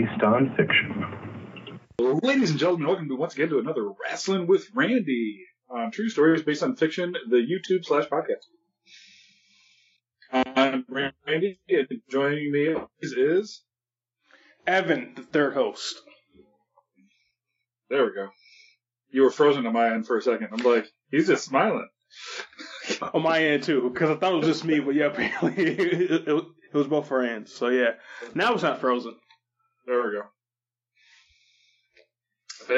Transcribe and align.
Based 0.00 0.22
on 0.22 0.54
fiction. 0.56 1.38
Ladies 1.98 2.50
and 2.50 2.58
gentlemen, 2.58 2.86
welcome 2.86 3.08
to 3.08 3.16
once 3.16 3.34
again 3.34 3.50
to 3.50 3.58
another 3.58 3.86
Wrestling 4.02 4.46
with 4.46 4.66
Randy 4.74 5.44
on 5.68 5.90
True 5.90 6.08
Stories 6.08 6.42
Based 6.42 6.62
on 6.62 6.76
Fiction, 6.76 7.14
the 7.28 7.36
YouTube 7.36 7.84
slash 7.84 8.06
podcast. 8.06 8.46
I'm 10.32 10.86
Randy, 10.88 11.60
and 11.68 11.88
joining 12.10 12.50
me 12.50 12.74
is, 13.02 13.12
is 13.12 13.62
Evan, 14.66 15.12
the 15.16 15.22
third 15.22 15.52
host. 15.52 16.00
there 17.90 18.06
we 18.06 18.14
go. 18.14 18.28
You 19.10 19.22
were 19.22 19.30
frozen 19.30 19.66
on 19.66 19.74
my 19.74 19.92
end 19.92 20.06
for 20.06 20.16
a 20.16 20.22
second. 20.22 20.48
I'm 20.52 20.64
like, 20.64 20.86
he's 21.10 21.26
just 21.26 21.44
smiling. 21.44 21.88
On 23.14 23.22
my 23.22 23.42
end 23.42 23.64
too, 23.64 23.90
because 23.92 24.10
I 24.10 24.16
thought 24.16 24.32
it 24.32 24.38
was 24.38 24.46
just 24.46 24.64
me, 24.64 24.80
but 24.80 24.94
yeah, 24.94 25.06
apparently 25.12 25.64
it, 25.64 26.28
it, 26.28 26.28
it 26.28 26.76
was 26.76 26.86
both 26.86 27.10
our 27.12 27.22
ends. 27.22 27.52
So 27.52 27.68
yeah, 27.68 27.92
now 28.34 28.54
it's 28.54 28.62
not 28.62 28.80
frozen. 28.80 29.14
There 29.86 30.02
we 30.02 30.12
go. 30.12 30.22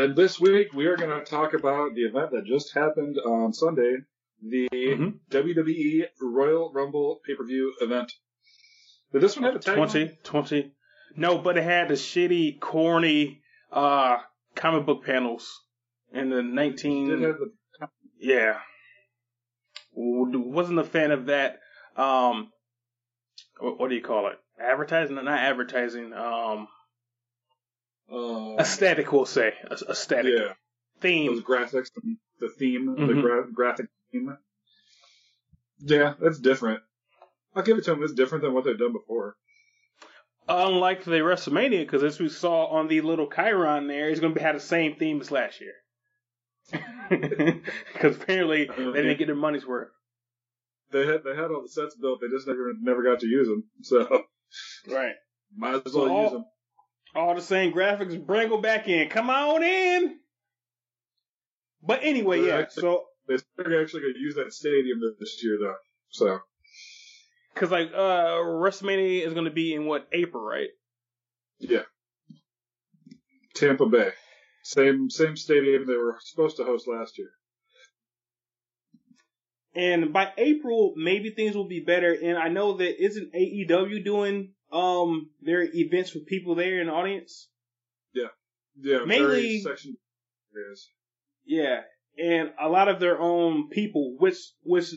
And 0.05 0.17
this 0.17 0.41
week 0.41 0.73
we 0.73 0.87
are 0.87 0.97
going 0.97 1.11
to 1.19 1.25
talk 1.25 1.55
about 1.55 1.95
the 1.95 2.03
event 2.03 2.31
that 2.31 2.45
just 2.47 2.73
happened 2.75 3.19
on 3.19 3.53
Sunday, 3.53 3.97
the 4.41 4.69
Mhm. 4.73 5.19
WWE 5.31 6.07
Royal 6.21 6.73
Rumble 6.73 7.21
pay-per-view 7.27 7.75
event. 7.81 8.13
Did 9.13 9.21
this 9.23 9.37
one 9.37 9.45
have 9.45 9.57
a 9.57 9.59
tag? 9.59 9.77
20, 9.77 10.19
20. 10.23 10.73
No, 11.17 11.39
but 11.39 11.59
it 11.59 11.65
had 11.65 11.89
the 11.89 11.95
shitty, 11.95 12.59
corny 12.61 13.43
uh 13.71 14.19
comic 14.55 14.85
book 14.87 15.05
panels 15.05 15.63
in 16.13 16.31
the 16.31 16.43
19. 16.43 17.09
Did 17.09 17.21
have 17.23 17.39
the 17.39 17.53
Yeah. 18.19 18.61
Wasn't 19.95 20.79
a 20.79 20.85
fan 20.85 21.11
of 21.11 21.27
that. 21.27 21.59
Um, 21.97 22.51
what, 23.59 23.79
what 23.79 23.89
do 23.91 23.95
you 23.97 24.01
call 24.03 24.29
it? 24.29 24.39
Advertising? 24.59 25.17
Not 25.17 25.27
advertising. 25.29 26.13
Um, 26.15 26.69
uh, 28.11 28.57
aesthetic, 28.59 29.13
we'll 29.13 29.27
say. 29.27 29.55
A- 29.71 29.91
Aesthetic. 29.91 30.33
yeah. 30.39 30.53
Theme. 31.01 31.35
those 31.35 31.43
graphics, 31.45 31.91
the 32.39 32.49
theme, 32.49 32.87
the 32.87 32.93
Mhm. 33.13 33.21
gra- 33.23 33.53
graphic 33.53 33.87
theme. 34.13 34.37
Yeah, 35.81 36.15
that's 36.21 36.39
different. 36.39 36.81
I'll 37.55 37.63
give 37.65 37.77
it 37.79 37.85
to 37.85 37.91
them. 37.91 38.03
It's 38.05 38.13
different 38.13 38.43
than 38.45 38.55
what 38.55 38.65
they've 38.65 38.79
done 38.79 38.93
before. 38.93 39.37
Unlike 40.49 41.05
the 41.05 41.11
WrestleMania, 41.21 41.81
because 41.81 42.03
as 42.05 42.19
we 42.21 42.29
saw 42.29 42.67
on 42.67 42.89
the 42.89 43.01
little 43.01 43.29
chyron 43.29 43.89
there, 43.89 44.09
it's 44.09 44.21
going 44.21 44.35
to 44.35 44.41
have 44.43 44.55
the 44.55 44.61
same 44.61 44.95
theme 44.97 45.21
as 45.21 45.31
last 45.31 45.61
year. 45.61 45.75
Because 47.93 48.17
apparently 48.17 48.65
they 48.67 48.75
didn't 49.03 49.19
get 49.19 49.27
their 49.27 49.35
money's 49.35 49.67
worth. 49.67 49.91
They 50.93 51.07
had 51.07 51.25
they 51.25 51.35
had 51.35 51.51
all 51.51 51.63
the 51.63 51.69
sets 51.69 51.95
built. 51.97 52.21
They 52.21 52.29
just 52.29 52.47
never 52.47 52.73
never 52.81 53.03
got 53.03 53.21
to 53.21 53.27
use 53.27 53.49
them. 53.49 53.65
So 53.83 54.25
Right. 54.89 55.15
might 55.55 55.85
as 55.87 55.93
So 55.93 56.05
well 56.05 56.11
all- 56.11 56.23
use 56.23 56.33
them. 56.33 56.45
All 57.15 57.35
the 57.35 57.43
same 57.43 57.73
graphics, 57.73 58.25
bring 58.25 58.49
them 58.49 58.63
back 58.63 58.89
in. 58.89 59.09
Come 59.11 59.29
on 59.31 59.63
in. 59.63 60.19
But 61.83 62.01
anyway, 62.03 62.41
They're 62.41 62.49
yeah. 62.49 62.63
actually- 62.63 62.81
So, 62.83 63.05
They're 63.29 63.83
actually 63.83 64.01
going 64.03 64.15
to 64.15 64.21
use 64.21 64.35
that 64.37 64.53
stadium 64.53 65.01
this 65.19 65.43
year 65.45 65.59
though. 65.61 65.77
So 66.11 66.39
because 67.55 67.71
like 67.71 67.89
uh 67.93 68.37
WrestleMania 68.43 69.27
is 69.27 69.33
going 69.35 69.45
to 69.47 69.51
be 69.53 69.75
in 69.75 69.87
what 69.87 70.09
April, 70.13 70.43
right? 70.43 70.69
yeah, 71.59 71.83
Tampa 73.55 73.87
Bay, 73.87 74.11
same 74.65 75.09
same 75.11 75.37
stadium 75.37 75.87
they 75.87 75.95
were 75.97 76.17
supposed 76.21 76.57
to 76.57 76.65
host 76.65 76.89
last 76.89 77.19
year. 77.19 77.31
And 79.75 80.13
by 80.13 80.33
April, 80.37 80.93
maybe 80.97 81.31
things 81.31 81.55
will 81.57 81.69
be 81.69 81.81
better. 81.81 82.13
And 82.13 82.37
I 82.37 82.49
know 82.49 82.77
that 82.77 83.03
isn't 83.03 83.33
AEW 83.33 84.05
doing 84.05 84.53
um 84.73 85.31
their 85.43 85.63
events 85.63 86.15
with 86.15 86.27
people 86.27 86.55
there 86.55 86.81
in 86.81 86.87
the 86.87 86.93
audience. 86.93 87.49
Yeah, 88.15 88.29
yeah, 88.81 89.05
Mainly- 89.05 89.61
section 89.61 89.97
areas. 90.55 90.89
Yeah, 91.45 91.83
and 92.19 92.53
a 92.61 92.69
lot 92.69 92.89
of 92.89 93.01
their 93.01 93.19
own 93.19 93.69
people, 93.69 94.17
which 94.19 94.37
which 94.63 94.93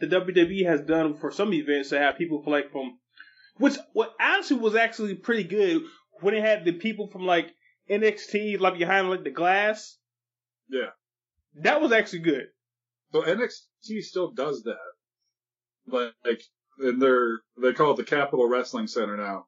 the 0.00 0.06
WWE 0.06 0.66
has 0.66 0.80
done 0.80 1.14
for 1.18 1.30
some 1.30 1.52
events 1.52 1.90
to 1.90 1.98
have 1.98 2.16
people 2.18 2.42
like 2.46 2.72
from, 2.72 2.98
which 3.58 3.74
what 3.92 4.14
honestly 4.20 4.56
was 4.56 4.74
actually 4.74 5.14
pretty 5.14 5.44
good 5.44 5.82
when 6.20 6.34
it 6.34 6.42
had 6.42 6.64
the 6.64 6.72
people 6.72 7.08
from 7.08 7.26
like 7.26 7.54
NXT 7.90 8.58
like 8.58 8.78
behind 8.78 9.10
like 9.10 9.24
the 9.24 9.30
glass. 9.30 9.98
Yeah. 10.68 10.90
That 11.56 11.80
was 11.80 11.92
actually 11.92 12.20
good. 12.20 12.46
So 13.12 13.22
NXT 13.22 14.00
still 14.02 14.30
does 14.32 14.62
that. 14.62 14.76
Like, 15.86 16.12
like 16.24 16.42
and 16.78 17.00
they're 17.00 17.40
they 17.60 17.72
call 17.72 17.92
it 17.92 17.96
the 17.96 18.04
Capitol 18.04 18.48
Wrestling 18.48 18.86
Center 18.86 19.16
now. 19.16 19.46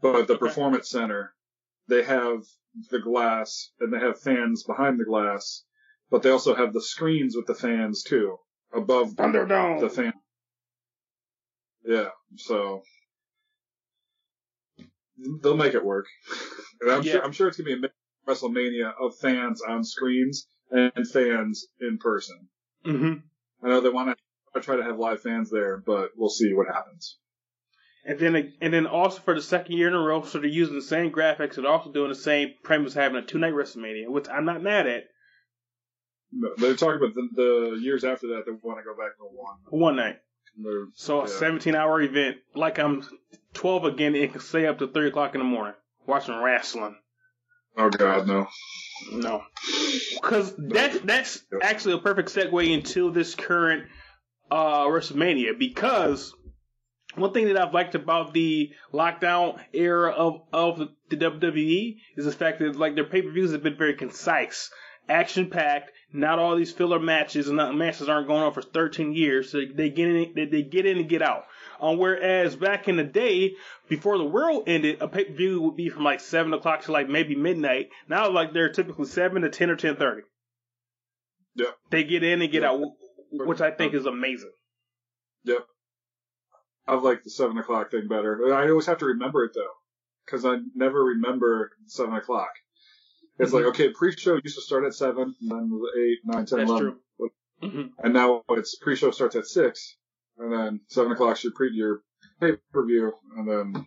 But 0.00 0.26
the 0.26 0.34
Okay. 0.34 0.46
Performance 0.46 0.88
Center, 0.90 1.34
they 1.88 2.02
have 2.04 2.42
the 2.90 2.98
glass 3.00 3.70
and 3.80 3.92
they 3.92 3.98
have 3.98 4.20
fans 4.20 4.64
behind 4.64 4.98
the 4.98 5.04
glass, 5.04 5.64
but 6.10 6.22
they 6.22 6.30
also 6.30 6.54
have 6.54 6.72
the 6.72 6.82
screens 6.82 7.36
with 7.36 7.46
the 7.46 7.54
fans 7.54 8.02
too 8.02 8.38
above 8.72 9.14
the, 9.16 9.22
Thunderdome. 9.22 9.80
the 9.80 9.90
fan. 9.90 10.14
Yeah, 11.84 12.08
so 12.36 12.82
they'll 15.42 15.56
make 15.56 15.74
it 15.74 15.84
work. 15.84 16.06
And 16.80 16.90
I'm 16.90 17.02
Yeah. 17.02 17.12
sure 17.12 17.24
I'm 17.24 17.32
sure 17.32 17.48
it's 17.48 17.56
gonna 17.56 17.66
be 17.68 17.72
a 17.74 17.76
mix 17.76 17.94
of 18.26 18.34
WrestleMania 18.50 18.92
of 19.00 19.16
fans 19.18 19.62
on 19.62 19.84
screens 19.84 20.48
and 20.70 21.08
fans 21.08 21.66
in 21.80 21.98
person. 21.98 22.48
hmm 22.84 23.14
I 23.62 23.68
know 23.68 23.80
they 23.80 23.88
want 23.90 24.10
to 24.10 24.16
try 24.60 24.76
to 24.76 24.82
have 24.82 24.98
live 24.98 25.20
fans 25.20 25.50
there, 25.50 25.78
but 25.78 26.10
we'll 26.16 26.28
see 26.30 26.52
what 26.54 26.66
happens. 26.66 27.18
And 28.06 28.18
then 28.18 28.52
and 28.60 28.72
then 28.72 28.86
also 28.86 29.18
for 29.20 29.34
the 29.34 29.40
second 29.40 29.76
year 29.76 29.88
in 29.88 29.94
a 29.94 29.98
row, 29.98 30.22
so 30.22 30.38
they're 30.38 30.46
using 30.48 30.74
the 30.74 30.82
same 30.82 31.10
graphics 31.10 31.56
and 31.56 31.66
also 31.66 31.90
doing 31.90 32.10
the 32.10 32.14
same 32.14 32.50
premise, 32.62 32.92
having 32.92 33.16
a 33.16 33.22
two 33.22 33.38
night 33.38 33.54
WrestleMania, 33.54 34.08
which 34.08 34.28
I'm 34.28 34.44
not 34.44 34.62
mad 34.62 34.86
at. 34.86 35.04
No, 36.30 36.50
They're 36.58 36.74
talking 36.76 36.96
about 36.96 37.14
the, 37.14 37.28
the 37.34 37.78
years 37.80 38.04
after 38.04 38.26
that. 38.28 38.42
They 38.44 38.52
want 38.62 38.78
to 38.80 38.84
go 38.84 38.94
back 38.96 39.16
to 39.18 39.22
one. 39.24 39.56
One 39.70 39.96
night. 39.96 40.16
They're- 40.62 40.88
So 40.94 41.22
a 41.22 41.28
17 41.28 41.74
hour 41.74 42.00
event, 42.02 42.36
like 42.54 42.78
I'm 42.78 43.02
12 43.54 43.84
again 43.84 44.14
and 44.14 44.30
can 44.32 44.40
stay 44.40 44.66
up 44.66 44.78
to 44.80 44.88
3 44.88 45.08
o'clock 45.08 45.34
in 45.34 45.40
the 45.40 45.44
morning 45.46 45.74
watching 46.06 46.36
wrestling. 46.36 46.96
Oh 47.76 47.88
God, 47.88 48.26
no. 48.26 48.46
No. 49.12 49.42
Because 50.20 50.54
that's, 50.58 50.98
that's 51.00 51.42
actually 51.62 51.94
a 51.94 51.98
perfect 51.98 52.28
segue 52.34 52.68
into 52.70 53.10
this 53.12 53.34
current 53.34 53.84
uh, 54.50 54.84
WrestleMania 54.86 55.58
because 55.58 56.34
one 57.16 57.32
thing 57.32 57.46
that 57.46 57.58
I've 57.60 57.74
liked 57.74 57.94
about 57.94 58.32
the 58.34 58.70
lockdown 58.92 59.60
era 59.72 60.10
of, 60.10 60.42
of 60.52 60.78
the, 60.78 61.16
WWE 61.16 61.96
is 62.16 62.24
the 62.24 62.32
fact 62.32 62.58
that 62.58 62.76
like 62.76 62.94
their 62.96 63.04
pay-per-views 63.04 63.52
have 63.52 63.62
been 63.62 63.76
very 63.76 63.94
concise, 63.94 64.70
action-packed, 65.08 65.92
not 66.12 66.38
all 66.40 66.56
these 66.56 66.72
filler 66.72 66.98
matches 66.98 67.48
and 67.48 67.56
matches 67.78 68.08
aren't 68.08 68.26
going 68.26 68.42
on 68.42 68.52
for 68.52 68.62
13 68.62 69.14
years. 69.14 69.50
So 69.52 69.60
they 69.74 69.90
get 69.90 70.08
in, 70.08 70.32
they, 70.34 70.46
they 70.46 70.62
get 70.62 70.86
in 70.86 70.98
and 70.98 71.08
get 71.08 71.22
out. 71.22 71.44
Um, 71.80 71.98
whereas 71.98 72.56
back 72.56 72.88
in 72.88 72.96
the 72.96 73.04
day, 73.04 73.54
before 73.88 74.18
the 74.18 74.24
world 74.24 74.64
ended, 74.66 75.00
a 75.02 75.08
pay 75.08 75.24
per 75.24 75.34
view 75.34 75.60
would 75.62 75.76
be 75.76 75.88
from 75.90 76.04
like 76.04 76.20
seven 76.20 76.52
o'clock 76.52 76.82
to 76.82 76.92
like 76.92 77.08
maybe 77.08 77.34
midnight. 77.36 77.90
Now, 78.08 78.30
like 78.30 78.52
they're 78.52 78.72
typically 78.72 79.06
seven 79.06 79.42
to 79.42 79.50
ten 79.50 79.70
or 79.70 79.76
ten 79.76 79.96
thirty. 79.96 80.22
Yeah. 81.54 81.70
They 81.90 82.04
get 82.04 82.22
in 82.24 82.42
and 82.42 82.50
get 82.50 82.62
Yeah. 82.62 82.70
out, 82.70 82.80
which 83.38 83.60
I 83.60 83.70
think 83.70 83.94
is 83.94 84.06
amazing. 84.06 84.52
Yep. 85.44 85.66
I 86.86 86.94
like 86.96 87.22
the 87.24 87.30
seven 87.30 87.56
o'clock 87.58 87.90
thing 87.90 88.08
better. 88.08 88.54
I 88.54 88.68
always 88.68 88.86
have 88.86 88.98
to 88.98 89.06
remember 89.06 89.44
it 89.44 89.52
though, 89.54 89.72
because 90.24 90.44
I 90.44 90.56
never 90.74 91.02
remember 91.02 91.70
seven 91.86 92.14
o'clock. 92.14 92.50
It's 93.38 93.52
like 93.52 93.64
okay, 93.66 93.88
pre-show 93.90 94.38
used 94.44 94.56
to 94.56 94.62
start 94.62 94.84
at 94.84 94.94
seven, 94.94 95.34
and 95.40 95.50
then 95.50 95.80
eight, 95.98 96.18
nine, 96.24 96.46
ten, 96.46 96.58
That's 96.60 96.70
eleven, 96.70 96.96
true. 97.18 97.30
hmm 97.62 97.82
and 98.02 98.12
now 98.14 98.42
it's 98.50 98.76
pre-show 98.76 99.10
starts 99.10 99.34
at 99.34 99.46
six, 99.46 99.96
and 100.38 100.52
then 100.52 100.80
seven 100.88 101.12
o'clock 101.12 101.42
your 101.42 101.52
pre 101.54 101.70
your 101.72 102.02
pay-per-view, 102.40 103.12
and 103.36 103.48
then 103.48 103.86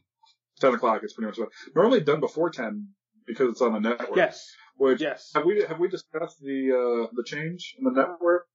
ten 0.60 0.74
o'clock 0.74 1.02
it's 1.04 1.14
pretty 1.14 1.28
much 1.28 1.38
done. 1.38 1.48
Normally 1.76 2.02
done 2.02 2.20
before 2.20 2.50
ten 2.50 2.90
because 3.26 3.52
it's 3.52 3.62
on 3.62 3.74
the 3.74 3.80
network. 3.80 4.18
Yes. 4.18 4.44
Which 4.76 5.02
Yes. 5.02 5.32
have 5.34 5.46
we 5.46 5.64
have 5.64 5.80
we 5.80 5.88
discussed 5.88 6.40
the 6.42 6.72
uh 6.72 7.08
the 7.16 7.24
change 7.26 7.76
in 7.78 7.84
the 7.86 7.92
network? 7.92 8.46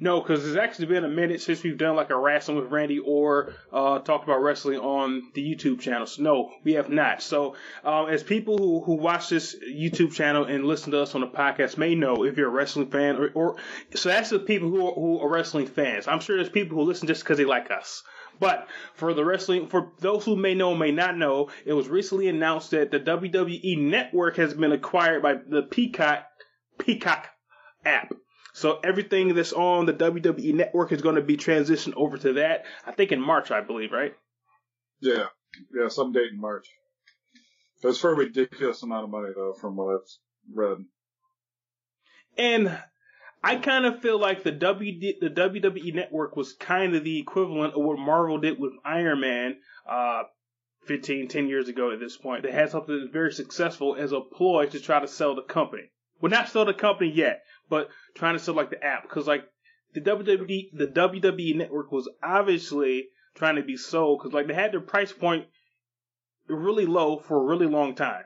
No, 0.00 0.20
because 0.20 0.46
it's 0.46 0.56
actually 0.56 0.86
been 0.86 1.04
a 1.04 1.08
minute 1.08 1.40
since 1.40 1.62
we've 1.64 1.76
done 1.76 1.96
like 1.96 2.10
a 2.10 2.16
wrestling 2.16 2.56
with 2.56 2.70
Randy 2.70 3.00
or 3.00 3.54
uh, 3.72 3.98
talked 3.98 4.22
about 4.22 4.42
wrestling 4.42 4.78
on 4.78 5.30
the 5.34 5.42
YouTube 5.42 5.80
channel. 5.80 6.06
So 6.06 6.22
no, 6.22 6.52
we 6.62 6.74
have 6.74 6.88
not. 6.88 7.20
So 7.20 7.56
um, 7.82 8.08
as 8.08 8.22
people 8.22 8.58
who, 8.58 8.80
who 8.84 8.94
watch 8.94 9.28
this 9.28 9.56
YouTube 9.56 10.12
channel 10.12 10.44
and 10.44 10.64
listen 10.64 10.92
to 10.92 11.02
us 11.02 11.16
on 11.16 11.22
the 11.22 11.26
podcast 11.26 11.78
may 11.78 11.96
know, 11.96 12.24
if 12.24 12.36
you're 12.36 12.46
a 12.46 12.52
wrestling 12.52 12.90
fan, 12.90 13.16
or, 13.16 13.30
or 13.34 13.56
so 13.94 14.08
that's 14.08 14.30
the 14.30 14.38
people 14.38 14.68
who 14.68 14.86
are, 14.86 14.94
who 14.94 15.20
are 15.20 15.28
wrestling 15.28 15.66
fans. 15.66 16.06
I'm 16.06 16.20
sure 16.20 16.36
there's 16.36 16.48
people 16.48 16.78
who 16.78 16.84
listen 16.84 17.08
just 17.08 17.24
because 17.24 17.38
they 17.38 17.44
like 17.44 17.72
us. 17.72 18.04
But 18.38 18.68
for 18.94 19.14
the 19.14 19.24
wrestling, 19.24 19.66
for 19.66 19.90
those 19.98 20.24
who 20.24 20.36
may 20.36 20.54
know, 20.54 20.76
may 20.76 20.92
not 20.92 21.16
know, 21.16 21.50
it 21.64 21.72
was 21.72 21.88
recently 21.88 22.28
announced 22.28 22.70
that 22.70 22.92
the 22.92 23.00
WWE 23.00 23.78
Network 23.78 24.36
has 24.36 24.54
been 24.54 24.70
acquired 24.70 25.22
by 25.22 25.34
the 25.34 25.62
Peacock 25.62 26.24
Peacock 26.78 27.26
app. 27.84 28.14
So 28.58 28.80
everything 28.82 29.34
that's 29.36 29.52
on 29.52 29.86
the 29.86 29.92
WWE 29.92 30.52
Network 30.52 30.90
is 30.90 31.00
going 31.00 31.14
to 31.14 31.22
be 31.22 31.36
transitioned 31.36 31.94
over 31.94 32.18
to 32.18 32.32
that. 32.34 32.64
I 32.84 32.90
think 32.90 33.12
in 33.12 33.20
March, 33.20 33.52
I 33.52 33.60
believe, 33.60 33.92
right? 33.92 34.14
Yeah, 35.00 35.26
yeah, 35.72 35.86
some 35.86 36.10
date 36.10 36.32
in 36.32 36.40
March. 36.40 36.68
Was 37.84 38.00
for 38.00 38.12
a 38.12 38.16
ridiculous 38.16 38.82
amount 38.82 39.04
of 39.04 39.10
money 39.10 39.28
though, 39.32 39.52
from 39.52 39.76
what 39.76 39.94
I've 39.94 40.08
read. 40.52 40.78
And 42.36 42.76
I 43.44 43.56
kind 43.56 43.86
of 43.86 44.02
feel 44.02 44.18
like 44.18 44.42
the 44.42 44.50
WD, 44.50 45.20
the 45.20 45.30
WWE 45.30 45.94
Network 45.94 46.34
was 46.34 46.54
kind 46.54 46.96
of 46.96 47.04
the 47.04 47.20
equivalent 47.20 47.74
of 47.74 47.82
what 47.84 48.00
Marvel 48.00 48.38
did 48.38 48.58
with 48.58 48.72
Iron 48.84 49.20
Man, 49.20 49.56
uh, 49.88 50.24
15, 50.86 51.28
10 51.28 51.46
years 51.46 51.68
ago 51.68 51.92
at 51.92 52.00
this 52.00 52.16
point. 52.16 52.42
They 52.42 52.50
had 52.50 52.70
something 52.70 52.98
that's 52.98 53.12
very 53.12 53.32
successful 53.32 53.94
as 53.94 54.10
a 54.10 54.20
ploy 54.20 54.66
to 54.66 54.80
try 54.80 54.98
to 54.98 55.06
sell 55.06 55.36
the 55.36 55.42
company. 55.42 55.92
Well, 56.20 56.30
not 56.30 56.48
sell 56.48 56.64
the 56.64 56.74
company 56.74 57.12
yet, 57.12 57.44
but 57.68 57.88
trying 58.14 58.34
to 58.36 58.38
sell 58.42 58.54
like 58.54 58.70
the 58.70 58.82
app. 58.84 59.08
Cause 59.08 59.26
like 59.26 59.44
the 59.94 60.00
WWE, 60.00 60.70
the 60.72 60.86
WWE 60.86 61.56
Network 61.56 61.90
was 61.92 62.08
obviously 62.22 63.08
trying 63.34 63.56
to 63.56 63.62
be 63.62 63.76
sold 63.76 64.18
because 64.20 64.32
like 64.32 64.46
they 64.46 64.54
had 64.54 64.72
their 64.72 64.80
price 64.80 65.12
point 65.12 65.46
really 66.48 66.86
low 66.86 67.18
for 67.18 67.36
a 67.40 67.44
really 67.44 67.66
long 67.66 67.94
time. 67.94 68.24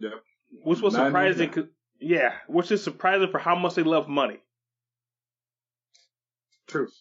Yep. 0.00 0.12
Which 0.64 0.80
was 0.80 0.94
Nine 0.94 1.06
surprising. 1.08 1.50
'cause- 1.50 1.64
yeah, 2.00 2.34
which 2.46 2.70
is 2.70 2.82
surprising 2.82 3.30
for 3.30 3.38
how 3.38 3.56
much 3.56 3.74
they 3.74 3.82
love 3.82 4.08
money. 4.08 4.38
Truth. 6.66 6.94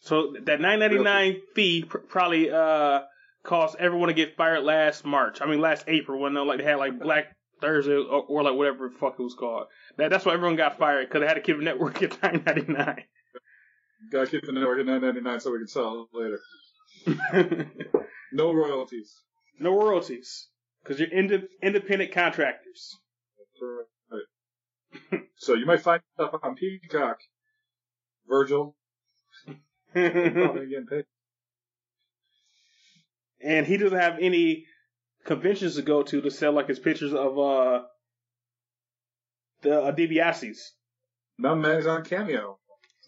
So 0.00 0.34
that 0.44 0.60
nine 0.60 0.78
ninety 0.80 0.98
nine 0.98 1.40
fee 1.54 1.84
pr- 1.84 1.98
probably 1.98 2.50
uh 2.50 3.02
caused 3.42 3.76
everyone 3.78 4.08
to 4.08 4.14
get 4.14 4.36
fired 4.36 4.62
last 4.64 5.04
March. 5.04 5.40
I 5.40 5.46
mean 5.46 5.60
last 5.60 5.84
April 5.88 6.20
when 6.20 6.34
they 6.34 6.40
like 6.40 6.58
they 6.58 6.64
had 6.64 6.76
like 6.76 6.98
Black 7.02 7.35
Thursday 7.60 7.94
or, 7.94 8.22
or 8.28 8.42
like 8.42 8.54
whatever 8.54 8.88
the 8.88 8.98
fuck 8.98 9.16
it 9.18 9.22
was 9.22 9.34
called. 9.34 9.66
That 9.96 10.10
that's 10.10 10.24
why 10.24 10.34
everyone 10.34 10.56
got 10.56 10.78
fired 10.78 11.08
because 11.08 11.20
they 11.20 11.26
had 11.26 11.34
to 11.34 11.40
keep 11.40 11.58
the 11.58 11.64
network 11.64 12.02
at 12.02 12.22
nine 12.22 12.42
ninety 12.46 12.72
nine. 12.72 13.04
Gotta 14.12 14.26
keep 14.26 14.44
the 14.44 14.52
network 14.52 14.78
at 14.80 14.86
9.99 14.86 15.40
so 15.42 15.50
we 15.52 15.58
can 15.58 15.66
sell 15.68 16.06
it 16.12 16.16
later. 17.08 17.70
No 18.32 18.52
royalties. 18.52 19.14
no 19.58 19.70
royalties 19.72 20.48
because 20.82 21.00
you're 21.00 21.08
ind- 21.10 21.48
independent 21.62 22.12
contractors. 22.12 22.98
Right. 24.12 25.22
so 25.36 25.54
you 25.54 25.64
might 25.64 25.80
find 25.80 26.02
stuff 26.14 26.34
on 26.42 26.54
Peacock. 26.56 27.18
Virgil, 28.28 28.76
probably 29.92 30.66
getting 30.68 30.86
paid. 30.90 31.04
and 33.40 33.66
he 33.66 33.76
doesn't 33.76 33.98
have 33.98 34.18
any 34.20 34.66
conventions 35.26 35.76
to 35.76 35.82
go 35.82 36.02
to 36.02 36.20
to 36.20 36.30
sell 36.30 36.52
like 36.52 36.68
his 36.68 36.78
pictures 36.78 37.12
of 37.12 37.38
uh 37.38 37.82
the 39.62 39.82
uh, 39.82 39.92
DiBiase's. 39.92 40.72
Now 41.38 41.54
man's 41.54 41.86
on 41.86 42.04
Cameo 42.04 42.58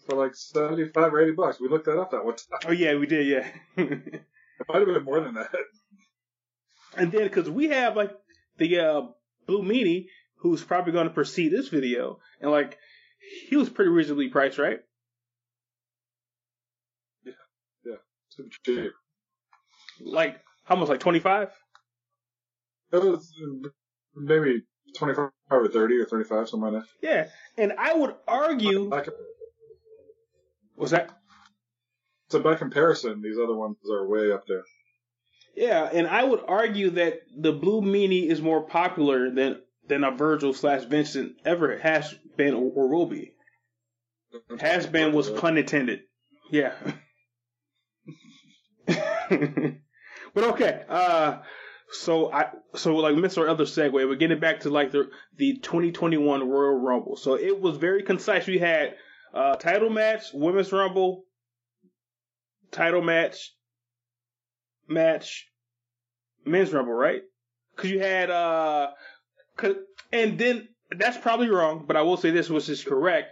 for 0.07 0.15
like 0.15 0.35
75 0.35 1.13
or 1.13 1.21
80 1.21 1.31
bucks. 1.33 1.59
We 1.59 1.69
looked 1.69 1.85
that 1.85 1.99
up 1.99 2.11
that 2.11 2.25
one 2.25 2.35
time. 2.35 2.59
Oh 2.67 2.71
yeah, 2.71 2.95
we 2.95 3.07
did. 3.07 3.27
Yeah. 3.27 3.85
It 4.59 4.67
might 4.67 4.79
have 4.79 4.87
been 4.87 5.05
more 5.05 5.21
than 5.21 5.35
that. 5.35 5.51
And 6.97 7.13
then, 7.13 7.23
because 7.23 7.49
we 7.49 7.69
have 7.69 7.95
like 7.95 8.11
the 8.57 8.79
uh, 8.79 9.01
Blue 9.47 9.63
Meanie, 9.63 10.07
who's 10.39 10.61
probably 10.63 10.91
going 10.91 11.07
to 11.07 11.13
precede 11.13 11.53
this 11.53 11.69
video, 11.69 12.19
and 12.41 12.51
like 12.51 12.77
he 13.47 13.55
was 13.55 13.69
pretty 13.69 13.89
reasonably 13.89 14.27
priced, 14.27 14.57
right? 14.57 14.79
Yeah, 17.23 17.95
cheap. 18.65 18.91
Like 20.01 20.41
how 20.65 20.75
much? 20.75 20.89
Like 20.89 20.99
twenty 20.99 21.19
five? 21.19 21.51
It 22.91 23.03
was 23.03 23.31
maybe 24.15 24.63
25 24.97 25.29
or 25.51 25.67
30 25.67 25.97
or 25.97 26.05
35, 26.05 26.49
something 26.49 26.73
like 26.73 26.83
that. 26.83 26.89
Yeah. 27.01 27.27
And 27.57 27.73
I 27.77 27.93
would 27.93 28.15
argue, 28.27 28.89
By, 28.89 29.05
was 30.75 30.91
that? 30.91 31.11
so 32.29 32.39
by 32.39 32.55
comparison, 32.55 33.21
these 33.21 33.37
other 33.37 33.55
ones 33.55 33.77
are 33.91 34.07
way 34.07 34.31
up 34.31 34.43
there. 34.47 34.63
Yeah, 35.55 35.89
and 35.91 36.07
I 36.07 36.23
would 36.23 36.41
argue 36.47 36.91
that 36.91 37.21
the 37.35 37.51
Blue 37.51 37.81
Meanie 37.81 38.29
is 38.29 38.41
more 38.41 38.61
popular 38.61 39.29
than 39.31 39.61
than 39.87 40.03
a 40.03 40.11
Virgil 40.11 40.53
slash 40.53 40.85
Vincent 40.85 41.33
ever 41.43 41.77
has 41.79 42.13
been 42.37 42.53
or, 42.53 42.71
or 42.75 42.87
will 42.87 43.07
be. 43.07 43.33
Has 44.59 44.85
been 44.85 45.11
was 45.11 45.29
pun 45.29 45.57
intended. 45.57 46.01
Yeah. 46.51 46.75
but 48.87 50.43
okay. 50.43 50.83
Uh 50.87 51.39
so 51.91 52.31
I 52.31 52.49
so 52.75 52.95
like 52.97 53.15
miss 53.15 53.37
our 53.37 53.47
Other 53.47 53.65
segue, 53.65 53.91
we're 53.93 54.15
getting 54.15 54.39
back 54.39 54.61
to 54.61 54.69
like 54.69 54.91
the 54.91 55.09
the 55.37 55.57
2021 55.57 56.47
Royal 56.47 56.75
Rumble. 56.79 57.15
So 57.15 57.35
it 57.35 57.59
was 57.59 57.77
very 57.77 58.03
concise. 58.03 58.45
We 58.47 58.59
had 58.59 58.95
uh 59.33 59.55
title 59.55 59.89
match, 59.89 60.25
women's 60.33 60.71
rumble, 60.71 61.23
title 62.71 63.01
match, 63.01 63.53
match, 64.87 65.47
men's 66.45 66.71
rumble, 66.73 66.93
right? 66.93 67.21
Cause 67.75 67.89
you 67.89 67.99
had 67.99 68.29
uh 68.29 68.91
'cause- 69.55 69.75
and 70.11 70.37
then 70.37 70.67
that's 70.91 71.17
probably 71.17 71.49
wrong, 71.49 71.85
but 71.87 71.95
I 71.95 72.01
will 72.01 72.17
say 72.17 72.31
this, 72.31 72.49
which 72.49 72.67
is 72.69 72.83
correct. 72.83 73.29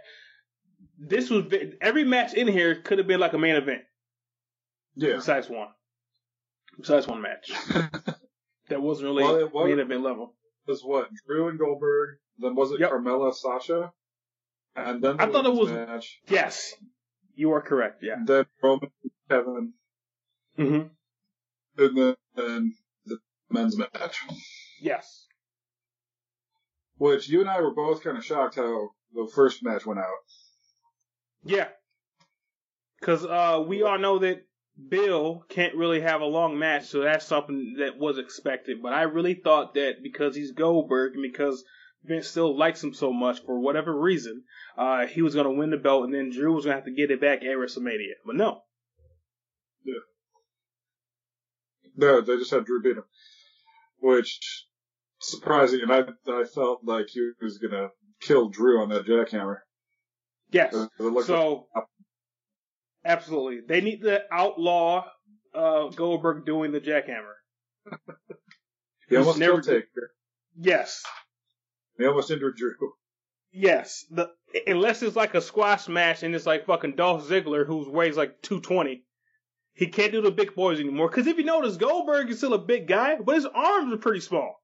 This 0.98 1.30
was 1.30 1.44
every 1.80 2.04
match 2.04 2.34
in 2.34 2.48
here 2.48 2.76
could 2.76 2.98
have 2.98 3.06
been 3.06 3.20
like 3.20 3.32
a 3.32 3.38
main 3.38 3.56
event. 3.56 3.82
Yeah. 4.94 5.16
Besides 5.16 5.48
one. 5.48 5.68
Besides 6.78 7.06
one 7.06 7.20
match. 7.22 7.50
That 8.68 8.82
wasn't 8.82 9.06
really 9.08 9.24
Well, 9.24 9.48
was- 9.50 9.68
main 9.70 9.78
event 9.78 10.02
level. 10.02 10.34
was 10.66 10.82
what? 10.84 11.08
Drew 11.26 11.48
and 11.48 11.58
Goldberg. 11.58 12.18
Then 12.38 12.54
was 12.54 12.70
it 12.72 12.80
Yep. 12.80 12.90
Carmella, 12.90 13.34
Sasha? 13.34 13.92
And 14.76 15.02
then 15.02 15.16
the 15.16 15.22
I 15.22 15.30
thought 15.32 15.46
it 15.46 15.54
was- 15.54 15.72
match. 15.72 16.20
Yes. 16.28 16.74
You 17.34 17.52
are 17.52 17.62
correct, 17.62 18.02
yeah. 18.02 18.16
Then 18.24 18.46
Roman, 18.62 18.90
Kevin, 19.30 19.74
hmm 20.56 20.82
and 21.76 21.96
then 21.96 22.16
and 22.36 22.72
the 23.06 23.18
men's 23.50 23.76
match. 23.78 24.24
Yes. 24.80 25.26
Which 26.96 27.28
you 27.28 27.40
and 27.40 27.48
I 27.48 27.60
were 27.60 27.72
both 27.74 28.02
kind 28.02 28.18
of 28.18 28.24
shocked 28.24 28.56
how 28.56 28.90
the 29.14 29.28
first 29.32 29.62
match 29.62 29.86
went 29.86 30.00
out. 30.00 30.12
Yeah. 31.44 31.68
Cause 33.00 33.24
uh 33.24 33.64
we 33.66 33.82
all 33.84 33.98
know 33.98 34.18
that 34.18 34.44
Bill 34.88 35.44
can't 35.48 35.74
really 35.74 36.00
have 36.00 36.20
a 36.20 36.26
long 36.26 36.58
match, 36.58 36.86
so 36.86 37.00
that's 37.00 37.26
something 37.26 37.76
that 37.78 37.98
was 37.98 38.18
expected. 38.18 38.80
But 38.82 38.92
I 38.92 39.02
really 39.02 39.34
thought 39.34 39.74
that 39.74 40.02
because 40.02 40.36
he's 40.36 40.52
Goldberg 40.52 41.14
and 41.14 41.22
because 41.22 41.64
Vince 42.04 42.28
still 42.28 42.56
likes 42.56 42.82
him 42.82 42.94
so 42.94 43.12
much 43.12 43.44
for 43.44 43.58
whatever 43.58 43.98
reason, 43.98 44.44
uh, 44.76 45.06
he 45.06 45.22
was 45.22 45.34
gonna 45.34 45.52
win 45.52 45.70
the 45.70 45.76
belt 45.76 46.04
and 46.04 46.14
then 46.14 46.30
Drew 46.30 46.54
was 46.54 46.64
gonna 46.64 46.76
have 46.76 46.84
to 46.84 46.92
get 46.92 47.10
it 47.10 47.20
back 47.20 47.40
at 47.40 47.56
WrestleMania. 47.56 48.14
But 48.24 48.36
no. 48.36 48.62
No, 51.96 52.20
they 52.20 52.36
just 52.36 52.52
had 52.52 52.64
Drew 52.64 52.80
beat 52.80 52.96
him. 52.96 53.04
Which 53.98 54.38
surprising, 55.18 55.80
and 55.82 55.92
I 55.92 56.04
I 56.28 56.44
felt 56.44 56.84
like 56.84 57.08
he 57.08 57.32
was 57.42 57.58
gonna 57.58 57.88
kill 58.20 58.48
Drew 58.48 58.80
on 58.80 58.90
that 58.90 59.06
jackhammer. 59.06 59.56
Yes. 60.50 60.72
It 60.72 60.90
looked 61.00 61.26
So 61.26 61.66
absolutely. 63.04 63.60
They 63.66 63.80
need 63.80 64.02
to 64.02 64.22
outlaw 64.32 65.04
uh 65.54 65.88
Goldberg 65.88 66.46
doing 66.46 66.72
the 66.72 66.80
jackhammer. 66.80 67.34
he 69.08 69.16
almost 69.16 69.38
never 69.38 69.62
killed 69.62 69.64
Taker. 69.64 70.10
Yes. 70.56 71.02
He 71.96 72.06
almost 72.06 72.30
injured 72.30 72.56
Drew. 72.56 72.92
Yes, 73.50 74.04
the 74.10 74.30
unless 74.66 75.02
it's 75.02 75.16
like 75.16 75.34
a 75.34 75.40
squash 75.40 75.88
match 75.88 76.22
and 76.22 76.34
it's 76.34 76.46
like 76.46 76.66
fucking 76.66 76.96
Dolph 76.96 77.26
Ziggler 77.26 77.66
who 77.66 77.90
weighs 77.90 78.16
like 78.16 78.42
two 78.42 78.60
twenty, 78.60 79.04
he 79.72 79.86
can't 79.86 80.12
do 80.12 80.20
the 80.20 80.30
big 80.30 80.54
boys 80.54 80.78
anymore. 80.78 81.08
Because 81.08 81.26
if 81.26 81.38
you 81.38 81.44
notice, 81.44 81.76
Goldberg 81.76 82.30
is 82.30 82.38
still 82.38 82.52
a 82.54 82.58
big 82.58 82.86
guy, 82.86 83.16
but 83.16 83.36
his 83.36 83.46
arms 83.46 83.92
are 83.92 83.98
pretty 83.98 84.20
small. 84.20 84.62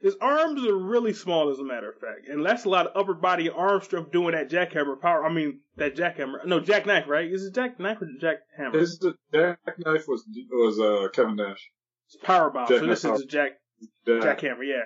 His 0.00 0.14
arms 0.20 0.64
are 0.64 0.76
really 0.76 1.12
small, 1.12 1.50
as 1.50 1.58
a 1.58 1.64
matter 1.64 1.90
of 1.90 1.98
fact, 1.98 2.28
and 2.28 2.46
that's 2.46 2.64
a 2.64 2.68
lot 2.68 2.86
of 2.86 2.96
upper 2.96 3.14
body 3.14 3.50
arm 3.50 3.80
strength 3.82 4.12
doing 4.12 4.32
that 4.32 4.48
jackhammer 4.48 5.00
power. 5.00 5.24
I 5.24 5.32
mean, 5.32 5.60
that 5.76 5.96
jackhammer, 5.96 6.46
no 6.46 6.60
jackknife, 6.60 7.08
right? 7.08 7.28
Is 7.30 7.44
it 7.44 7.54
jackknife 7.54 8.00
or 8.00 8.06
jackhammer? 8.06 8.74
His 8.74 9.04
jackknife 9.32 10.06
was 10.06 10.24
was 10.52 10.78
uh, 10.78 11.08
Kevin 11.12 11.34
Nash. 11.34 11.70
It's 12.06 12.16
power 12.22 12.50
bomb. 12.50 12.68
So 12.68 12.74
Jackknife 12.74 13.02
this 13.02 13.04
is 13.04 13.22
a 13.22 13.26
jack 13.26 13.52
Jack. 14.06 14.40
jackhammer, 14.40 14.66
yeah. 14.66 14.84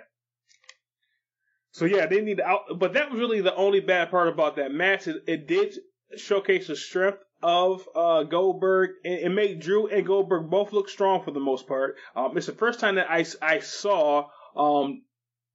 So 1.72 1.84
yeah, 1.84 2.06
they 2.06 2.22
need 2.22 2.38
to 2.38 2.46
out, 2.46 2.78
but 2.78 2.94
that 2.94 3.10
was 3.10 3.20
really 3.20 3.42
the 3.42 3.54
only 3.54 3.80
bad 3.80 4.10
part 4.10 4.28
about 4.28 4.56
that 4.56 4.72
match. 4.72 5.06
It, 5.08 5.24
it 5.26 5.46
did 5.46 5.74
showcase 6.16 6.68
the 6.68 6.76
strength 6.76 7.18
of 7.42 7.86
uh, 7.94 8.22
Goldberg 8.22 8.90
and 9.04 9.14
it 9.14 9.28
made 9.30 9.60
Drew 9.60 9.88
and 9.88 10.06
Goldberg 10.06 10.48
both 10.48 10.72
look 10.72 10.88
strong 10.88 11.22
for 11.22 11.32
the 11.32 11.40
most 11.40 11.66
part. 11.66 11.96
Um, 12.14 12.36
it's 12.36 12.46
the 12.46 12.52
first 12.52 12.80
time 12.80 12.94
that 12.96 13.10
I, 13.10 13.24
I 13.40 13.58
saw 13.58 14.28
um 14.56 15.02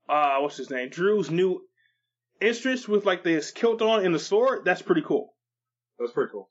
uh 0.10 0.38
what's 0.40 0.58
his 0.58 0.70
name 0.70 0.90
Drew's 0.90 1.30
new 1.30 1.62
instruments 2.42 2.88
with 2.88 3.06
like 3.06 3.24
this 3.24 3.52
kilt 3.52 3.82
on 3.82 4.06
and 4.06 4.14
the 4.14 4.20
sword. 4.20 4.64
That's 4.66 4.82
pretty 4.82 5.02
cool. 5.02 5.34
That's 6.00 6.12
pretty 6.12 6.32
cool. 6.32 6.50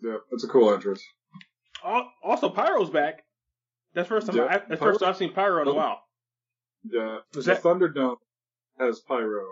Yeah, 0.00 0.16
that's 0.30 0.44
a 0.44 0.48
cool 0.48 0.72
entrance. 0.72 1.02
Al- 1.84 2.10
Also, 2.22 2.48
Pyro's 2.50 2.90
back. 2.90 3.24
That's 3.94 4.08
first 4.08 4.26
time. 4.26 4.36
Yeah, 4.36 4.44
I, 4.44 4.48
that's 4.58 4.68
the 4.70 4.76
first 4.76 5.00
time 5.00 5.08
I've 5.10 5.16
seen 5.16 5.32
Pyro 5.32 5.62
in 5.62 5.68
a 5.68 5.70
Oh. 5.70 5.74
while. 5.74 6.00
Yeah, 6.84 7.18
Was 7.34 7.46
the 7.46 7.54
that- 7.54 7.62
Thunderdome 7.62 8.16
has 8.78 9.00
pyro, 9.00 9.44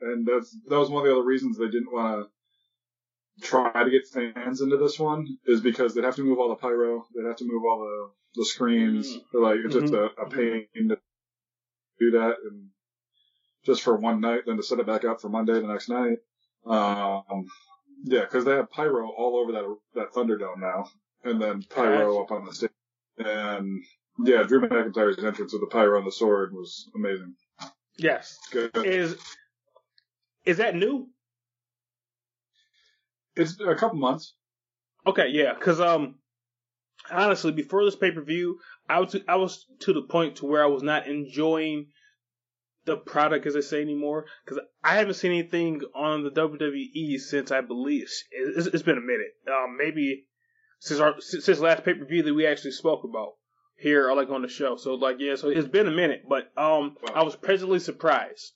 and 0.00 0.26
that's 0.26 0.56
that 0.68 0.78
was 0.78 0.90
one 0.90 1.02
of 1.02 1.06
the 1.08 1.12
other 1.16 1.24
reasons 1.24 1.56
they 1.56 1.66
didn't 1.66 1.92
want 1.92 2.28
to 3.40 3.46
try 3.46 3.82
to 3.84 3.90
get 3.90 4.06
fans 4.08 4.60
into 4.60 4.76
this 4.76 4.98
one 4.98 5.38
is 5.46 5.60
because 5.60 5.94
they'd 5.94 6.04
have 6.04 6.16
to 6.16 6.22
move 6.24 6.38
all 6.38 6.48
the 6.48 6.56
pyro, 6.56 7.06
they'd 7.14 7.26
have 7.26 7.36
to 7.36 7.44
move 7.46 7.62
all 7.64 8.10
the 8.36 8.42
the 8.42 8.46
screens. 8.46 9.08
Mm. 9.16 9.20
They're 9.32 9.42
like 9.42 9.56
it's 9.64 9.74
just 9.74 9.92
a, 9.92 9.96
Mm-hmm. 9.96 10.22
a 10.22 10.30
pain 10.30 10.88
to 10.88 10.98
do 11.98 12.10
that, 12.12 12.36
and 12.50 12.68
just 13.64 13.82
for 13.82 13.96
one 13.96 14.20
night, 14.20 14.42
then 14.46 14.56
to 14.56 14.62
set 14.62 14.78
it 14.78 14.86
back 14.86 15.04
up 15.04 15.20
for 15.20 15.28
Monday 15.28 15.54
the 15.54 15.66
next 15.66 15.88
night. 15.88 16.18
Um, 16.66 17.46
yeah, 18.04 18.20
because 18.20 18.44
they 18.44 18.52
have 18.52 18.70
pyro 18.70 19.08
all 19.10 19.36
over 19.36 19.52
that 19.52 19.76
that 19.94 20.12
Thunderdome 20.12 20.58
now, 20.58 20.88
and 21.24 21.40
then 21.40 21.62
pyro 21.62 22.22
up 22.22 22.30
on 22.30 22.44
the 22.44 22.54
stage, 22.54 22.70
and 23.18 23.82
yeah, 24.24 24.42
Drew 24.42 24.60
McIntyre's 24.60 25.22
entrance 25.22 25.52
with 25.52 25.62
the 25.62 25.68
pyro 25.70 25.98
and 25.98 26.06
the 26.06 26.12
sword 26.12 26.52
was 26.52 26.90
amazing. 26.94 27.34
Yes. 27.96 28.38
Good. 28.50 28.70
Is 28.84 29.16
is 30.44 30.58
that 30.58 30.74
new? 30.74 31.08
It's 33.36 33.58
a 33.60 33.74
couple 33.74 33.98
months. 33.98 34.34
Okay, 35.06 35.28
yeah, 35.30 35.52
because 35.54 35.80
um, 35.80 36.16
honestly, 37.10 37.52
before 37.52 37.84
this 37.84 37.96
pay 37.96 38.10
per 38.10 38.22
view, 38.22 38.58
I 38.88 39.00
was 39.00 39.16
I 39.28 39.36
was 39.36 39.66
to 39.80 39.92
the 39.92 40.02
point 40.02 40.36
to 40.36 40.46
where 40.46 40.62
I 40.62 40.68
was 40.68 40.82
not 40.82 41.06
enjoying 41.06 41.88
the 42.84 42.96
product, 42.96 43.46
as 43.46 43.54
they 43.54 43.60
say 43.60 43.82
anymore, 43.82 44.26
because 44.44 44.62
I 44.82 44.96
haven't 44.96 45.14
seen 45.14 45.32
anything 45.32 45.82
on 45.94 46.22
the 46.22 46.30
WWE 46.30 47.18
since 47.18 47.50
I 47.50 47.60
believe 47.60 48.08
it's, 48.30 48.66
it's 48.66 48.82
been 48.82 48.98
a 48.98 49.00
minute, 49.00 49.34
um, 49.48 49.76
maybe 49.76 50.26
since 50.78 51.00
our 51.00 51.20
since 51.20 51.60
last 51.60 51.84
pay 51.84 51.94
per 51.94 52.04
view 52.04 52.22
that 52.22 52.34
we 52.34 52.46
actually 52.46 52.72
spoke 52.72 53.04
about 53.04 53.32
here, 53.76 54.08
or 54.08 54.14
like 54.14 54.30
on 54.30 54.42
the 54.42 54.48
show. 54.48 54.76
So 54.76 54.94
like 54.94 55.16
yeah, 55.18 55.34
so 55.34 55.48
it's 55.48 55.68
been 55.68 55.88
a 55.88 55.92
minute, 55.92 56.22
but 56.28 56.50
um, 56.56 56.96
I 57.14 57.22
was 57.24 57.36
pleasantly 57.36 57.80
surprised. 57.80 58.52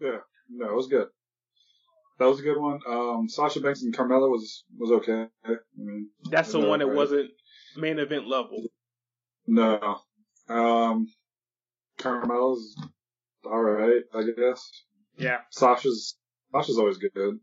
Yeah, 0.00 0.18
no, 0.50 0.70
it 0.70 0.76
was 0.76 0.88
good. 0.88 1.08
That 2.18 2.26
was 2.26 2.40
a 2.40 2.42
good 2.42 2.58
one. 2.60 2.80
Um, 2.86 3.28
Sasha 3.28 3.60
Banks 3.60 3.82
and 3.82 3.96
Carmella 3.96 4.28
was 4.30 4.64
was 4.78 4.90
okay. 4.92 5.26
I 5.44 5.54
mean, 5.76 6.08
That's 6.30 6.52
the 6.52 6.60
one 6.60 6.78
that 6.80 6.86
right. 6.86 6.96
wasn't 6.96 7.30
main 7.76 7.98
event 7.98 8.28
level. 8.28 8.64
No, 9.46 9.98
um, 10.48 11.08
Carmella's 11.98 12.76
all 13.44 13.60
right, 13.62 14.02
I 14.14 14.22
guess. 14.22 14.70
Yeah. 15.16 15.38
Sasha's 15.50 16.16
Sasha's 16.54 16.78
always 16.78 16.98
good. 16.98 17.38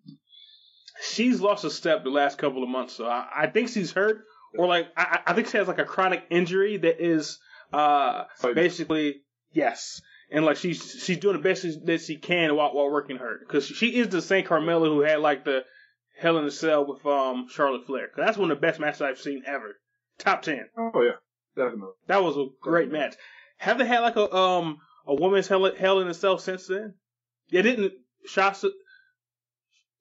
she's 1.02 1.42
lost 1.42 1.66
a 1.66 1.70
step 1.70 2.04
the 2.04 2.10
last 2.10 2.38
couple 2.38 2.64
of 2.64 2.70
months. 2.70 2.94
So 2.94 3.06
I, 3.06 3.28
I 3.36 3.48
think 3.48 3.70
she's 3.70 3.92
hurt, 3.92 4.24
or 4.58 4.68
like 4.68 4.88
I, 4.96 5.20
I 5.28 5.34
think 5.34 5.48
she 5.50 5.58
has 5.58 5.68
like 5.68 5.80
a 5.80 5.86
chronic 5.86 6.24
injury 6.30 6.78
that 6.78 7.04
is 7.04 7.40
uh 7.74 8.24
basically 8.56 9.22
yes, 9.52 10.02
and 10.32 10.46
like 10.46 10.58
she's 10.58 11.02
she's 11.04 11.18
doing 11.18 11.36
the 11.38 11.42
best 11.44 11.66
that 11.86 12.02
she 12.02 12.18
can 12.18 12.56
while 12.56 12.74
while 12.74 12.92
working 12.92 13.18
hurt 13.18 13.42
because 13.42 13.66
she 13.66 13.96
is 13.96 14.10
the 14.10 14.22
same 14.22 14.46
Carmella 14.46 14.86
who 14.88 15.02
had 15.02 15.20
like 15.20 15.44
the 15.46 15.64
Hell 16.18 16.38
in 16.38 16.46
a 16.46 16.52
Cell 16.52 16.86
with 16.86 17.06
um 17.06 17.48
Charlotte 17.50 17.86
Flair. 17.86 18.08
'Cause 18.08 18.18
that's 18.26 18.38
one 18.38 18.52
of 18.52 18.58
the 18.58 18.62
best 18.62 18.80
matches 18.80 19.02
I've 19.02 19.20
seen 19.20 19.44
ever. 19.46 19.80
Top 20.18 20.42
ten. 20.42 20.70
oh 20.78 21.02
yeah, 21.02 21.16
definitely. 21.56 21.94
That 22.08 22.24
was 22.24 22.36
a 22.38 22.48
great 22.62 22.92
match. 22.92 23.16
Have 23.58 23.78
they 23.78 23.86
had 23.86 24.02
like 24.02 24.16
a 24.18 24.34
um 24.36 24.80
a 25.08 25.16
women's 25.16 25.48
Hell, 25.48 25.74
Hell 25.76 26.02
in 26.02 26.08
a 26.08 26.14
Cell 26.14 26.38
since 26.38 26.68
then? 26.68 26.96
Yeah, 27.48 27.62
didn't 27.62 27.94
Sasha 28.26 28.70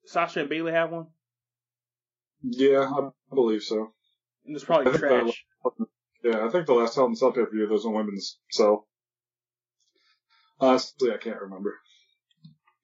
Sasha 0.05 0.41
and 0.41 0.49
Bayley 0.49 0.71
have 0.73 0.91
one? 0.91 1.07
Yeah, 2.41 2.89
I 2.89 3.09
believe 3.33 3.63
so. 3.63 3.93
And 4.45 4.55
it's 4.55 4.65
probably 4.65 4.97
trash. 4.97 5.45
Yeah, 6.23 6.45
I 6.45 6.49
think 6.49 6.65
the 6.67 6.73
last 6.73 6.95
Hell 6.95 7.05
in 7.05 7.13
a 7.13 7.15
Cell 7.15 7.31
pay 7.31 7.41
per 7.45 7.49
view 7.49 7.59
there 7.61 7.69
was 7.73 7.85
a 7.85 7.89
women's 7.89 8.39
cell. 8.51 8.87
Honestly, 10.59 11.11
I 11.13 11.17
can't 11.17 11.41
remember. 11.41 11.75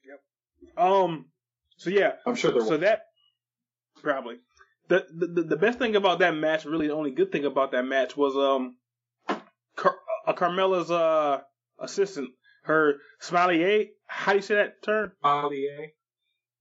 Yep. 0.08 0.22
Um. 0.77 1.25
So 1.77 1.89
yeah. 1.89 2.13
I'm 2.25 2.36
sure 2.36 2.51
there 2.51 2.62
So 2.62 2.72
was. 2.72 2.79
that 2.82 3.01
probably 4.01 4.38
the, 4.88 5.05
the 5.13 5.44
the 5.44 5.58
best 5.58 5.79
thing 5.79 5.96
about 5.96 6.20
that 6.20 6.36
match, 6.36 6.65
really 6.65 6.88
the 6.88 6.94
only 6.94 7.12
good 7.12 7.32
thing 7.32 7.46
about 7.46 7.72
that 7.72 7.84
match 7.86 8.15
was 8.15 8.36
um, 8.36 8.77
Car- 9.75 9.98
uh, 10.27 10.34
Carmella's 10.34 10.91
uh 10.91 11.41
assistant, 11.79 12.29
her 12.63 12.96
Smiley 13.20 13.63
a. 13.63 13.89
How 14.08 14.32
do 14.34 14.38
you 14.38 14.41
say 14.44 14.55
that 14.55 14.84
term? 14.84 15.12
Allier? 15.24 15.88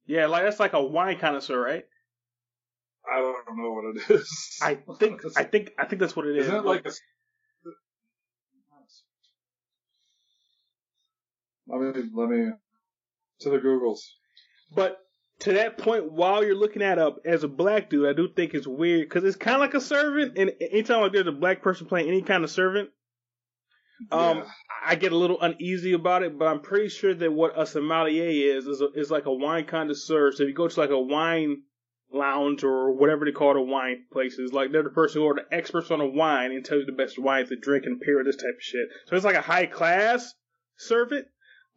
Yeah, 0.07 0.27
like 0.27 0.45
that's 0.45 0.61
like 0.61 0.73
a 0.73 0.83
wine 0.83 1.19
connoisseur, 1.19 1.61
right? 1.61 1.85
I 3.11 3.19
don't 3.21 3.59
know 3.59 3.73
what 3.73 3.97
it 3.97 4.11
is. 4.21 4.59
I 4.63 4.79
think 4.99 5.21
I 5.37 5.45
think 5.53 5.71
I 5.79 5.85
think 5.85 6.01
that's 6.01 6.17
what 6.17 6.27
it 6.27 6.37
is. 6.37 6.47
Isn't 6.47 6.57
it 6.61 6.65
like 6.65 6.87
a? 6.87 6.93
Let 11.67 11.81
me 11.81 12.03
let 12.15 12.29
me 12.29 12.51
to 13.41 13.51
the 13.51 13.59
Googles. 13.59 14.01
But 14.75 14.99
to 15.41 15.55
that 15.55 15.79
point, 15.79 16.13
while 16.13 16.45
you're 16.45 16.55
looking 16.55 16.83
at 16.83 16.99
up 16.99 17.17
as 17.25 17.43
a 17.45 17.49
black 17.49 17.91
dude, 17.91 18.09
I 18.09 18.13
do 18.13 18.29
think 18.29 18.55
it's 18.55 18.67
weird 18.67 19.09
because 19.09 19.25
it's 19.25 19.37
kind 19.37 19.57
of 19.57 19.61
like 19.61 19.75
a 19.75 19.81
servant, 19.81 20.39
and 20.39 20.53
anytime 20.61 21.01
like 21.01 21.13
there's 21.13 21.27
a 21.27 21.33
black 21.33 21.63
person 21.63 21.87
playing 21.87 22.09
any 22.09 22.23
kind 22.23 22.45
of 22.45 22.51
servant, 22.51 22.91
um, 24.11 24.39
Yeah. 24.39 24.45
I 24.87 24.95
get 24.97 25.13
a 25.13 25.17
little 25.17 25.41
uneasy 25.41 25.93
about 25.93 26.23
it. 26.23 26.39
But 26.39 26.49
I'm 26.49 26.61
pretty 26.61 26.89
sure 26.89 27.15
that 27.15 27.33
what 27.33 27.59
a 27.59 27.67
sommelier 27.67 28.57
is 28.57 28.67
is, 28.67 28.81
a, 28.81 28.89
is 28.95 29.11
like 29.11 29.27
a 29.27 29.33
wine 29.33 29.65
connoisseur. 29.65 30.33
So 30.33 30.43
if 30.43 30.49
you 30.49 30.55
go 30.55 30.69
to 30.69 30.81
like 30.81 30.91
a 30.91 31.01
wine 31.01 31.63
lounge 32.13 32.63
or 32.63 32.93
whatever 32.93 33.25
they 33.25 33.33
call 33.33 33.55
the 33.55 33.63
wine 33.63 34.05
places, 34.13 34.53
like 34.53 34.71
they're 34.73 34.83
the 34.83 34.91
person 34.91 35.23
who 35.23 35.29
are 35.29 35.35
the 35.35 35.47
experts 35.55 35.91
on 35.91 35.99
the 36.01 36.07
wine 36.07 36.53
and 36.53 36.65
tell 36.65 36.79
you 36.79 36.85
the 36.85 36.93
best 36.93 37.19
wines 37.19 37.49
to 37.49 37.57
drink 37.57 37.87
and 37.87 38.01
pair 38.01 38.17
with 38.19 38.27
this 38.27 38.37
type 38.37 38.55
of 38.57 38.63
shit. 38.63 38.89
So 39.07 39.17
it's 39.17 39.25
like 39.25 39.37
a 39.37 39.41
high 39.41 39.67
class 39.67 40.35
servant, 40.77 41.27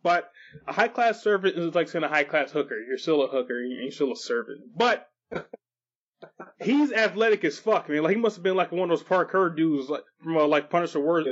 but 0.07 0.31
a 0.65 0.71
high 0.71 0.87
class 0.87 1.21
servant 1.21 1.57
is 1.57 1.75
like 1.75 1.89
saying 1.89 2.05
a 2.05 2.07
high 2.07 2.23
class 2.23 2.49
hooker. 2.49 2.79
You're 2.79 2.97
still 2.97 3.23
a 3.23 3.27
hooker, 3.27 3.59
you're 3.59 3.91
still 3.91 4.13
a 4.13 4.15
servant. 4.15 4.61
But 4.73 5.05
he's 6.61 6.93
athletic 6.93 7.43
as 7.43 7.59
fuck, 7.59 7.89
man. 7.89 8.03
Like 8.03 8.15
he 8.15 8.21
must 8.21 8.37
have 8.37 8.43
been 8.43 8.55
like 8.55 8.71
one 8.71 8.89
of 8.89 8.97
those 8.97 9.05
parkour 9.05 9.53
dudes, 9.53 9.89
like 9.89 10.05
from 10.23 10.37
uh, 10.37 10.47
like 10.47 10.69
Punisher 10.69 11.01
War, 11.01 11.25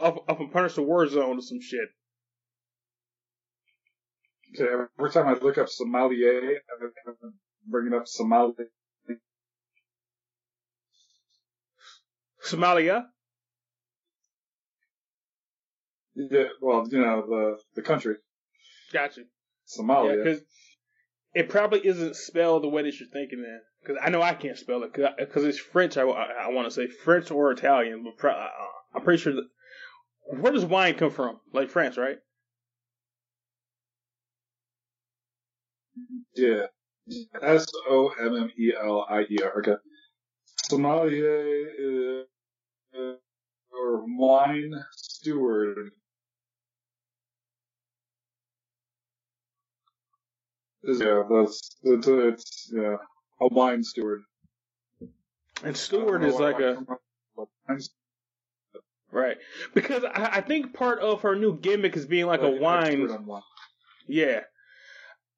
up 0.00 0.24
up 0.28 0.40
in 0.40 0.50
Punisher 0.50 0.82
War 0.82 1.06
Zone 1.06 1.38
or 1.38 1.42
some 1.42 1.60
shit. 1.60 1.90
Okay, 4.60 4.68
every 4.98 5.12
time 5.12 5.28
I 5.28 5.34
look 5.34 5.56
up 5.56 5.68
sommelier, 5.68 6.60
I'm 7.22 7.34
bringing 7.68 7.94
up 7.94 8.08
Somali. 8.08 8.54
Somalia. 12.42 13.04
Yeah, 16.18 16.44
well, 16.60 16.86
you 16.90 17.00
know 17.00 17.22
the 17.26 17.58
the 17.76 17.82
country 17.82 18.16
Gotcha. 18.92 19.22
Somalia. 19.66 20.22
because 20.24 20.42
it 21.34 21.48
probably 21.48 21.86
isn't 21.86 22.16
spelled 22.16 22.64
the 22.64 22.68
way 22.68 22.82
that 22.82 22.98
you're 22.98 23.08
thinking 23.08 23.40
it. 23.40 23.60
Because 23.82 24.00
I 24.04 24.10
know 24.10 24.22
I 24.22 24.34
can't 24.34 24.56
spell 24.58 24.82
it 24.82 24.92
because 24.92 25.44
it's 25.44 25.58
French. 25.58 25.96
I, 25.96 26.02
I, 26.02 26.48
want 26.48 26.66
to 26.66 26.70
say 26.70 26.88
French 26.88 27.30
or 27.30 27.52
Italian, 27.52 28.02
but 28.02 28.16
pro- 28.16 28.32
I- 28.32 28.50
I'm 28.94 29.02
pretty 29.02 29.22
sure 29.22 29.34
that. 29.34 29.48
Where 30.40 30.52
does 30.52 30.64
wine 30.64 30.94
come 30.94 31.10
from? 31.10 31.38
Like 31.52 31.70
France, 31.70 31.96
right? 31.96 32.18
yeah, 36.34 36.66
S 37.42 37.66
O 37.88 38.12
M 38.20 38.36
M 38.36 38.50
E 38.58 38.72
L 38.80 39.06
I 39.08 39.22
E 39.22 39.38
R. 39.42 39.58
Okay, 39.60 39.76
is, 40.70 42.26
uh, 42.94 43.14
or 43.72 44.04
wine 44.18 44.74
steward. 44.92 45.90
Yeah, 50.88 51.22
that's 51.30 51.76
it's, 51.82 52.08
it's 52.08 52.72
yeah 52.74 52.96
a 53.40 53.48
wine 53.48 53.82
steward. 53.82 54.22
And 55.62 55.76
steward 55.76 56.24
is 56.24 56.36
like 56.36 56.60
a 56.60 56.78
right 59.10 59.36
because 59.74 60.04
I, 60.04 60.30
I 60.36 60.40
think 60.40 60.74
part 60.74 61.00
of 61.00 61.22
her 61.22 61.34
new 61.36 61.58
gimmick 61.58 61.96
is 61.96 62.06
being 62.06 62.26
like 62.26 62.42
a 62.42 62.50
wine. 62.50 63.08
Yeah. 64.06 64.40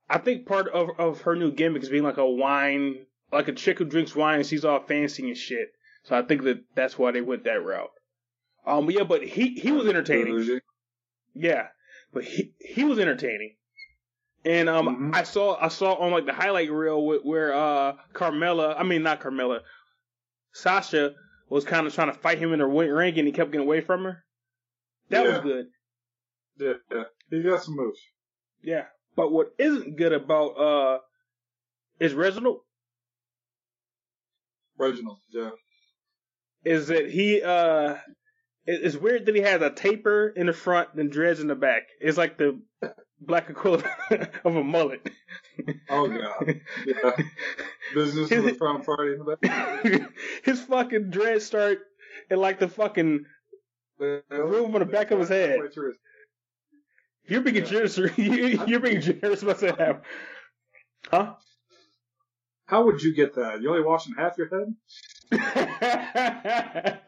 I 0.09 0.19
think 0.19 0.47
part 0.47 0.69
of, 0.69 0.91
of 0.99 1.21
her 1.23 1.37
new 1.37 1.53
gimmick 1.53 1.83
is 1.83 1.89
being 1.89 2.03
like 2.03 2.17
a 2.17 2.29
wine, 2.29 3.07
like 3.33 3.49
a 3.49 3.53
chick 3.53 3.79
who 3.79 3.85
drinks 3.85 4.15
wine 4.15 4.39
and 4.39 4.47
she's 4.47 4.65
all 4.65 4.81
fancy 4.81 5.29
and 5.29 5.37
shit. 5.37 5.69
So 6.05 6.17
I 6.17 6.23
think 6.23 6.43
that 6.45 6.65
that's 6.75 6.99
why 6.99 7.13
they 7.13 7.21
went 7.21 7.45
that 7.45 7.65
route. 7.65 7.91
Um, 8.67 8.91
yeah, 8.91 9.05
but 9.05 9.23
he, 9.23 9.55
he 9.55 9.73
was 9.73 9.87
entertaining. 9.87 10.61
Yeah. 11.35 11.69
but 12.13 12.25
he 12.25 12.53
he 12.59 12.85
was 12.85 12.99
entertaining. 12.99 13.55
And 14.45 14.69
um, 14.69 15.13
Mhm. 15.13 15.15
I 15.15 15.23
saw 15.25 15.59
I 15.61 15.69
saw 15.69 15.95
on 15.95 16.13
like 16.13 16.27
the 16.27 16.33
highlight 16.33 16.71
reel 16.71 17.05
where, 17.05 17.19
where 17.19 17.55
uh 17.55 17.97
Carmella, 18.15 18.75
I 18.79 18.83
mean 18.85 19.03
not 19.03 19.21
Carmella, 19.21 19.61
Sasha 20.53 21.15
was 21.49 21.65
kind 21.65 21.87
of 21.87 21.95
trying 21.95 22.13
to 22.13 22.19
fight 22.19 22.39
him 22.39 22.53
in 22.53 22.61
the 22.61 22.67
ring, 22.67 23.19
and 23.19 23.27
he 23.27 23.33
kept 23.33 23.51
getting 23.51 23.67
away 23.67 23.81
from 23.81 24.05
her. 24.05 24.25
That 25.11 25.27
was 25.27 25.39
good. 25.41 25.67
Yeah, 26.57 26.73
yeah. 26.91 27.05
He 27.29 27.43
got 27.43 27.63
some 27.63 27.77
moves. 27.77 28.01
Yeah. 28.63 28.87
But 29.17 29.33
what 29.33 29.49
isn't 29.59 29.97
good 29.97 30.13
about 30.13 30.49
uh 30.51 30.99
is 31.99 32.15
Reginald 32.15 32.61
Reginald, 34.79 35.19
yeah. 35.31 35.51
is 36.65 36.89
that 36.89 37.11
he 37.11 37.43
uh 37.43 37.97
it's 38.67 38.97
weird 38.97 39.27
that 39.27 39.35
he 39.35 39.41
has 39.43 39.61
a 39.61 39.71
taper 39.71 40.29
in 40.29 40.47
the 40.47 40.53
front 40.53 40.91
and 40.95 41.11
dreads 41.11 41.41
in 41.41 41.49
the 41.49 41.55
back. 41.55 41.83
It's 42.01 42.17
like 42.17 42.39
the 42.39 42.61
black 43.21 43.51
equivalent 43.51 43.87
of 44.45 44.57
a 44.57 44.65
mullet. 44.65 45.07
Oh 45.89 46.09
god. 46.09 46.61
Yeah. 46.87 47.13
In 47.95 48.45
the 48.47 48.55
front, 48.59 48.85
party 48.87 49.13
in 49.15 49.19
the 49.25 49.37
back. 49.37 50.11
his 50.45 50.61
fucking 50.63 51.11
dreads 51.11 51.45
start 51.45 51.79
in 52.31 52.39
like 52.39 52.59
the 52.59 52.69
fucking 52.69 53.25
Room 53.99 54.75
on 54.75 54.79
the 54.81 54.87
back 54.87 55.11
of 55.11 55.19
his 55.21 55.29
head. 55.29 55.59
His- 55.61 55.97
you're 57.27 57.43
being 57.43 57.57
Yeah. 57.57 57.65
generous 57.65 57.97
you, 58.17 58.65
you're 58.67 58.81
being 58.81 59.01
generous 59.01 59.43
about 59.43 59.59
to 59.59 59.73
have 59.77 60.03
huh 61.11 61.35
How 62.67 62.85
would 62.87 63.03
you 63.03 63.15
get 63.15 63.35
that? 63.35 63.61
You 63.61 63.71
only 63.71 63.83
washing 63.83 64.15
half 64.17 64.39
your 64.39 64.49
head? 64.49 64.75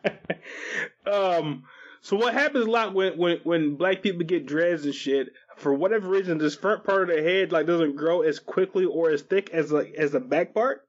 um 1.06 1.64
so 2.00 2.16
what 2.16 2.34
happens 2.34 2.66
a 2.66 2.70
lot 2.70 2.94
when, 2.94 3.16
when 3.16 3.38
when 3.44 3.76
black 3.76 4.02
people 4.02 4.24
get 4.24 4.46
dreads 4.46 4.84
and 4.84 4.94
shit 4.94 5.28
for 5.56 5.74
whatever 5.74 6.08
reason 6.08 6.38
this 6.38 6.54
front 6.54 6.84
part 6.84 7.08
of 7.08 7.16
the 7.16 7.22
head 7.22 7.52
like 7.52 7.66
doesn't 7.66 7.96
grow 7.96 8.22
as 8.22 8.38
quickly 8.38 8.84
or 8.84 9.10
as 9.10 9.22
thick 9.22 9.50
as 9.50 9.72
like 9.72 9.94
as 9.94 10.12
the 10.12 10.20
back 10.20 10.54
part. 10.54 10.82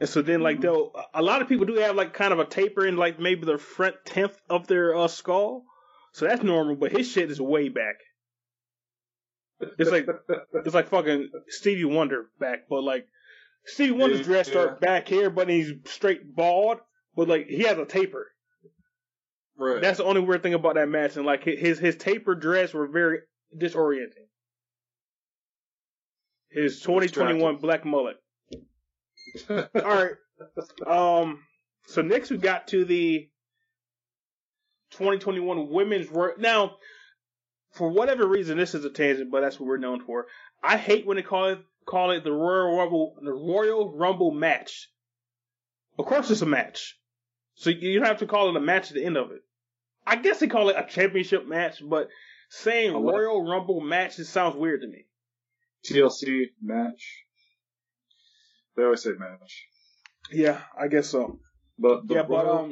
And 0.00 0.08
so 0.08 0.22
then 0.22 0.40
like 0.40 0.60
they'll 0.60 0.92
a 1.12 1.22
lot 1.22 1.42
of 1.42 1.48
people 1.48 1.66
do 1.66 1.74
have 1.76 1.96
like 1.96 2.12
kind 2.12 2.32
of 2.32 2.38
a 2.38 2.44
taper 2.44 2.86
in 2.86 2.96
like 2.96 3.18
maybe 3.18 3.44
the 3.46 3.58
front 3.58 3.96
tenth 4.04 4.36
of 4.48 4.66
their 4.66 4.94
uh, 4.96 5.08
skull. 5.08 5.64
So 6.12 6.26
that's 6.26 6.42
normal 6.42 6.76
but 6.76 6.92
his 6.92 7.10
shit 7.10 7.30
is 7.30 7.40
way 7.40 7.68
back. 7.68 7.96
It's 9.78 9.90
like 9.90 10.06
it's 10.64 10.74
like 10.74 10.88
fucking 10.88 11.30
Stevie 11.48 11.84
Wonder 11.84 12.26
back 12.38 12.68
but 12.68 12.82
like 12.82 13.06
Stevie 13.66 13.92
Wonder's 13.92 14.20
Yeah, 14.20 14.26
dreads 14.26 14.48
start 14.48 14.80
back 14.80 15.08
here 15.08 15.30
but 15.30 15.48
he's 15.48 15.72
straight 15.86 16.34
bald 16.34 16.78
but 17.16 17.28
like 17.28 17.46
he 17.46 17.62
has 17.64 17.78
a 17.78 17.84
taper. 17.84 18.30
Right. 19.56 19.80
that's 19.80 19.98
the 19.98 20.04
only 20.04 20.20
weird 20.20 20.42
thing 20.42 20.54
about 20.54 20.74
that 20.74 20.88
match, 20.88 21.16
and 21.16 21.24
like 21.24 21.44
his 21.44 21.78
his 21.78 21.94
taper 21.96 22.34
dress 22.34 22.74
were 22.74 22.88
very 22.88 23.20
disorienting. 23.56 24.28
His 26.50 26.80
2021 26.80 27.56
black 27.56 27.84
mullet. 27.84 28.16
All 29.50 29.66
right. 29.74 30.12
Um. 30.86 31.40
So 31.86 32.02
next 32.02 32.30
we 32.30 32.38
got 32.38 32.68
to 32.68 32.84
the 32.84 33.28
2021 34.92 35.68
women's 35.70 36.08
Royal. 36.10 36.34
Now, 36.38 36.76
for 37.72 37.90
whatever 37.90 38.26
reason, 38.26 38.56
this 38.56 38.74
is 38.74 38.84
a 38.84 38.90
tangent, 38.90 39.30
but 39.30 39.40
that's 39.40 39.58
what 39.58 39.66
we're 39.66 39.76
known 39.78 40.00
for. 40.00 40.26
I 40.62 40.76
hate 40.76 41.06
when 41.06 41.16
they 41.16 41.22
call 41.22 41.48
it 41.48 41.58
call 41.86 42.12
it 42.12 42.24
the 42.24 42.32
Royal 42.32 42.76
Rumble 42.76 43.16
the 43.20 43.32
Royal 43.32 43.96
Rumble 43.96 44.30
match. 44.30 44.88
Of 45.98 46.06
course, 46.06 46.30
it's 46.30 46.42
a 46.42 46.46
match. 46.46 46.98
So 47.56 47.70
you 47.70 47.98
don't 47.98 48.08
have 48.08 48.18
to 48.18 48.26
call 48.26 48.48
it 48.48 48.56
a 48.56 48.60
match 48.60 48.88
at 48.88 48.94
the 48.94 49.04
end 49.04 49.16
of 49.16 49.30
it. 49.30 49.42
I 50.06 50.16
guess 50.16 50.40
they 50.40 50.48
call 50.48 50.68
it 50.68 50.76
a 50.76 50.86
championship 50.86 51.46
match, 51.46 51.82
but 51.88 52.08
saying 52.48 52.92
Royal 52.92 53.42
Rumble 53.42 53.80
match 53.80 54.18
it 54.18 54.26
sounds 54.26 54.56
weird 54.56 54.82
to 54.82 54.88
me. 54.88 55.06
TLC 55.84 56.46
match. 56.62 57.24
They 58.76 58.82
always 58.82 59.02
say 59.02 59.10
match. 59.18 59.66
Yeah, 60.32 60.60
I 60.78 60.88
guess 60.88 61.08
so. 61.08 61.38
But 61.78 62.06
the 62.08 62.14
yeah, 62.14 62.22
but 62.22 62.44
Royal 62.44 62.58
um, 62.58 62.68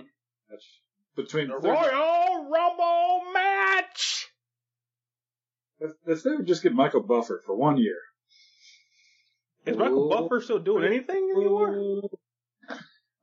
match 0.50 0.80
between 1.16 1.48
the 1.48 1.56
Royal 1.56 2.48
Rumble 2.50 3.32
match. 3.32 4.28
If, 5.80 5.90
if 6.06 6.22
they 6.22 6.30
would 6.30 6.46
just 6.46 6.62
get 6.62 6.72
Michael 6.72 7.02
Buffer 7.02 7.42
for 7.44 7.56
one 7.56 7.76
year. 7.76 7.98
Is 9.66 9.76
Michael. 9.76 10.08
Buffer 10.08 10.40
still 10.40 10.58
doing 10.58 10.84
anything 10.84 11.30
anymore? 11.36 12.02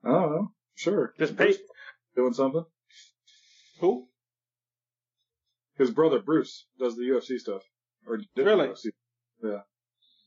I 0.03 0.11
don't 0.11 0.31
know. 0.31 0.51
Sure. 0.75 1.13
Just 1.19 1.35
pay 1.35 1.55
doing 2.15 2.33
something. 2.33 2.63
who? 3.79 4.07
His 5.79 5.89
brother 5.89 6.19
Bruce 6.19 6.67
does 6.77 6.95
the 6.95 7.03
UFC 7.03 7.39
stuff. 7.39 7.63
Or 8.05 8.17
did 8.17 8.27
Really? 8.45 8.67
UFC. 8.67 8.91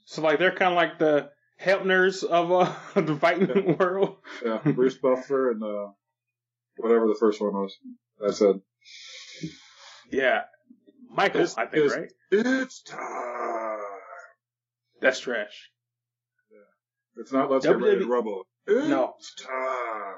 So 0.06 0.20
like 0.22 0.38
they're 0.40 0.50
kind 0.54 0.72
of 0.72 0.76
like 0.76 0.98
the 0.98 1.30
Helpners 1.60 2.24
of 2.24 2.50
uh 2.50 2.74
the 3.00 3.16
fighting 3.16 3.76
world. 3.78 4.16
Yeah, 4.44 4.58
Bruce 4.64 4.96
Buffer 4.96 5.52
and 5.52 5.62
uh, 5.62 5.92
whatever 6.78 7.06
the 7.06 7.16
first 7.20 7.40
one 7.40 7.52
was. 7.52 7.76
I 8.26 8.32
said 8.32 8.60
Yeah, 10.10 10.40
Michael, 11.10 11.42
It's- 11.42 11.56
I 11.56 11.66
think 11.66 11.84
it's- 11.86 11.96
right. 12.00 12.10
it's 12.32 12.82
time. 12.82 13.78
That's 15.00 15.20
trash. 15.20 15.70
Yeah. 16.50 17.20
It's 17.22 17.32
not 17.32 17.50
let's 17.50 17.66
get 17.66 17.78
ready 17.80 18.00
to 18.00 18.06
rumble. 18.06 18.44
It's 18.66 18.88
No. 18.88 19.14
time. 19.44 20.16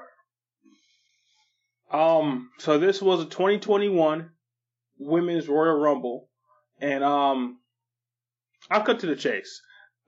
Um, 1.91 2.49
so 2.59 2.77
this 2.79 3.01
was 3.01 3.21
a 3.21 3.25
2021 3.25 4.31
Women's 4.97 5.47
Royal 5.47 5.79
Rumble, 5.79 6.29
and 6.79 7.03
um, 7.03 7.59
I'll 8.69 8.83
cut 8.83 8.99
to 9.01 9.07
the 9.07 9.15
chase. 9.15 9.61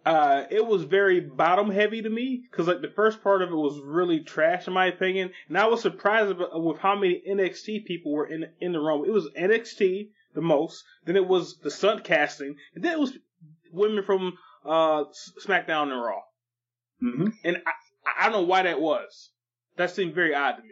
Uh, 0.05 0.45
it 0.49 0.65
was 0.65 0.83
very 0.83 1.19
bottom 1.19 1.69
heavy 1.69 2.01
to 2.01 2.09
me 2.09 2.41
because 2.49 2.67
like 2.67 2.81
the 2.81 2.93
first 2.95 3.21
part 3.21 3.41
of 3.41 3.49
it 3.49 3.55
was 3.55 3.81
really 3.83 4.21
trash 4.21 4.65
in 4.67 4.73
my 4.73 4.85
opinion, 4.85 5.31
and 5.49 5.57
I 5.57 5.67
was 5.67 5.81
surprised 5.81 6.33
with 6.37 6.79
how 6.79 6.95
many 6.95 7.21
NXT 7.29 7.85
people 7.85 8.13
were 8.13 8.25
in 8.25 8.45
in 8.61 8.71
the 8.71 8.79
Rumble. 8.79 9.05
It 9.05 9.11
was 9.11 9.29
NXT 9.37 10.09
the 10.33 10.41
most, 10.41 10.83
then 11.05 11.17
it 11.17 11.27
was 11.27 11.57
the 11.57 11.71
stunt 11.71 12.03
casting, 12.03 12.55
and 12.73 12.83
then 12.83 12.93
it 12.93 12.99
was 12.99 13.17
women 13.71 14.03
from 14.03 14.37
uh 14.65 15.03
SmackDown 15.45 15.91
and 15.91 16.01
Raw. 16.01 16.21
Mm-hmm. 17.03 17.27
And 17.43 17.57
I, 17.57 17.71
I 18.17 18.23
don't 18.23 18.41
know 18.41 18.47
why 18.47 18.63
that 18.63 18.79
was. 18.79 19.31
That 19.75 19.91
seemed 19.91 20.15
very 20.15 20.33
odd 20.33 20.53
to 20.53 20.63
me. 20.63 20.69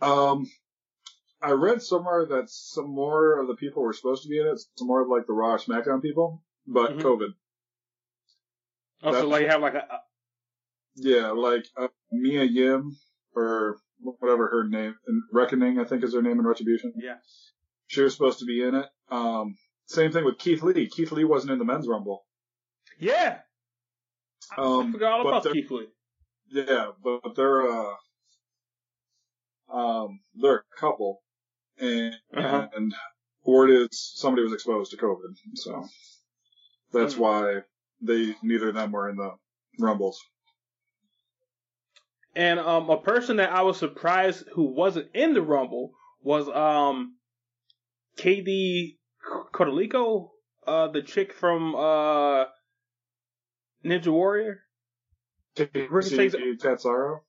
Um, 0.00 0.50
I 1.40 1.52
read 1.52 1.80
somewhere 1.82 2.26
that 2.26 2.50
some 2.50 2.88
more 2.90 3.38
of 3.40 3.46
the 3.46 3.54
people 3.54 3.82
were 3.82 3.92
supposed 3.92 4.22
to 4.24 4.28
be 4.28 4.40
in 4.40 4.46
it, 4.46 4.58
some 4.76 4.88
more 4.88 5.00
of 5.02 5.08
like 5.08 5.26
the 5.26 5.32
Raw 5.34 5.56
SmackDown 5.56 6.02
people, 6.02 6.42
but 6.66 6.92
Mhm. 6.96 7.00
COVID. 7.02 7.34
Also, 9.02 9.20
That- 9.20 9.26
like 9.28 9.42
you 9.42 9.48
have 9.48 9.62
like 9.62 9.74
a, 9.74 9.86
a 9.90 10.02
Yeah, 10.96 11.30
like 11.30 11.64
uh, 11.76 11.88
Mia 12.10 12.42
Yim 12.42 12.96
or 13.36 13.78
whatever 14.00 14.48
her 14.48 14.64
name, 14.68 14.96
and 15.06 15.22
Reckoning 15.32 15.78
I 15.78 15.84
think 15.84 16.02
is 16.02 16.14
her 16.14 16.22
name 16.22 16.40
in 16.40 16.46
Retribution. 16.46 16.92
yeah. 16.96 17.18
She 17.86 18.02
was 18.02 18.12
supposed 18.12 18.40
to 18.40 18.44
be 18.44 18.62
in 18.62 18.74
it. 18.74 18.88
Um, 19.08 19.56
same 19.86 20.10
thing 20.12 20.24
with 20.24 20.38
Keith 20.38 20.62
Lee. 20.62 20.88
Keith 20.88 21.12
Lee 21.12 21.24
wasn't 21.24 21.52
in 21.52 21.58
the 21.58 21.64
men's 21.64 21.86
rumble. 21.86 22.26
Yeah. 22.98 23.42
I 24.56 24.60
Um, 24.60 24.92
forgot 24.92 25.20
all 25.20 25.28
about 25.28 25.52
Keith 25.52 25.70
Lee. 25.70 25.88
Yeah, 26.48 26.92
but 27.02 27.34
they're 27.36 27.70
uh, 27.70 27.94
um, 29.68 30.20
they're 30.34 30.56
a 30.72 30.76
couple, 30.80 31.22
and 31.80 32.14
Uh-huh. 32.34 32.68
and 32.74 32.94
word 33.44 33.70
is 33.70 34.12
somebody 34.16 34.42
was 34.42 34.52
exposed 34.52 34.90
to 34.90 34.96
COVID, 34.96 35.34
so 35.54 35.84
that's 36.92 37.14
Hmm. 37.14 37.20
why 37.22 37.62
they 38.00 38.34
neither 38.42 38.68
of 38.68 38.74
them 38.74 38.92
were 38.92 39.08
in 39.08 39.16
the 39.16 39.32
rumbles. 39.78 40.20
And 42.34 42.60
um, 42.60 42.88
a 42.90 42.98
person 43.00 43.36
that 43.38 43.50
I 43.50 43.62
was 43.62 43.78
surprised 43.78 44.44
who 44.54 44.64
wasn't 44.64 45.08
in 45.14 45.34
the 45.34 45.42
Rumble 45.42 45.92
was 46.22 46.48
um, 46.48 47.16
KD 48.18 48.96
Codalico, 49.52 50.30
uh, 50.66 50.88
the 50.88 51.02
chick 51.02 51.32
from 51.32 51.74
uh, 51.74 52.44
Ninja 53.84 54.08
Warrior. 54.08 54.60
Ricky 55.58 56.08
See, 56.10 56.28
Says- 56.28 56.34
Tatsaro. 56.62 57.20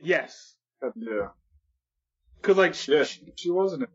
Yes, 0.00 0.54
Yeah, 0.94 1.28
because 2.46 2.58
like 2.58 2.74
sh- 2.74 2.88
yeah, 2.88 3.04
she, 3.04 3.20
she 3.36 3.50
wasn't. 3.50 3.88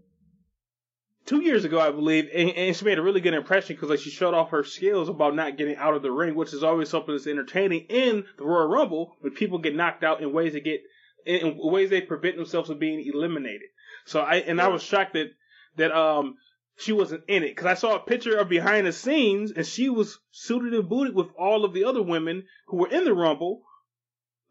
two 1.26 1.42
years 1.42 1.66
ago, 1.66 1.80
I 1.80 1.92
believe, 1.92 2.30
and, 2.34 2.52
and 2.52 2.76
she 2.76 2.86
made 2.86 3.00
a 3.00 3.04
really 3.04 3.22
good 3.22 3.34
impression 3.34 3.76
because 3.76 3.90
like 3.90 4.00
she 4.00 4.10
showed 4.10 4.34
off 4.34 4.52
her 4.52 4.64
skills 4.64 5.10
about 5.10 5.36
not 5.36 5.58
getting 5.58 5.78
out 5.78 5.96
of 5.96 6.02
the 6.02 6.12
ring, 6.12 6.36
which 6.36 6.54
is 6.54 6.64
always 6.64 6.90
something 6.90 7.16
that's 7.16 7.28
entertaining 7.28 7.86
in 7.90 8.26
the 8.38 8.46
Royal 8.46 8.68
Rumble 8.68 9.16
when 9.22 9.34
people 9.34 9.60
get 9.60 9.76
knocked 9.76 10.04
out 10.04 10.22
in 10.22 10.34
ways 10.34 10.54
that 10.54 10.64
get 10.66 10.82
in, 11.26 11.48
in 11.48 11.58
ways 11.60 11.90
they 11.90 12.02
prevent 12.02 12.38
themselves 12.38 12.70
from 12.70 12.80
being 12.80 13.06
eliminated. 13.14 13.70
So 14.06 14.22
I 14.22 14.38
and 14.38 14.62
I 14.62 14.70
was 14.70 14.84
shocked 14.84 15.14
that 15.14 15.28
that 15.78 15.92
um 15.94 16.36
she 16.78 16.94
wasn't 16.94 17.24
in 17.28 17.44
it 17.44 17.50
because 17.50 17.68
I 17.68 17.76
saw 17.76 17.96
a 17.96 18.00
picture 18.00 18.38
of 18.38 18.50
behind 18.50 18.88
the 18.88 18.92
scenes 18.94 19.52
and 19.52 19.66
she 19.66 19.90
was 19.90 20.20
suited 20.32 20.74
and 20.74 20.90
booted 20.90 21.16
with 21.16 21.28
all 21.40 21.66
of 21.66 21.74
the 21.74 21.86
other 21.86 22.02
women 22.02 22.46
who 22.68 22.78
were 22.78 22.90
in 22.90 23.06
the 23.06 23.14
Rumble. 23.14 23.62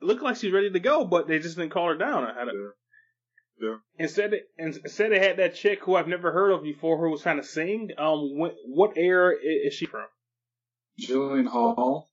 It 0.00 0.06
looked 0.06 0.22
like 0.22 0.36
she's 0.36 0.52
ready 0.52 0.70
to 0.70 0.80
go, 0.80 1.04
but 1.04 1.28
they 1.28 1.40
just 1.40 1.56
didn't 1.56 1.72
call 1.72 1.88
her 1.88 1.96
down. 1.96 2.24
I 2.24 2.38
had 2.38 2.48
a, 2.48 2.70
Yeah. 3.60 3.76
Instead, 3.98 4.32
it, 4.32 4.44
instead 4.58 5.12
it 5.12 5.22
had 5.22 5.36
that 5.36 5.54
chick 5.54 5.80
who 5.84 5.94
I've 5.94 6.08
never 6.08 6.32
heard 6.32 6.50
of 6.50 6.62
before 6.62 6.96
who 6.98 7.10
was 7.10 7.22
trying 7.22 7.36
to 7.36 7.42
sing. 7.46 7.90
Um, 7.98 8.38
what, 8.38 8.54
what 8.64 8.96
era 8.96 9.34
is 9.42 9.74
she 9.74 9.86
from? 9.86 10.06
Jillian 11.00 11.46
Hall. 11.46 12.08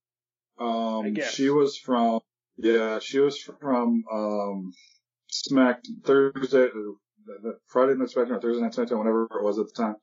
Um, 0.60 1.16
she 1.32 1.50
was 1.50 1.78
from, 1.78 2.20
yeah, 2.58 3.00
she 3.00 3.20
was 3.20 3.40
from, 3.40 4.04
um, 4.12 4.74
Smack 5.30 5.84
Thursday, 6.04 6.66
uh, 6.66 7.52
Friday 7.68 7.94
Night 7.96 8.08
SmackDown, 8.10 8.38
or 8.38 8.42
Thursday 8.42 8.62
Night 8.62 8.72
SmackDown, 8.74 8.98
whatever 8.98 9.24
it 9.26 9.44
was 9.44 9.60
at 9.60 9.68
the 9.68 9.74
time. 9.84 9.96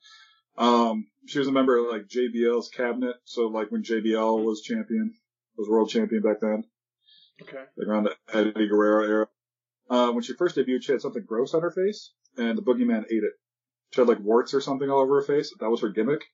Um, 0.56 1.06
she 1.26 1.38
was 1.40 1.48
a 1.48 1.52
member 1.52 1.76
of 1.76 1.90
like 1.90 2.06
JBL's 2.06 2.68
cabinet, 2.68 3.16
so 3.24 3.48
like 3.48 3.70
when 3.72 3.82
JBL 3.82 4.44
was 4.44 4.62
champion, 4.62 5.14
was 5.56 5.68
world 5.68 5.90
champion 5.90 6.22
back 6.22 6.40
then, 6.40 6.64
Okay. 7.42 7.64
like 7.76 7.88
around 7.88 8.04
the 8.04 8.14
Eddie 8.32 8.68
Guerrero 8.68 9.04
era. 9.04 9.26
Uh, 9.90 10.10
when 10.12 10.22
she 10.22 10.32
first 10.34 10.56
debuted, 10.56 10.82
she 10.82 10.92
had 10.92 11.00
something 11.00 11.24
gross 11.26 11.54
on 11.54 11.62
her 11.62 11.70
face, 11.70 12.12
and 12.36 12.56
the 12.56 12.62
boogeyman 12.62 13.04
ate 13.10 13.22
it. 13.24 13.32
She 13.92 14.00
had 14.00 14.08
like 14.08 14.20
warts 14.20 14.54
or 14.54 14.60
something 14.60 14.88
all 14.90 15.00
over 15.00 15.16
her 15.20 15.26
face. 15.26 15.52
That 15.60 15.70
was 15.70 15.80
her 15.82 15.90
gimmick. 15.90 16.24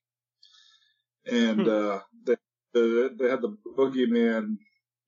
And, 1.27 1.67
Hmm. 1.67 1.69
uh, 1.69 2.01
they, 2.25 2.37
they, 2.75 3.09
they 3.19 3.29
had 3.29 3.43
the 3.43 3.57
boogeyman 3.77 4.57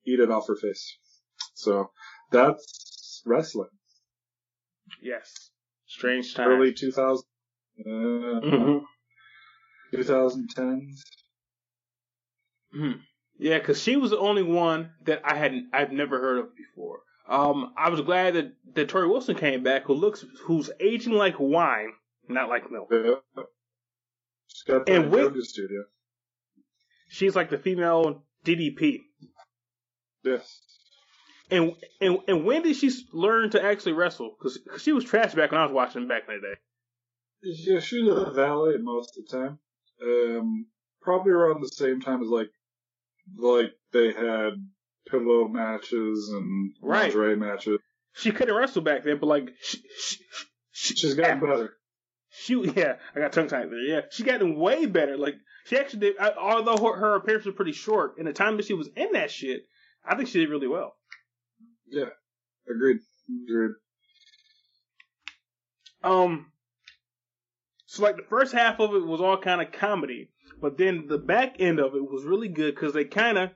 eat 0.05 0.21
it 0.21 0.31
off 0.31 0.49
her 0.49 0.57
face. 0.57 0.99
So, 1.55 1.91
that's 2.31 3.23
wrestling. 3.25 3.71
Yes. 5.01 5.51
Strange 5.87 6.35
time. 6.35 6.49
Early 6.49 6.73
2000, 6.73 7.25
uh, 7.81 8.41
hmm 8.41 8.79
2010s. 9.95 11.03
Yeah, 13.39 13.59
because 13.59 13.83
she 13.83 13.97
was 13.97 14.11
the 14.11 14.19
only 14.19 14.43
one 14.43 14.93
that 15.05 15.21
I 15.25 15.37
hadn't, 15.37 15.69
I've 15.73 15.93
never 15.93 16.19
heard 16.21 16.39
of 16.39 16.57
before. 16.57 17.01
Um, 17.29 17.73
I 17.77 17.89
was 17.89 18.01
glad 18.01 18.35
that, 18.35 18.53
that 18.75 18.89
Torrie 18.89 19.09
Wilson 19.09 19.37
came 19.37 19.63
back, 19.63 19.85
who 19.85 19.95
looks, 19.95 20.25
who's 20.45 20.71
aging 20.81 21.13
like 21.13 21.37
wine, 21.39 21.93
not 22.29 22.49
like 22.49 22.71
milk. 22.71 22.89
Yeah. 22.91 23.43
She's 24.49 24.63
got 24.67 24.87
that 24.87 24.93
And 24.95 25.11
with- 25.11 25.21
yoga 25.21 25.43
studio. 25.43 25.85
She's 27.09 27.37
like 27.37 27.51
the 27.51 27.59
female 27.59 28.25
DDP. 28.45 29.01
Yes. 30.25 30.61
And 31.51 31.73
and 32.01 32.19
and 32.27 32.45
when 32.47 32.63
did 32.63 32.77
she 32.77 32.91
learn 33.13 33.51
to 33.51 33.63
actually 33.63 33.93
wrestle? 33.93 34.35
Because 34.39 34.59
she 34.81 34.93
was 34.93 35.05
trash 35.05 35.35
back 35.35 35.53
when 35.53 35.61
I 35.61 35.65
was 35.65 35.73
watching 35.75 36.09
back 36.09 36.23
in 36.27 36.37
the 36.37 36.41
day. 36.41 36.55
Yeah, 37.43 37.81
she 37.81 38.03
was 38.03 38.17
a 38.29 38.31
valet 38.31 38.79
most 38.79 39.19
of 39.19 39.27
the 39.27 39.37
time. 39.37 39.59
Um, 40.03 40.67
probably 41.03 41.33
around 41.33 41.61
the 41.61 41.69
same 41.69 42.01
time 42.01 42.23
as 42.23 42.29
like, 42.29 42.49
like 43.37 43.73
they 43.93 44.13
had 44.13 44.55
pillow 45.09 45.49
matches 45.49 46.31
and 46.33 46.75
Right. 46.81 47.05
lingerie 47.15 47.37
matches. 47.37 47.79
She 48.15 48.31
couldn't 48.31 48.55
wrestle 48.55 48.83
back 48.83 49.05
then, 49.05 49.19
but 49.19 49.27
like 49.27 49.51
she, 49.63 49.79
she, 50.73 50.95
She's 50.95 51.15
gotten 51.15 51.41
better. 51.41 51.75
she 52.31 52.55
yeah, 52.77 52.97
I 53.15 53.21
got 53.21 53.33
tongue 53.33 53.49
tied 53.49 53.71
there. 53.71 53.79
Yeah, 53.81 54.01
she 54.11 54.23
gotten 54.23 54.57
way 54.57 54.87
better. 54.87 55.17
Like 55.17 55.35
she 55.67 55.77
actually 55.79 56.01
did. 56.01 56.19
I, 56.19 56.33
although 56.33 56.77
her, 56.77 56.97
her 56.99 57.15
appearance 57.17 57.45
was 57.47 57.55
pretty 57.55 57.73
short, 57.73 58.19
in 58.19 58.27
the 58.27 58.33
time 58.33 58.57
that 58.57 58.67
she 58.67 58.75
was 58.75 58.89
in 58.97 59.13
that 59.13 59.31
shit, 59.31 59.63
I 60.05 60.15
think 60.17 60.29
she 60.29 60.41
did 60.41 60.51
really 60.51 60.69
well. 60.69 60.95
Yeah, 61.89 62.11
agreed. 62.69 62.99
Agreed. 63.49 63.73
Um, 66.03 66.47
so 67.87 68.03
like 68.03 68.17
the 68.17 68.23
first 68.29 68.53
half 68.53 68.81
of 68.81 68.95
it 68.95 69.07
was 69.07 69.21
all 69.21 69.37
kind 69.39 69.61
of 69.63 69.73
comedy, 69.73 70.31
but 70.61 70.77
then 70.77 71.07
the 71.07 71.19
back 71.19 71.57
end 71.61 71.79
of 71.79 71.95
it 71.95 72.03
was 72.03 72.25
really 72.25 72.49
good 72.49 72.75
because 72.75 72.93
they 72.93 73.05
kind 73.05 73.39
of 73.39 73.51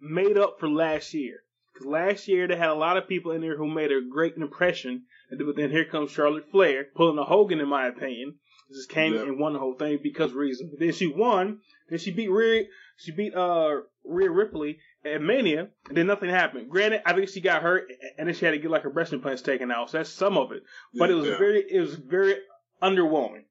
made 0.00 0.36
up 0.38 0.56
for 0.60 0.68
last 0.68 1.14
year. 1.14 1.40
Because 1.72 1.86
last 1.86 2.28
year 2.28 2.46
they 2.48 2.56
had 2.56 2.68
a 2.70 2.74
lot 2.74 2.96
of 2.96 3.08
people 3.08 3.32
in 3.32 3.40
there 3.40 3.56
who 3.56 3.66
made 3.68 3.90
a 3.92 4.00
great 4.10 4.36
impression, 4.36 5.04
but 5.30 5.56
then 5.56 5.70
here 5.70 5.84
comes 5.84 6.10
Charlotte 6.10 6.50
Flair 6.50 6.86
pulling 6.94 7.18
a 7.18 7.24
Hogan, 7.24 7.60
in 7.60 7.68
my 7.68 7.86
opinion. 7.86 8.34
Just 8.72 8.88
came 8.88 9.14
Yeah. 9.14 9.22
and 9.22 9.38
won 9.38 9.52
the 9.54 9.58
whole 9.58 9.74
thing 9.74 9.98
because 10.02 10.30
of 10.30 10.36
reason. 10.36 10.72
Then 10.78 10.92
she 10.92 11.06
won. 11.08 11.60
Then 11.88 11.98
she 11.98 12.12
beat 12.12 12.28
Rhea. 12.30 12.66
She 12.98 13.10
beat 13.12 13.34
uh 13.34 13.80
Rhea 14.04 14.30
Ripley 14.30 14.78
at 15.04 15.20
Mania. 15.20 15.70
And 15.88 15.96
then 15.96 16.06
nothing 16.06 16.30
happened. 16.30 16.70
Granted, 16.70 17.02
I 17.04 17.12
think 17.14 17.28
she 17.30 17.40
got 17.40 17.62
hurt, 17.62 17.88
and 18.16 18.28
then 18.28 18.34
she 18.34 18.44
had 18.44 18.52
to 18.52 18.58
get 18.58 18.70
like 18.70 18.82
her 18.82 18.90
breast 18.90 19.12
implants 19.12 19.42
taken 19.42 19.70
out. 19.72 19.90
So 19.90 19.98
that's 19.98 20.10
some 20.10 20.36
of 20.38 20.52
it 20.52 20.62
but 20.94 21.10
it 21.10 21.14
was 21.14 21.26
Yeah. 21.26 21.38
very 21.38 21.64
it 21.68 21.80
was 21.80 21.94
very 21.96 22.36
underwhelming. 22.82 23.44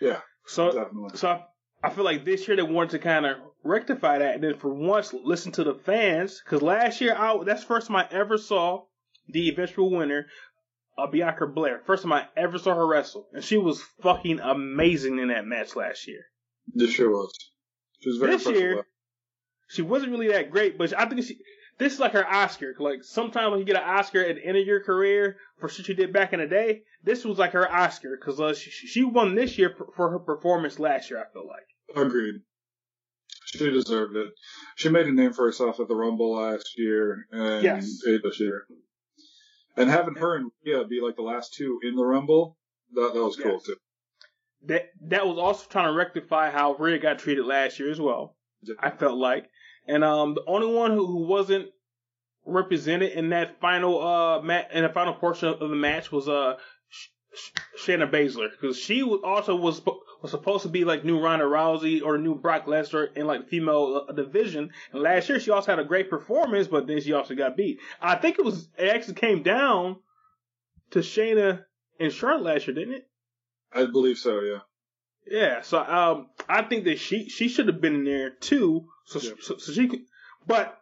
Yeah, 0.00 0.20
So 0.46 0.72
definitely. 0.72 1.16
so 1.16 1.28
I, 1.28 1.44
I 1.84 1.90
feel 1.90 2.04
like 2.04 2.24
this 2.24 2.46
year 2.48 2.56
they 2.56 2.62
wanted 2.62 2.90
to 2.90 2.98
kind 2.98 3.26
of 3.26 3.36
rectify 3.64 4.18
that, 4.18 4.34
and 4.36 4.44
then 4.44 4.56
for 4.58 4.72
once 4.72 5.12
listen 5.12 5.52
to 5.52 5.64
the 5.64 5.74
fans 5.74 6.40
because 6.44 6.62
last 6.62 7.00
year 7.00 7.14
I 7.16 7.42
that's 7.44 7.62
the 7.62 7.66
first 7.66 7.88
time 7.88 7.96
I 7.96 8.06
ever 8.10 8.38
saw 8.38 8.84
the 9.28 9.48
eventual 9.48 9.90
winner, 9.90 10.26
uh, 10.98 11.06
Bianca 11.06 11.46
Belair. 11.46 11.80
First 11.86 12.02
time 12.02 12.12
I 12.12 12.26
ever 12.36 12.58
saw 12.58 12.74
her 12.74 12.86
wrestle, 12.86 13.26
and 13.32 13.42
she 13.42 13.56
was 13.56 13.82
fucking 14.02 14.40
amazing 14.40 15.18
in 15.18 15.28
that 15.28 15.46
match 15.46 15.74
last 15.74 16.06
year. 16.06 16.20
This 16.72 16.92
sure 16.92 17.10
was. 17.10 17.32
She 18.00 18.10
was 18.10 18.18
very 18.18 18.32
This 18.32 18.46
year- 18.46 18.86
She 19.68 19.82
wasn't 19.82 20.12
really 20.12 20.28
that 20.28 20.50
great, 20.50 20.76
but 20.78 20.92
I 20.98 21.06
think 21.06 21.24
she. 21.24 21.38
This 21.76 21.94
is 21.94 21.98
like 22.00 22.12
her 22.12 22.26
Oscar. 22.26 22.74
Like 22.78 23.02
sometimes 23.02 23.50
when 23.50 23.58
you 23.60 23.64
get 23.66 23.76
an 23.76 23.82
Oscar 23.82 24.20
at 24.20 24.36
the 24.36 24.44
end 24.46 24.56
of 24.56 24.64
your 24.66 24.80
career 24.84 25.38
for 25.58 25.68
shit 25.68 25.88
you 25.88 25.94
did 25.94 26.12
back 26.12 26.32
in 26.32 26.38
the 26.38 26.46
day, 26.46 26.82
this 27.02 27.24
was 27.24 27.38
like 27.38 27.52
her 27.52 27.68
Oscar 27.70 28.16
because 28.16 28.38
uh, 28.38 28.54
she, 28.54 28.70
she 28.70 29.02
won 29.04 29.34
this 29.34 29.58
year 29.58 29.74
for 29.96 30.10
her 30.10 30.18
performance 30.20 30.78
last 30.78 31.10
year. 31.10 31.18
I 31.20 31.32
feel 31.32 31.46
like. 31.48 31.66
Agreed. 32.06 32.42
She 33.58 33.70
deserved 33.70 34.16
it. 34.16 34.28
She 34.76 34.88
made 34.88 35.06
a 35.06 35.12
name 35.12 35.32
for 35.32 35.44
herself 35.46 35.78
at 35.80 35.88
the 35.88 35.94
Rumble 35.94 36.34
last 36.36 36.74
year 36.76 37.26
and 37.30 37.62
Yes. 37.62 38.00
this 38.04 38.40
year. 38.40 38.66
And 39.76 39.90
having 39.90 40.14
her 40.16 40.36
and 40.36 40.50
Rhea 40.64 40.84
be 40.86 41.00
like 41.00 41.16
the 41.16 41.22
last 41.22 41.54
two 41.54 41.80
in 41.82 41.96
the 41.96 42.04
Rumble, 42.04 42.56
that, 42.92 43.12
that 43.14 43.24
was 43.24 43.36
cool 43.36 43.52
Yes. 43.52 43.64
too. 43.66 43.76
That 44.66 44.86
that 45.08 45.26
was 45.26 45.38
also 45.38 45.66
trying 45.68 45.92
to 45.92 45.96
rectify 45.98 46.50
how 46.50 46.74
Rhea 46.74 46.98
got 46.98 47.18
treated 47.18 47.44
last 47.44 47.78
year 47.78 47.90
as 47.90 48.00
well. 48.00 48.36
I 48.78 48.90
felt 48.90 49.18
like, 49.18 49.48
and 49.86 50.02
um, 50.02 50.34
the 50.34 50.44
only 50.46 50.66
one 50.74 50.92
who, 50.92 51.06
who 51.06 51.26
wasn't 51.26 51.68
represented 52.46 53.12
in 53.12 53.30
that 53.30 53.60
final 53.60 54.02
uh 54.06 54.40
mat 54.42 54.68
in 54.72 54.82
the 54.82 54.88
final 54.90 55.14
portion 55.14 55.48
of 55.48 55.58
the 55.60 55.76
match 55.76 56.12
was 56.12 56.28
uh 56.28 56.56
Sh- 56.88 57.08
Sh- 57.34 57.50
Shayna 57.88 58.10
Baszler 58.10 58.50
because 58.50 58.78
she 58.78 59.02
was 59.02 59.20
also 59.24 59.56
was 59.56 59.80
was 60.24 60.30
supposed 60.30 60.62
to 60.62 60.70
be 60.70 60.86
like 60.86 61.04
new 61.04 61.20
Ronda 61.20 61.44
Rousey 61.44 62.00
or 62.02 62.16
new 62.16 62.34
Brock 62.34 62.64
Lesnar 62.64 63.14
in 63.14 63.26
like 63.26 63.46
female 63.46 64.06
uh, 64.08 64.12
division. 64.12 64.70
And 64.90 65.02
last 65.02 65.28
year 65.28 65.38
she 65.38 65.50
also 65.50 65.70
had 65.72 65.78
a 65.78 65.84
great 65.84 66.08
performance, 66.08 66.66
but 66.66 66.86
then 66.86 67.02
she 67.02 67.12
also 67.12 67.34
got 67.34 67.58
beat. 67.58 67.78
I 68.00 68.16
think 68.16 68.38
it 68.38 68.44
was 68.44 68.66
it 68.78 68.88
actually 68.88 69.16
came 69.16 69.42
down 69.42 69.96
to 70.92 71.00
Shayna 71.00 71.66
and 72.00 72.10
Charlotte 72.10 72.54
last 72.54 72.66
year, 72.66 72.74
didn't 72.74 72.94
it? 72.94 73.06
I 73.70 73.84
believe 73.84 74.16
so, 74.16 74.40
yeah. 74.40 74.60
Yeah, 75.26 75.60
so 75.60 75.78
um, 75.78 76.28
I 76.48 76.62
think 76.62 76.84
that 76.84 76.98
she 76.98 77.28
she 77.28 77.48
should 77.48 77.66
have 77.68 77.82
been 77.82 77.96
in 77.96 78.04
there 78.04 78.30
too, 78.30 78.86
so 79.04 79.18
Yeah. 79.20 79.32
so, 79.42 79.58
so 79.58 79.72
she 79.72 79.88
could. 79.88 80.00
But 80.46 80.80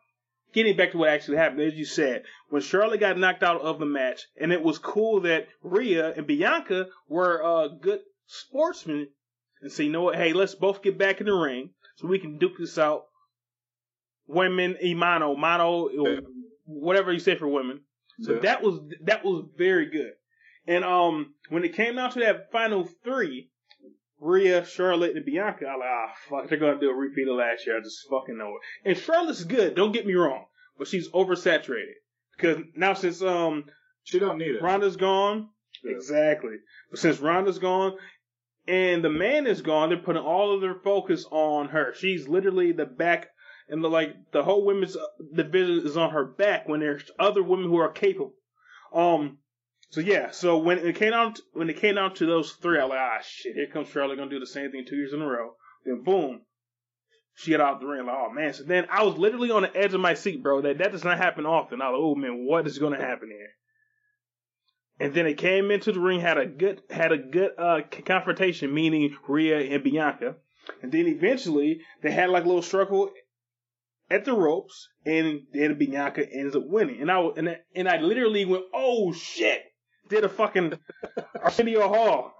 getting 0.53 0.77
back 0.77 0.93
to 0.93 0.99
what 0.99 1.09
actually 1.09 1.39
happened, 1.39 1.63
as 1.63 1.75
you 1.75 1.85
said, 1.85 2.23
when 2.49 2.63
Charlotte 2.63 3.01
got 3.01 3.19
knocked 3.19 3.43
out 3.43 3.61
of 3.61 3.81
the 3.81 3.87
match, 3.87 4.21
and 4.41 4.53
it 4.53 4.63
was 4.63 4.79
cool 4.79 5.23
that 5.23 5.49
Rhea 5.65 6.13
and 6.13 6.29
Bianca 6.29 6.87
were 7.09 7.43
uh, 7.43 7.69
good 7.81 8.03
sportsmen, 8.27 9.09
and 9.63 9.71
say, 9.73 9.85
you 9.85 9.91
know 9.91 10.03
what, 10.03 10.17
hey, 10.17 10.33
let's 10.33 10.55
both 10.55 10.83
get 10.83 10.99
back 10.99 11.21
in 11.21 11.27
the 11.27 11.33
ring 11.33 11.71
so 11.97 12.07
we 12.09 12.19
can 12.19 12.39
duke 12.39 12.59
this 12.59 12.77
out. 12.79 13.05
Women, 14.27 14.77
imano, 14.83 15.37
mano, 15.37 15.89
Yeah. 15.91 16.21
whatever 16.65 17.13
you 17.13 17.19
say 17.19 17.35
for 17.35 17.49
women. 17.49 17.81
So 18.21 18.35
Yeah. 18.35 18.41
that 18.41 18.63
was 18.63 18.81
that 19.05 19.25
was 19.25 19.45
very 19.57 19.87
good. 19.87 20.13
And 20.67 20.85
um, 20.85 21.35
when 21.49 21.65
it 21.65 21.75
came 21.75 21.97
down 21.97 22.11
to 22.13 22.21
that 22.21 22.53
final 22.53 22.85
three, 23.05 23.51
Rhea, 24.21 24.65
Charlotte, 24.65 25.17
and 25.17 25.25
Bianca, 25.25 25.67
I 25.67 25.75
like, 25.77 25.89
ah, 25.89 26.15
fuck, 26.29 26.49
they're 26.49 26.59
gonna 26.59 26.79
do 26.79 26.91
a 26.91 26.95
repeat 26.95 27.27
of 27.29 27.35
last 27.37 27.67
year. 27.67 27.77
I 27.77 27.81
just 27.81 28.07
fucking 28.09 28.39
know 28.39 28.55
it. 28.57 28.89
And 28.89 28.97
Charlotte's 28.97 29.43
good. 29.45 29.75
Don't 29.75 29.93
get 29.93 30.07
me 30.07 30.15
wrong, 30.15 30.47
but 30.79 30.87
she's 30.87 31.09
oversaturated 31.11 31.95
because 32.37 32.59
now 32.77 32.95
since 32.95 33.21
um 33.23 33.65
She 34.05 34.19
don't 34.21 34.39
need 34.39 34.55
it. 34.57 34.63
Ronda's 34.63 34.97
gone, 34.97 35.49
Yeah. 35.83 35.93
exactly. 35.97 36.57
But 36.91 37.01
since 37.01 37.19
Ronda's 37.19 37.59
gone 37.59 37.99
and 38.67 39.05
the 39.05 39.11
man 39.11 39.47
is 39.47 39.63
gone, 39.63 39.89
they're 39.89 39.99
putting 39.99 40.23
all 40.23 40.55
of 40.55 40.61
their 40.61 40.75
focus 40.75 41.27
on 41.31 41.69
her. 41.69 41.95
She's 41.95 42.29
literally 42.29 42.73
the 42.73 42.87
back. 42.87 43.29
And 43.69 43.83
the, 43.83 43.89
like 43.89 44.15
the 44.33 44.43
whole 44.43 44.67
women's 44.67 44.97
uh, 44.97 45.07
division 45.35 45.87
is 45.87 45.97
on 45.97 46.11
her 46.11 46.25
back 46.25 46.69
when 46.69 46.81
there's 46.81 47.11
other 47.19 47.43
women 47.43 47.69
who 47.69 47.79
are 47.79 47.91
capable. 47.91 48.35
Um, 48.93 49.39
so 49.91 50.01
yeah, 50.01 50.31
so 50.31 50.59
when 50.59 50.79
it 50.79 50.97
came 50.97 51.13
out 51.13 51.39
when 51.53 51.71
it 51.71 51.77
came 51.77 51.97
out 51.97 52.17
to 52.17 52.27
those 52.27 52.53
three, 52.53 52.79
I 52.79 52.85
was 52.85 52.91
like, 52.91 52.99
ah 52.99 53.19
shit, 53.23 53.55
here 53.55 53.69
comes 53.73 53.89
Charlotte 53.89 54.17
gonna 54.17 54.31
do 54.31 54.41
the 54.41 54.47
same 54.47 54.71
thing 54.71 54.85
two 54.87 54.97
years 54.97 55.13
in 55.13 55.23
a 55.23 55.27
row. 55.27 55.55
Then 55.85 56.03
boom, 56.03 56.43
she 57.35 57.51
got 57.53 57.61
out 57.61 57.81
the 57.81 57.87
ring. 57.87 58.07
Like, 58.07 58.17
oh 58.19 58.33
man. 58.33 58.53
So 58.53 58.65
then 58.65 58.87
I 58.91 59.05
was 59.05 59.17
literally 59.17 59.51
on 59.51 59.63
the 59.63 59.77
edge 59.77 59.95
of 59.95 60.01
my 60.01 60.15
seat, 60.15 60.43
bro. 60.43 60.63
That 60.63 60.79
that 60.79 60.93
does 60.93 61.05
not 61.05 61.19
happen 61.19 61.47
often. 61.47 61.81
I 61.81 61.91
was 61.91 61.99
like, 61.99 62.03
oh 62.03 62.15
man, 62.15 62.47
what 62.47 62.67
is 62.67 62.79
gonna 62.79 63.01
happen 63.01 63.29
here? 63.31 63.51
And 65.03 65.13
then 65.13 65.27
it 65.27 65.37
came 65.37 65.73
into 65.73 65.91
the 65.91 65.99
ring, 65.99 66.21
had 66.21 66.39
a 66.39 66.47
good 66.47 66.81
had 66.89 67.11
a 67.11 67.19
good 67.19 67.51
uh 67.59 67.81
confrontation, 68.07 68.73
meaning 68.73 69.17
Rhea 69.27 69.75
and 69.75 69.83
Bianca. 69.83 70.37
And 70.81 70.93
then 70.93 71.09
eventually 71.09 71.81
they 72.03 72.13
had 72.13 72.31
like 72.31 72.45
a 72.45 72.47
little 72.47 72.63
struggle 72.63 73.11
at 74.09 74.25
the 74.25 74.33
ropes, 74.33 74.91
and 75.05 75.41
then 75.53 75.77
Bianca 75.77 76.25
ends 76.33 76.55
up 76.55 76.63
winning. 76.67 77.01
And 77.01 77.11
I 77.11 77.21
and 77.37 77.49
I, 77.49 77.57
and 77.75 77.89
I 77.89 77.97
literally 78.01 78.45
went, 78.45 78.63
oh 78.73 79.13
shit, 79.13 79.63
did 80.09 80.23
a 80.23 80.29
fucking 80.29 80.79
Arsenio 81.43 81.89
Hall 81.89 82.35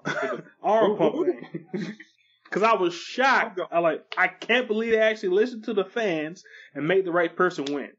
arm 0.63 0.97
pump 0.97 1.17
thing. 1.27 1.97
Cause 2.53 2.63
I 2.63 2.75
was 2.75 2.95
shocked. 2.95 3.59
I 3.73 3.81
like, 3.81 4.05
I 4.17 4.29
can't 4.29 4.69
believe 4.69 4.93
they 4.93 5.01
actually 5.01 5.31
listened 5.31 5.65
to 5.65 5.75
the 5.75 5.85
fans 5.85 6.45
and 6.75 6.87
made 6.87 7.07
the 7.07 7.11
right 7.11 7.35
person 7.35 7.65
win. 7.65 7.91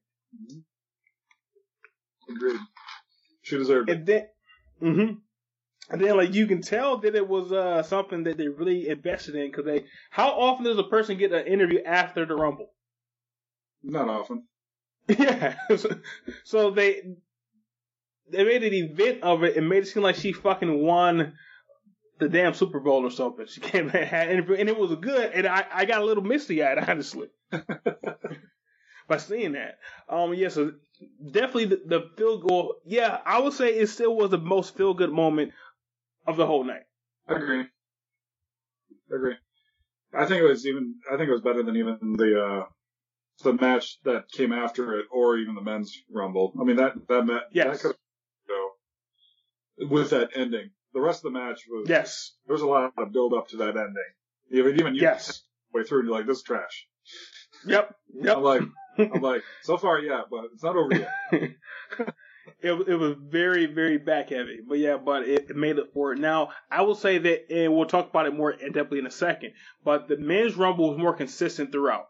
Agreed. 2.29 2.59
She 3.41 3.57
deserved 3.57 3.89
it. 3.89 3.97
And 3.97 4.05
then, 4.05 4.27
hmm 4.83 5.13
and 5.91 6.01
then 6.01 6.17
like 6.17 6.33
you 6.33 6.47
can 6.47 6.61
tell 6.61 6.97
that 6.99 7.15
it 7.15 7.27
was 7.27 7.51
uh 7.51 7.83
something 7.83 8.23
that 8.23 8.37
they 8.37 8.47
really 8.47 8.89
invested 8.89 9.35
in 9.35 9.51
because 9.51 9.65
they. 9.65 9.85
How 10.11 10.29
often 10.31 10.65
does 10.65 10.77
a 10.79 10.83
person 10.83 11.17
get 11.17 11.33
an 11.33 11.47
interview 11.47 11.81
after 11.83 12.25
the 12.25 12.35
Rumble? 12.35 12.71
Not 13.83 14.09
often. 14.09 14.47
Yeah. 15.09 15.55
so 16.45 16.71
they 16.71 17.03
they 18.29 18.43
made 18.43 18.63
an 18.63 18.73
event 18.73 19.23
of 19.23 19.43
it 19.43 19.57
and 19.57 19.67
made 19.69 19.83
it 19.83 19.87
seem 19.87 20.03
like 20.03 20.15
she 20.15 20.31
fucking 20.33 20.81
won 20.81 21.33
the 22.19 22.29
damn 22.29 22.53
Super 22.53 22.79
Bowl 22.79 23.05
or 23.05 23.11
something. 23.11 23.47
She 23.47 23.61
came 23.61 23.89
and 23.89 24.05
had 24.07 24.27
an 24.29 24.33
interview 24.35 24.55
and 24.55 24.69
it 24.69 24.77
was 24.77 24.95
good 24.95 25.31
and 25.33 25.47
I, 25.47 25.65
I 25.73 25.85
got 25.85 26.01
a 26.01 26.05
little 26.05 26.23
misty 26.23 26.63
eyed 26.63 26.77
honestly. 26.89 27.29
By 29.07 29.17
seeing 29.17 29.53
that. 29.53 29.79
Um 30.09 30.33
yeah, 30.33 30.49
so 30.49 30.73
definitely 31.31 31.65
the, 31.65 31.81
the 31.85 32.09
field 32.17 32.47
goal 32.47 32.75
yeah, 32.85 33.19
I 33.25 33.39
would 33.39 33.53
say 33.53 33.69
it 33.75 33.87
still 33.87 34.15
was 34.15 34.29
the 34.31 34.37
most 34.37 34.75
feel 34.77 34.93
good 34.93 35.11
moment 35.11 35.51
of 36.25 36.37
the 36.37 36.45
whole 36.45 36.63
night. 36.63 36.83
Agree. 37.27 37.65
Agree. 39.13 39.35
I 40.13 40.25
think 40.25 40.41
it 40.41 40.47
was 40.47 40.65
even. 40.67 40.95
I 41.11 41.17
think 41.17 41.27
it 41.29 41.31
was 41.31 41.41
better 41.41 41.63
than 41.63 41.75
even 41.75 41.97
the 42.17 42.41
uh 42.41 42.65
the 43.43 43.53
match 43.53 43.97
that 44.03 44.29
came 44.31 44.53
after 44.53 44.99
it, 44.99 45.07
or 45.11 45.37
even 45.37 45.55
the 45.55 45.61
men's 45.61 45.97
rumble. 46.11 46.53
I 46.59 46.63
mean 46.63 46.75
that 46.77 46.93
that 47.07 47.25
met 47.25 47.43
Yes. 47.51 47.81
that 47.81 47.87
could 47.87 47.95
go 48.47 48.69
with 49.89 50.11
that 50.11 50.29
ending. 50.35 50.69
The 50.93 51.01
rest 51.01 51.25
of 51.25 51.33
the 51.33 51.39
match 51.39 51.63
was 51.67 51.89
Yes. 51.89 52.33
there 52.45 52.53
was 52.53 52.61
a 52.61 52.67
lot 52.67 52.93
of 52.97 53.11
build 53.11 53.33
up 53.33 53.47
to 53.49 53.57
that 53.57 53.75
ending. 53.75 54.11
Even 54.51 54.79
even 54.79 54.95
you 54.95 55.01
Yes. 55.01 55.43
way 55.73 55.83
through, 55.83 55.99
and 56.01 56.07
you're 56.09 56.17
like, 56.17 56.27
this 56.27 56.37
is 56.37 56.43
trash. 56.43 56.87
Yep. 57.65 57.95
Yep. 58.13 58.37
I'm 58.37 58.43
like, 58.43 58.61
I'm 58.97 59.21
like, 59.21 59.43
so 59.61 59.77
far, 59.77 59.99
yeah, 59.99 60.21
but 60.29 60.45
it's 60.53 60.63
not 60.63 60.75
over 60.75 60.93
yet. 60.93 61.09
it 62.61 62.71
it 62.87 62.99
was 62.99 63.15
very 63.19 63.65
very 63.65 63.97
back 63.97 64.29
heavy, 64.29 64.59
but 64.67 64.77
yeah, 64.77 64.97
but 64.97 65.23
it, 65.23 65.49
it 65.49 65.55
made 65.55 65.77
it 65.77 65.91
for 65.93 66.13
it. 66.13 66.19
Now 66.19 66.49
I 66.69 66.81
will 66.81 66.95
say 66.95 67.17
that, 67.17 67.51
and 67.51 67.75
we'll 67.75 67.85
talk 67.85 68.09
about 68.09 68.25
it 68.25 68.35
more 68.35 68.51
in 68.51 68.73
depthly 68.73 68.99
in 68.99 69.05
a 69.05 69.11
second. 69.11 69.53
But 69.83 70.07
the 70.07 70.17
men's 70.17 70.55
rumble 70.55 70.89
was 70.89 70.99
more 70.99 71.13
consistent 71.13 71.71
throughout. 71.71 72.07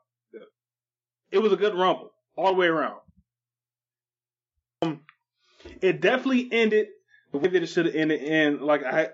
It 1.32 1.40
was 1.40 1.52
a 1.52 1.58
good 1.58 1.74
rumble 1.74 2.12
all 2.36 2.54
the 2.54 2.60
way 2.60 2.68
around. 2.68 3.00
Um, 4.84 5.02
it 5.82 6.00
definitely 6.00 6.48
ended 6.52 6.88
the 7.32 7.40
way 7.40 7.50
that 7.50 7.64
it 7.64 7.68
should 7.68 7.88
have 7.88 7.96
ended, 7.96 8.22
and 8.22 8.62
like 8.62 8.84
I. 8.84 9.10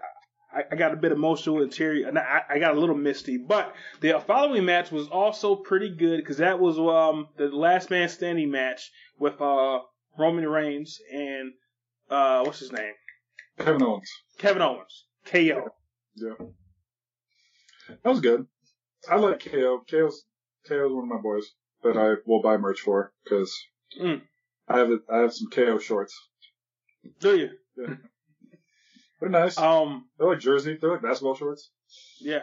I, 0.54 0.64
I 0.72 0.76
got 0.76 0.94
a 0.94 0.98
bit 0.98 1.12
emotional 1.12 1.62
and 1.62 1.72
teary, 1.72 2.04
and 2.04 2.18
I, 2.18 2.42
I 2.50 2.60
got 2.60 2.76
a 2.76 2.80
little 2.80 2.96
misty. 2.96 3.38
But 3.38 3.76
the 4.02 4.20
following 4.26 4.66
match 4.66 4.92
was 4.92 5.08
also 5.08 5.56
pretty 5.56 5.90
good 5.90 6.18
because 6.18 6.38
that 6.38 6.60
was 6.60 6.80
um 6.80 7.28
the 7.38 7.50
last 7.50 7.90
man 7.90 8.10
standing 8.10 8.50
match 8.52 8.92
with 9.20 9.40
uh 9.42 9.80
Roman 10.18 10.48
Reigns 10.48 11.00
and 11.14 11.54
uh 12.10 12.42
what's 12.44 12.60
his 12.60 12.72
name 12.72 12.94
Kevin 13.60 13.84
Owens. 13.84 14.12
Kevin 14.38 14.62
Owens 14.62 15.06
KO. 15.26 15.70
Yeah. 16.16 16.34
That 18.04 18.10
was 18.10 18.22
good. 18.22 18.48
I 19.10 19.16
like 19.18 19.40
KO. 19.44 19.84
KO's 19.90 20.24
KO's 20.68 20.92
one 20.94 21.04
of 21.04 21.10
my 21.10 21.22
boys 21.22 21.52
that 21.84 21.98
I 21.98 22.16
will 22.26 22.42
buy 22.42 22.58
merch 22.58 22.80
for 22.82 23.12
because 23.24 23.56
Mm. 24.00 24.22
I 24.68 24.78
have 24.80 24.92
I 25.12 25.18
have 25.18 25.34
some 25.34 25.50
KO 25.50 25.80
shorts. 25.80 26.16
Do 27.20 27.36
you? 27.38 27.50
They're 29.20 29.30
nice. 29.30 29.58
Um 29.58 30.08
They're 30.18 30.28
like 30.30 30.40
jersey. 30.40 30.78
They're 30.80 30.92
like 30.92 31.02
basketball 31.02 31.36
shorts. 31.36 31.70
yeah, 32.22 32.42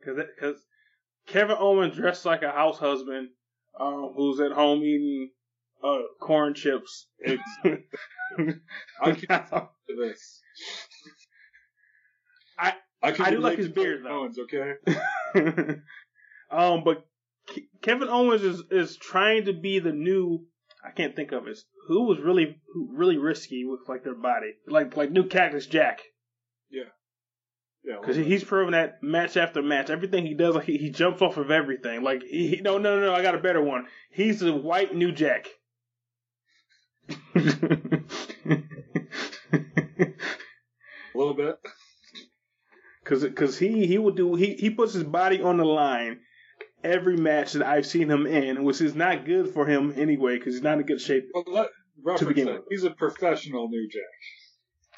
because 0.00 0.22
because 0.36 0.60
Kevin 1.26 1.56
Owens 1.58 1.94
dressed 1.96 2.24
like 2.24 2.42
a 2.42 2.50
house 2.50 2.78
husband 2.78 3.28
um 3.78 4.12
who's 4.16 4.40
at 4.40 4.52
home 4.52 4.80
eating 4.82 5.30
uh 5.82 5.98
corn 6.20 6.54
chips. 6.54 7.06
I 7.26 9.12
can 9.12 9.44
do 9.88 9.96
this. 9.96 10.40
I- 12.58 12.74
I, 13.02 13.08
I 13.18 13.30
do 13.32 13.38
like 13.40 13.58
his 13.58 13.66
to 13.68 13.72
beard, 13.74 14.02
Kevin 14.02 14.04
though. 14.10 14.20
Owens, 14.20 14.38
okay. 14.38 14.74
um, 16.50 16.84
but 16.84 17.04
Ke- 17.46 17.68
Kevin 17.82 18.08
Owens 18.08 18.42
is 18.42 18.62
is 18.70 18.96
trying 18.96 19.44
to 19.44 19.52
be 19.52 19.78
the 19.78 19.92
new. 19.92 20.46
I 20.82 20.90
can't 20.90 21.14
think 21.14 21.32
of 21.32 21.46
it. 21.46 21.58
Who 21.88 22.04
was 22.06 22.18
really 22.18 22.56
who 22.72 22.88
really 22.96 23.18
risky 23.18 23.66
with 23.66 23.80
like 23.88 24.04
their 24.04 24.14
body, 24.14 24.54
like 24.66 24.96
like 24.96 25.10
new 25.10 25.24
Cactus 25.28 25.66
Jack, 25.66 26.00
Yeah. 26.74 27.96
because 28.00 28.16
he's 28.16 28.42
proven 28.44 28.72
that 28.72 29.02
match 29.02 29.36
after 29.36 29.62
match, 29.62 29.90
everything 29.90 30.24
he 30.26 30.34
does, 30.34 30.54
like 30.54 30.64
he, 30.64 30.78
he 30.78 30.90
jumps 30.90 31.20
off 31.20 31.36
of 31.36 31.50
everything. 31.50 32.02
Like 32.02 32.22
he, 32.22 32.60
no 32.62 32.78
no 32.78 32.98
no, 32.98 33.14
I 33.14 33.22
got 33.22 33.34
a 33.34 33.38
better 33.38 33.62
one. 33.62 33.86
He's 34.10 34.40
the 34.40 34.54
white 34.54 34.94
New 34.94 35.12
Jack. 35.12 35.48
a 37.34 37.48
little 41.14 41.34
bit. 41.34 41.56
Cause, 43.04 43.26
cause 43.36 43.58
he 43.58 43.86
he 43.86 43.98
will 43.98 44.12
do 44.12 44.34
he 44.34 44.54
he 44.54 44.70
puts 44.70 44.94
his 44.94 45.04
body 45.04 45.42
on 45.42 45.58
the 45.58 45.64
line 45.66 46.20
every 46.82 47.16
match 47.16 47.52
that 47.52 47.66
I've 47.66 47.86
seen 47.86 48.10
him 48.10 48.26
in, 48.26 48.64
which 48.64 48.80
is 48.80 48.94
not 48.94 49.26
good 49.26 49.48
for 49.52 49.66
him 49.66 49.92
anyway, 49.96 50.38
because 50.38 50.54
he's 50.54 50.62
not 50.62 50.78
in 50.78 50.86
good 50.86 51.00
shape. 51.00 51.24
Well, 51.34 51.44
let, 51.46 51.68
reference 52.02 52.28
begin 52.28 52.46
that. 52.46 52.54
with. 52.54 52.64
He's 52.70 52.84
a 52.84 52.90
professional 52.90 53.68
New 53.68 53.88
Jack. 53.88 54.02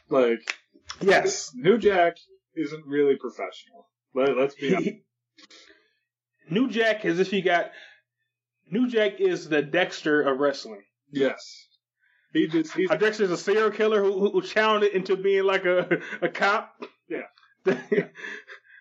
Like 0.09 0.57
Yes, 1.01 1.51
New 1.55 1.79
Jack 1.79 2.17
isn't 2.55 2.87
really 2.87 3.17
professional. 3.17 3.89
Let, 4.15 4.37
let's 4.37 4.55
be 4.55 4.75
honest. 4.75 4.91
New 6.51 6.71
Jack 6.71 7.05
is 7.05 7.21
if 7.21 7.33
you 7.33 7.43
got 7.43 7.71
New 8.71 8.89
Jack 8.89 9.21
is 9.21 9.49
the 9.49 9.63
Dexter 9.63 10.23
of 10.23 10.39
wrestling. 10.39 10.83
Yes. 11.11 11.67
He 12.33 12.49
just 12.49 12.75
he's 12.75 12.91
Dexter's 12.91 13.31
a 13.31 13.37
serial 13.37 13.71
killer 13.71 14.03
who, 14.03 14.31
who, 14.31 14.43
channeled 14.43 14.83
it 14.83 14.93
into 14.93 15.17
being 15.17 15.45
like 15.45 15.65
a 15.65 16.01
a 16.21 16.29
cop. 16.29 16.85
Yeah. 17.09 17.27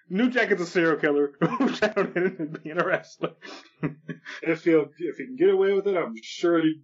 New 0.09 0.29
Jack 0.29 0.51
is 0.51 0.61
a 0.61 0.65
serial 0.65 0.97
killer 0.97 1.33
who 1.39 1.71
channeled 1.73 2.15
it 2.15 2.39
into 2.39 2.59
being 2.59 2.79
a 2.79 2.85
wrestler. 2.85 3.33
if 4.41 4.63
he 4.63 4.71
if 4.71 5.17
he 5.17 5.25
can 5.25 5.35
get 5.37 5.49
away 5.49 5.73
with 5.73 5.87
it, 5.87 5.95
I'm 5.95 6.15
sure 6.21 6.61
he, 6.61 6.81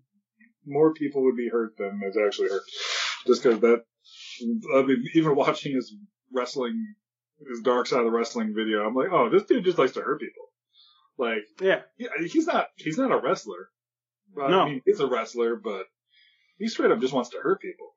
more 0.66 0.94
people 0.94 1.24
would 1.24 1.36
be 1.36 1.50
hurt 1.50 1.78
than 1.78 2.02
is 2.08 2.18
actually 2.18 2.50
hurt. 2.50 2.64
Just 3.28 3.44
because 3.44 3.60
that, 3.62 3.84
I 4.42 4.82
mean, 4.84 5.04
even 5.14 5.36
watching 5.36 5.74
his 5.76 5.94
wrestling, 6.34 6.96
his 7.50 7.62
dark 7.62 7.88
side 7.88 8.00
of 8.00 8.06
the 8.06 8.12
wrestling 8.12 8.54
video, 8.56 8.86
I'm 8.86 8.96
like, 8.96 9.10
oh, 9.12 9.30
this 9.30 9.44
dude 9.44 9.66
just 9.66 9.78
likes 9.78 9.94
to 9.94 10.02
hurt 10.02 10.20
people. 10.20 10.46
Like, 11.18 11.44
yeah, 11.62 11.82
yeah, 11.98 12.10
he's 12.26 12.48
not 12.48 12.68
he's 12.78 12.98
not 12.98 13.12
a 13.12 13.20
wrestler. 13.20 13.70
Well, 14.34 14.50
No. 14.50 14.60
I 14.62 14.66
mean, 14.70 14.82
he's 14.86 15.00
a 15.00 15.08
wrestler, 15.08 15.56
but 15.56 15.86
he 16.58 16.68
straight 16.68 16.92
up 16.92 17.00
just 17.00 17.14
wants 17.14 17.30
to 17.32 17.38
hurt 17.42 17.62
people. 17.62 17.94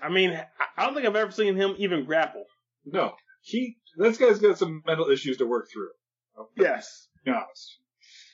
I 0.00 0.08
mean, 0.08 0.30
I- 0.76 0.84
don't 0.84 0.94
think 0.94 1.06
I've 1.06 1.16
ever 1.16 1.30
seen 1.32 1.56
him 1.56 1.74
even 1.78 2.04
grapple. 2.04 2.44
No, 2.84 3.14
he 3.42 3.76
this 3.96 4.16
guy's 4.16 4.38
got 4.38 4.58
some 4.58 4.82
mental 4.86 5.08
issues 5.10 5.36
to 5.38 5.46
work 5.46 5.68
through. 5.72 5.90
Yes. 6.56 7.08
be 7.24 7.32
honest. 7.32 7.78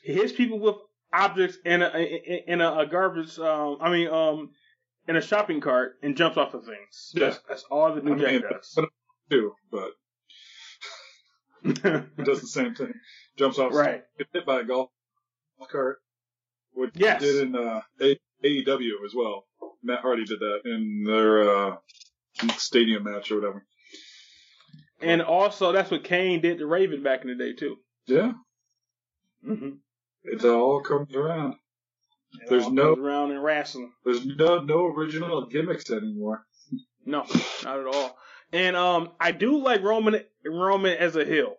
He 0.02 0.12
hits 0.12 0.32
people 0.32 0.58
with 0.60 0.76
objects 1.12 1.56
in 1.64 1.82
a 1.82 1.88
in 1.88 2.40
in 2.54 2.60
a, 2.60 2.80
a 2.80 2.86
garbage. 2.86 3.38
Um, 3.38 3.78
I 3.80 3.90
mean, 3.90 4.08
um, 4.08 4.50
in 5.08 5.16
a 5.16 5.20
shopping 5.20 5.60
cart 5.60 5.96
and 6.02 6.16
jumps 6.16 6.36
off 6.36 6.54
of 6.54 6.64
things. 6.64 7.12
Yeah. 7.14 7.26
That's, 7.30 7.40
that's 7.48 7.64
all 7.70 7.94
the 7.94 8.00
New 8.02 8.14
I 8.14 8.18
Jack 8.18 8.32
mean, 8.32 8.42
does. 8.50 8.78
Too, 9.30 9.52
but 9.70 9.90
he 11.62 11.72
does 12.24 12.40
the 12.40 12.46
same 12.46 12.74
thing. 12.74 12.92
Jumps 13.36 13.58
off, 13.58 13.72
right. 13.74 14.02
gets 14.18 14.30
hit 14.32 14.46
by 14.46 14.60
a 14.60 14.64
golf 14.64 14.90
cart, 15.70 15.98
which 16.72 16.90
Yes. 16.94 17.20
did 17.22 17.42
in 17.48 17.56
uh, 17.56 17.80
AEW 18.00 19.04
as 19.04 19.14
well. 19.14 19.46
Matt 19.82 20.00
Hardy 20.00 20.24
did 20.24 20.40
that 20.40 20.60
in 20.64 21.04
their 21.06 21.48
uh, 21.72 21.76
stadium 22.56 23.04
match 23.04 23.30
or 23.30 23.36
whatever. 23.40 23.64
And 25.00 25.20
also, 25.22 25.72
that's 25.72 25.90
what 25.90 26.04
Kane 26.04 26.40
did 26.40 26.58
to 26.58 26.66
Raven 26.66 27.02
back 27.02 27.22
in 27.22 27.28
the 27.28 27.34
day 27.34 27.52
too. 27.54 27.76
Yeah, 28.06 28.32
Mm-hmm. 29.46 29.70
it 30.24 30.44
all 30.44 30.80
comes 30.82 31.14
around. 31.14 31.56
There's 32.48 32.68
no- 32.68 32.94
around 32.94 33.30
and 33.32 33.42
wrestling. 33.42 33.92
There's 34.04 34.24
no 34.26 34.60
no 34.60 34.86
original 34.86 35.46
gimmicks 35.46 35.90
anymore. 35.90 36.44
No, 37.06 37.26
not 37.62 37.80
at 37.80 37.86
all. 37.86 38.16
And 38.50 38.74
um, 38.76 39.10
I 39.20 39.30
do 39.32 39.58
like 39.58 39.82
Roman 39.82 40.22
Roman 40.42 40.96
as 40.96 41.16
a 41.16 41.24
heel. 41.26 41.54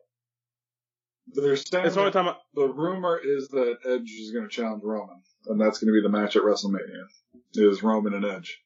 They're 1.34 1.56
saying 1.56 1.84
That's 1.84 1.94
the 1.94 2.02
only 2.02 2.12
time. 2.14 2.30
I, 2.30 2.36
the 2.56 2.68
rumor 2.68 3.20
is 3.24 3.50
that 3.50 3.78
Edge 3.88 4.10
is 4.10 4.32
going 4.32 4.46
to 4.46 4.50
challenge 4.50 4.82
Roman, 4.84 5.22
and 5.46 5.62
that's 5.62 5.78
going 5.78 5.94
to 5.94 5.94
be 5.94 6.02
the 6.02 6.10
match 6.10 6.36
at 6.36 6.42
WrestleMania. 6.42 7.06
Is 7.54 7.84
Roman 7.84 8.16
and 8.16 8.26
Edge? 8.26 8.60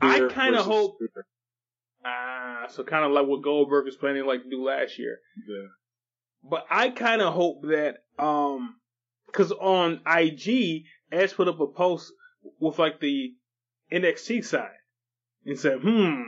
I 0.00 0.28
kinda 0.30 0.62
hope- 0.62 0.96
Spear. 0.96 1.26
ah, 2.04 2.66
so 2.70 2.82
kind 2.84 3.04
of 3.04 3.12
like 3.12 3.26
what 3.26 3.42
Goldberg 3.42 3.84
was 3.84 3.96
planning 3.96 4.24
like 4.26 4.42
to 4.44 4.48
do 4.50 4.64
last 4.64 4.98
year. 4.98 5.18
Yeah. 5.46 5.66
But 6.42 6.64
I 6.70 6.88
kind 6.90 7.22
of 7.22 7.34
hope 7.34 7.62
that, 7.64 7.98
um, 8.18 8.76
cause 9.32 9.52
on 9.52 10.00
IG, 10.06 10.84
Edge 11.10 11.34
put 11.34 11.48
up 11.48 11.60
a 11.60 11.66
post 11.66 12.12
with 12.60 12.78
like 12.78 13.00
the 13.00 13.34
NXT 13.90 14.44
side. 14.44 14.70
and 15.44 15.58
said, 15.58 15.80
"Hmm, 15.82 16.22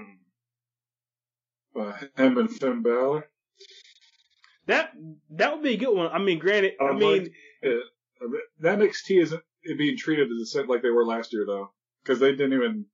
Uh, 1.77 1.93
him 2.17 2.37
and 2.39 2.51
Finn 2.51 2.83
Balor. 2.83 3.31
that 4.67 4.93
that 5.31 5.55
would 5.55 5.63
be 5.63 5.75
a 5.75 5.77
good 5.77 5.95
one." 5.95 6.09
I 6.11 6.19
mean, 6.19 6.39
granted, 6.39 6.73
I 6.81 6.85
I'd 6.87 6.97
mean, 6.99 7.23
like- 7.25 7.33
Uh, 7.63 8.27
That 8.61 8.79
NXT 8.79 9.21
isn't 9.21 9.43
being 9.79 9.97
treated 9.97 10.31
as 10.31 10.39
the 10.39 10.47
same 10.47 10.67
like 10.67 10.83
they 10.83 10.91
were 10.91 11.05
last 11.07 11.33
year 11.33 11.45
though, 11.47 11.73
because 12.03 12.19
they 12.21 12.31
didn't 12.33 12.53
even 12.55 12.87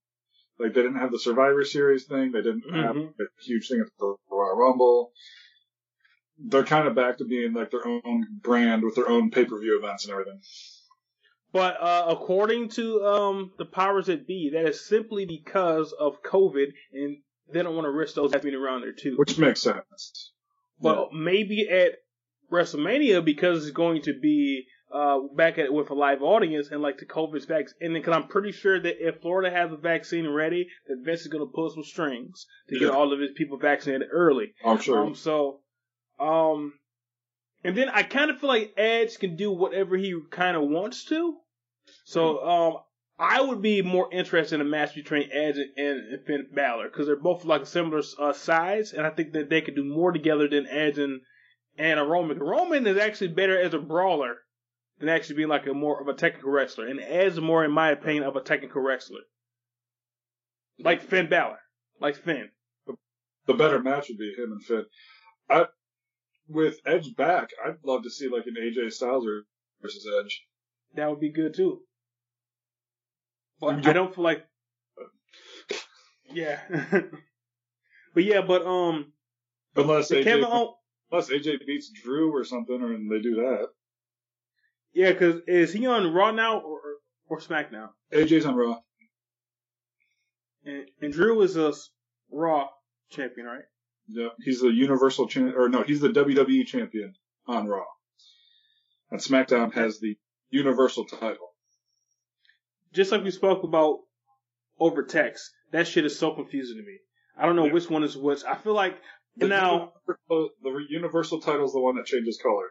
like 0.58 0.74
they 0.74 0.82
didn't 0.82 0.98
have 0.98 1.10
the 1.12 1.18
Survivor 1.18 1.64
Series 1.64 2.06
thing. 2.06 2.32
They 2.32 2.42
didn't 2.42 2.68
have 2.74 2.96
Mhm. 2.96 3.14
a 3.18 3.24
huge 3.42 3.68
thing 3.68 3.80
at 3.80 3.86
the 3.98 4.16
Royal 4.30 4.56
Rumble. 4.56 5.12
They're 6.42 6.64
kind 6.64 6.88
of 6.88 6.94
back 6.94 7.18
to 7.18 7.24
being 7.24 7.52
like 7.52 7.70
their 7.70 7.86
own 7.86 8.26
brand 8.42 8.82
with 8.82 8.94
their 8.94 9.08
own 9.08 9.30
pay 9.30 9.44
per 9.44 9.58
view 9.58 9.78
events 9.78 10.04
and 10.04 10.12
everything. 10.12 10.40
But 11.52 11.80
uh, 11.80 12.06
according 12.08 12.68
to 12.70 13.04
um, 13.04 13.52
the 13.58 13.64
powers 13.64 14.06
that 14.06 14.26
be, 14.26 14.50
that 14.54 14.66
is 14.66 14.86
simply 14.86 15.26
because 15.26 15.92
of 15.92 16.22
COVID, 16.22 16.66
and 16.92 17.18
they 17.52 17.62
don't 17.62 17.74
want 17.74 17.86
to 17.86 17.90
risk 17.90 18.14
those 18.14 18.32
being 18.32 18.54
around 18.54 18.82
there 18.82 18.92
too. 18.92 19.16
Which 19.16 19.36
makes 19.38 19.62
sense. 19.62 20.32
But 20.80 21.12
maybe 21.12 21.68
at 21.68 21.96
WrestleMania 22.50 23.24
because 23.24 23.64
it's 23.64 23.76
going 23.76 24.02
to 24.02 24.18
be 24.18 24.66
uh, 24.92 25.18
back 25.36 25.58
at 25.58 25.72
with 25.72 25.90
a 25.90 25.94
live 25.94 26.22
audience 26.22 26.68
and 26.70 26.82
like 26.82 26.98
the 26.98 27.06
COVID 27.06 27.46
vaccine. 27.46 27.76
And 27.80 27.94
because 27.94 28.14
I'm 28.14 28.28
pretty 28.28 28.52
sure 28.52 28.80
that 28.80 29.06
if 29.06 29.20
Florida 29.20 29.54
has 29.54 29.72
a 29.72 29.76
vaccine 29.76 30.28
ready, 30.28 30.68
that 30.88 31.02
Vince 31.04 31.22
is 31.22 31.28
going 31.28 31.46
to 31.46 31.52
pull 31.52 31.70
some 31.70 31.84
strings 31.84 32.46
to 32.68 32.78
get 32.78 32.90
all 32.90 33.12
of 33.12 33.20
his 33.20 33.30
people 33.36 33.58
vaccinated 33.58 34.08
early. 34.12 34.52
I'm 34.64 34.80
sure. 34.80 35.04
Um, 35.04 35.14
so, 35.14 35.60
um, 36.20 36.74
and 37.64 37.76
then 37.76 37.88
I 37.88 38.02
kind 38.02 38.30
of 38.30 38.38
feel 38.38 38.48
like 38.48 38.74
Edge 38.76 39.18
can 39.18 39.36
do 39.36 39.50
whatever 39.50 39.96
he 39.96 40.18
kind 40.30 40.56
of 40.56 40.62
wants 40.64 41.04
to. 41.06 41.36
So, 42.04 42.46
um, 42.46 42.76
I 43.18 43.42
would 43.42 43.60
be 43.60 43.82
more 43.82 44.08
interested 44.10 44.54
in 44.54 44.60
a 44.62 44.64
match 44.64 44.94
between 44.94 45.28
Edge 45.30 45.56
and, 45.58 45.70
and 45.76 46.26
Finn 46.26 46.46
Balor 46.54 46.88
because 46.88 47.06
they're 47.06 47.16
both 47.16 47.44
like 47.44 47.62
a 47.62 47.66
similar 47.66 48.02
uh, 48.18 48.32
size, 48.32 48.94
and 48.94 49.06
I 49.06 49.10
think 49.10 49.34
that 49.34 49.50
they 49.50 49.60
could 49.60 49.76
do 49.76 49.84
more 49.84 50.10
together 50.10 50.48
than 50.48 50.66
Edge 50.66 50.98
and 50.98 51.20
and 51.76 52.00
a 52.00 52.02
Roman. 52.02 52.38
Roman 52.38 52.86
is 52.86 52.96
actually 52.96 53.28
better 53.28 53.60
as 53.60 53.74
a 53.74 53.78
brawler 53.78 54.36
than 54.98 55.10
actually 55.10 55.36
being 55.36 55.48
like 55.50 55.66
a 55.66 55.74
more 55.74 56.00
of 56.00 56.08
a 56.08 56.14
technical 56.14 56.50
wrestler, 56.50 56.86
and 56.86 56.98
Edge 56.98 57.32
is 57.32 57.40
more, 57.40 57.62
in 57.62 57.72
my 57.72 57.90
opinion, 57.90 58.24
of 58.24 58.36
a 58.36 58.40
technical 58.40 58.80
wrestler, 58.80 59.20
like 60.78 61.02
Finn 61.02 61.28
Balor, 61.28 61.58
like 62.00 62.16
Finn. 62.16 62.48
the 63.46 63.54
better 63.54 63.80
match 63.80 64.08
would 64.08 64.18
be 64.18 64.32
him 64.32 64.52
and 64.52 64.62
Finn. 64.62 64.86
I, 65.50 65.66
with 66.50 66.80
Edge 66.84 67.14
back, 67.16 67.50
I'd 67.64 67.76
love 67.84 68.02
to 68.02 68.10
see 68.10 68.28
like 68.28 68.44
an 68.46 68.56
AJ 68.60 68.92
Styles 68.92 69.24
versus 69.80 70.06
Edge. 70.20 70.42
That 70.94 71.08
would 71.08 71.20
be 71.20 71.30
good 71.30 71.54
too. 71.54 71.80
But 73.60 73.86
I 73.86 73.92
don't 73.92 74.14
feel 74.14 74.24
like. 74.24 74.44
Yeah. 76.32 76.60
but 78.14 78.22
yeah, 78.22 78.40
but 78.42 78.64
um, 78.64 79.12
Unless 79.74 80.12
AJ, 80.12 80.22
Kevin 80.22 80.44
Owens. 80.44 80.76
unless 81.10 81.28
AJ 81.28 81.66
beats 81.66 81.90
Drew 81.90 82.32
or 82.32 82.44
something, 82.44 82.80
or 82.80 82.92
and 82.94 83.10
they 83.10 83.20
do 83.20 83.34
that. 83.34 83.66
Yeah, 84.92 85.10
because 85.10 85.42
is 85.48 85.72
he 85.72 85.86
on 85.86 86.12
Raw 86.12 86.30
now 86.30 86.60
or 86.60 86.80
or 87.28 87.40
SmackDown? 87.40 87.88
AJ's 88.12 88.46
on 88.46 88.54
Raw. 88.54 88.78
And, 90.64 90.88
and 91.00 91.12
Drew 91.12 91.42
is 91.42 91.56
a 91.56 91.72
Raw 92.30 92.68
champion, 93.10 93.46
right? 93.46 93.64
Yeah, 94.12 94.28
he's 94.44 94.60
the 94.60 94.68
Universal 94.72 95.28
champ, 95.28 95.54
or 95.56 95.68
no, 95.68 95.82
he's 95.82 96.00
the 96.00 96.08
WWE 96.08 96.66
champion 96.66 97.14
on 97.46 97.66
Raw. 97.68 97.84
And 99.10 99.20
SmackDown 99.20 99.72
has 99.74 100.00
the 100.00 100.16
Universal 100.50 101.04
title. 101.06 101.54
Just 102.92 103.12
like 103.12 103.22
we 103.22 103.30
spoke 103.30 103.62
about 103.62 104.00
over 104.80 105.02
text, 105.04 105.50
that 105.72 105.86
shit 105.86 106.04
is 106.04 106.18
so 106.18 106.32
confusing 106.34 106.76
to 106.78 106.82
me. 106.82 106.98
I 107.38 107.46
don't 107.46 107.56
know 107.56 107.66
Yeah. 107.66 107.72
which 107.72 107.88
one 107.88 108.02
is 108.02 108.16
which. 108.16 108.42
I 108.44 108.56
feel 108.56 108.74
like 108.74 109.00
The 109.36 109.46
now 109.48 109.92
Universal, 110.08 110.50
the 110.62 110.86
Universal 110.88 111.40
title 111.42 111.64
is 111.66 111.72
the 111.72 111.80
one 111.80 111.96
that 111.96 112.06
changes 112.06 112.38
color. 112.42 112.68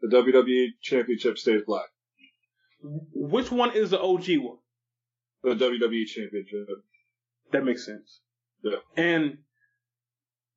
The 0.00 0.08
WWE 0.16 0.68
Championship 0.80 1.36
stays 1.38 1.62
black. 1.66 1.86
which 2.82 3.50
one 3.50 3.74
is 3.76 3.90
the 3.90 4.00
OG 4.00 4.38
one? 4.38 4.58
The 5.42 5.54
WWE 5.54 6.06
Championship. 6.06 6.66
That 7.52 7.64
makes 7.64 7.84
sense. 7.84 8.20
Yeah. 8.62 8.76
And 8.96 9.38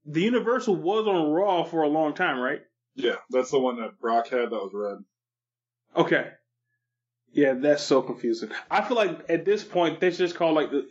the 0.08 0.22
Universal 0.22 0.76
was 0.76 1.06
on 1.06 1.32
Raw 1.32 1.64
for 1.64 1.84
a 1.84 1.88
long 1.88 2.14
time, 2.14 2.40
right? 2.40 2.62
Yeah, 2.96 3.18
that's 3.30 3.52
the 3.52 3.60
one 3.60 3.80
that 3.80 4.00
Brock 4.00 4.30
had 4.30 4.50
that 4.50 4.52
was 4.52 4.72
red. 4.74 5.04
Okay. 5.96 6.30
Yeah, 7.32 7.54
that's 7.54 7.84
so 7.84 8.02
confusing. 8.02 8.50
I 8.72 8.82
feel 8.82 8.98
like 8.98 9.30
at 9.30 9.46
this 9.46 9.64
point 9.64 10.00
they 10.00 10.10
should 10.10 10.20
just 10.20 10.36
call 10.36 10.54
like 10.54 10.72
the 10.72 10.88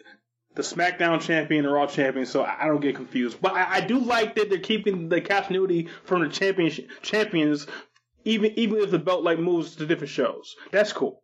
the 0.55 0.63
SmackDown 0.63 1.21
champion 1.21 1.65
and 1.65 1.75
Raw 1.75 1.87
champion, 1.87 2.25
so 2.25 2.43
I 2.43 2.67
don't 2.67 2.81
get 2.81 2.97
confused. 2.97 3.41
But 3.41 3.53
I, 3.53 3.77
I 3.77 3.81
do 3.81 3.99
like 3.99 4.37
that 4.37 4.49
they're 4.49 4.59
keeping 4.59 5.09
the 5.09 5.21
continuity 5.21 5.89
from 6.05 6.23
the 6.23 6.29
championship 6.29 6.89
champions, 7.03 7.67
even 8.25 8.53
even 8.59 8.79
if 8.79 8.91
the 8.91 8.99
belt 8.99 9.23
like 9.23 9.39
moves 9.39 9.77
to 9.77 9.87
different 9.87 10.11
shows. 10.11 10.57
That's 10.71 10.93
cool. 10.93 11.23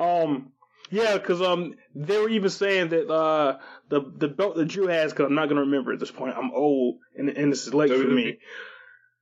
Um, 0.00 0.52
yeah, 0.90 1.18
because 1.18 1.40
um 1.42 1.74
they 1.94 2.18
were 2.18 2.28
even 2.28 2.50
saying 2.50 2.88
that 2.90 3.10
uh 3.10 3.58
the 3.88 4.00
the 4.16 4.28
belt 4.28 4.56
that 4.56 4.66
Drew 4.66 4.86
has, 4.86 5.12
because 5.12 5.26
I'm 5.26 5.34
not 5.34 5.48
gonna 5.48 5.62
remember 5.62 5.92
at 5.92 6.00
this 6.00 6.10
point. 6.10 6.36
I'm 6.36 6.50
old 6.52 6.98
and 7.16 7.28
and 7.30 7.52
this 7.52 7.66
is 7.66 7.74
late 7.74 7.90
for 7.90 7.98
me. 7.98 8.38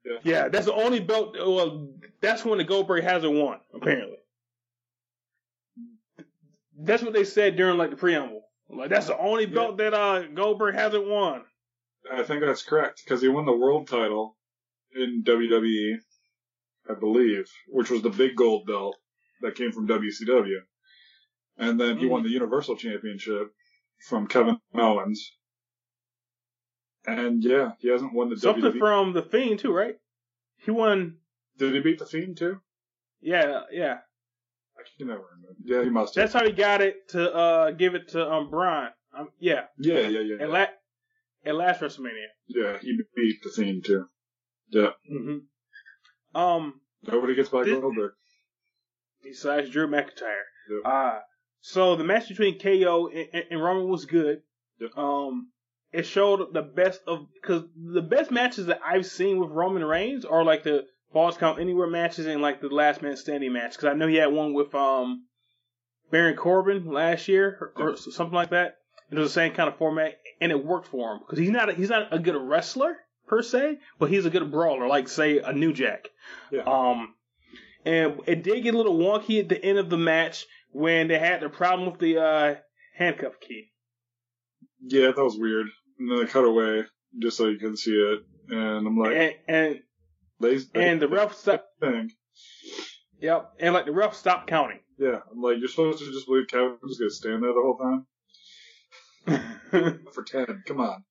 Yeah. 0.05 0.19
Yeah, 0.23 0.49
that's 0.49 0.67
the 0.67 0.75
only 0.75 1.01
belt. 1.01 1.37
Well, 1.37 1.89
that's 2.21 2.45
when 2.45 2.59
the 2.59 2.65
Goldberg 2.65 3.03
hasn't 3.03 3.33
won, 3.33 3.59
apparently. 3.75 4.19
That's 6.79 7.03
what 7.03 7.13
they 7.13 7.25
said 7.25 7.57
during 7.57 7.79
like 7.79 7.91
the 7.91 7.97
preamble. 7.97 8.43
Like 8.69 8.91
that's 8.91 9.07
the 9.07 9.19
only 9.19 9.47
belt 9.47 9.79
that 9.79 9.95
uh 9.95 10.23
Goldberg 10.29 10.75
hasn't 10.75 11.07
won. 11.09 11.43
I 12.11 12.23
think 12.23 12.41
that's 12.41 12.63
correct 12.63 13.03
because 13.05 13.21
he 13.21 13.29
won 13.29 13.47
the 13.47 13.57
world 13.57 13.89
title 13.89 14.37
in 14.95 15.25
WWE, 15.25 15.97
I 16.89 16.95
believe, 16.95 17.51
which 17.69 17.91
was 17.91 18.03
the 18.03 18.11
big 18.11 18.37
gold 18.37 18.67
belt 18.67 18.97
that 19.43 19.57
came 19.57 19.73
from 19.73 19.89
WCW, 19.89 20.59
and 21.59 21.81
then 21.81 21.99
he 21.99 22.07
Mm. 22.07 22.11
won 22.11 22.23
the 22.23 22.29
Universal 22.31 22.77
Championship 22.77 23.53
from 24.09 24.27
Kevin 24.27 24.59
Owens. 24.75 25.33
And 27.07 27.43
yeah, 27.45 27.73
he 27.79 27.89
hasn't 27.89 28.13
won 28.15 28.31
the 28.31 28.37
Something 28.37 28.65
WWE. 28.73 28.79
from 28.79 29.13
the 29.13 29.23
Fiend 29.23 29.61
too, 29.61 29.73
right? 29.73 29.97
He 30.59 30.71
won. 30.71 31.19
Did 31.59 31.75
he 31.75 31.81
beat 31.81 31.99
the 31.99 32.07
Fiend 32.07 32.37
too? 32.37 32.61
Yeah, 33.21 33.63
yeah. 33.71 33.99
I 34.77 34.83
can 34.99 35.07
never 35.09 35.23
remember. 35.23 35.57
Yeah, 35.65 35.85
he 35.85 35.91
must 35.91 36.15
have. 36.15 36.23
That's 36.23 36.33
how 36.35 36.45
he 36.45 36.53
got 36.53 36.81
it 36.83 37.09
to 37.11 37.33
uh 37.33 37.71
give 37.71 37.95
it 37.95 38.09
to 38.09 38.31
um 38.31 38.51
Braun. 38.51 38.91
Um, 39.17 39.31
yeah, 39.39 39.67
yeah, 39.79 40.01
yeah, 40.01 40.21
yeah, 40.21 40.35
at 40.35 40.41
yeah. 40.41 40.47
la- 40.47 40.67
at 41.47 41.55
last 41.55 41.81
WrestleMania. 41.81 42.27
Yeah, 42.49 42.79
he 42.79 42.99
beat 43.15 43.43
the 43.43 43.51
Fiend 43.51 43.85
too. 43.85 44.07
Yeah, 44.69 44.91
hmm 45.09 45.39
Um, 46.35 46.81
nobody 47.05 47.35
gets 47.37 47.49
by 47.49 47.63
This- 47.65 47.79
Goldberg. 47.79 48.13
besides 49.23 49.71
Drew 49.71 49.87
McIntyre. 49.87 50.43
Yep. 50.71 50.83
Uh, 50.85 51.19
so 51.61 51.97
the 51.97 52.05
match 52.05 52.29
between 52.29 52.59
KO 52.59 53.09
and, 53.09 53.29
and, 53.33 53.45
and 53.51 53.63
Roman 53.63 53.89
was 53.89 54.05
good. 54.07 54.43
Um, 54.97 55.49
it 55.93 56.05
showed 56.05 56.53
the 56.53 56.63
best 56.63 57.01
of 57.07 57.27
because 57.35 57.65
the 57.77 58.03
best 58.03 58.31
matches 58.31 58.67
that 58.67 58.81
I've 58.85 59.07
seen 59.07 59.39
with 59.39 59.51
Roman 59.51 59.85
Reigns 59.85 60.25
are 60.25 60.45
like 60.45 60.63
the 60.63 60.87
Falls 61.13 61.37
Count 61.37 61.61
Anywhere 61.61 61.87
matches 61.87 62.27
and 62.27 62.43
like 62.43 62.61
the 62.61 62.69
Last 62.69 63.01
Man 63.03 63.17
Standing 63.17 63.53
match. 63.53 63.73
Because 63.73 63.87
I 63.87 63.95
know 63.95 64.07
he 64.07 64.17
had 64.17 64.33
one 64.33 64.53
with 64.53 64.75
um 64.75 65.25
Baron 66.11 66.37
Corbin 66.37 66.91
last 66.91 67.29
year 67.29 67.73
or, 67.77 67.91
or 67.93 67.97
something 67.97 68.35
like 68.35 68.51
that. 68.51 68.79
It 69.11 69.19
was 69.19 69.31
the 69.31 69.41
same 69.41 69.53
kind 69.53 69.69
of 69.69 69.77
format, 69.77 70.19
and 70.41 70.51
it 70.51 70.65
worked 70.65 70.89
for 70.89 71.13
him 71.13 71.21
because 71.21 71.39
he's 71.39 71.51
not 71.51 71.69
a, 71.69 71.73
he's 71.73 71.91
not 71.91 72.13
a 72.13 72.19
good 72.19 72.37
wrestler 72.37 72.97
per 73.27 73.41
se, 73.41 73.79
but 73.99 74.11
he's 74.11 74.27
a 74.27 74.31
good 74.31 74.51
brawler, 74.51 74.89
like 74.89 75.09
say 75.09 75.39
a 75.39 75.53
New 75.53 75.73
Jack. 75.73 76.11
Yeah. 76.51 76.63
Um, 76.63 77.15
and 77.85 78.21
it 78.27 78.43
did 78.43 78.65
get 78.65 78.75
a 78.75 78.77
little 78.77 78.99
wonky 78.99 79.39
at 79.39 79.49
the 79.49 79.65
end 79.65 79.79
of 79.79 79.91
the 79.91 79.97
match 79.97 80.47
when 80.77 81.09
they 81.09 81.19
had 81.19 81.41
the 81.41 81.49
problem 81.49 81.91
with 81.91 81.99
the 82.01 82.19
uh, 82.19 82.55
handcuff 82.97 83.41
key. 83.41 83.73
Yeah, 84.87 85.13
that 85.17 85.23
was 85.25 85.39
weird. 85.39 85.67
And 85.99 86.11
then 86.11 86.19
they 86.19 86.27
cut 86.27 86.45
away 86.45 86.85
just 87.19 87.37
so 87.39 87.49
you 87.49 87.59
can 87.59 87.77
see 87.77 87.93
it, 87.93 88.21
and 88.51 88.87
I'm 88.87 88.99
like, 88.99 89.17
and 89.17 89.35
and 89.49 89.81
they, 90.41 90.59
and 90.75 91.01
the 91.01 91.09
ref 91.09 91.35
stopped. 91.35 91.65
thing. 91.81 92.11
Yep, 93.21 93.53
and 93.61 93.73
like 93.73 93.87
the 93.87 93.93
ref 93.93 94.15
stopped 94.15 94.49
counting. 94.49 94.81
Yeah, 94.99 95.21
I'm 95.33 95.41
like, 95.41 95.57
you're 95.59 95.69
supposed 95.69 96.01
to 96.01 96.13
just 96.13 96.27
believe 96.27 96.49
Kevin's 96.49 96.79
just 96.89 97.01
gonna 97.01 97.11
stand 97.11 97.43
there 97.43 97.55
the 97.55 97.63
whole 97.65 97.79
time 99.73 100.01
for 100.13 100.23
ten. 100.23 100.63
Come 100.67 100.81
on. 100.81 101.03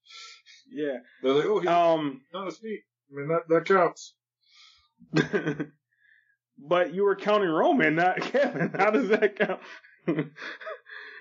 yeah. 0.71 0.97
They're 1.23 1.33
like, 1.33 1.45
oh, 1.45 1.59
he's 1.59 1.67
Um. 1.69 2.21
on 2.35 2.45
his 2.45 2.57
feet. 2.59 2.81
I 3.11 3.15
mean, 3.17 3.27
that 3.29 3.47
that 3.49 3.65
counts. 3.65 4.13
but 6.57 6.93
you 6.93 7.03
were 7.03 7.15
counting 7.15 7.49
Roman, 7.49 7.95
not 7.95 8.21
Kevin. 8.21 8.71
How 8.77 8.91
does 8.91 9.09
that 9.09 9.35
count? 9.37 9.61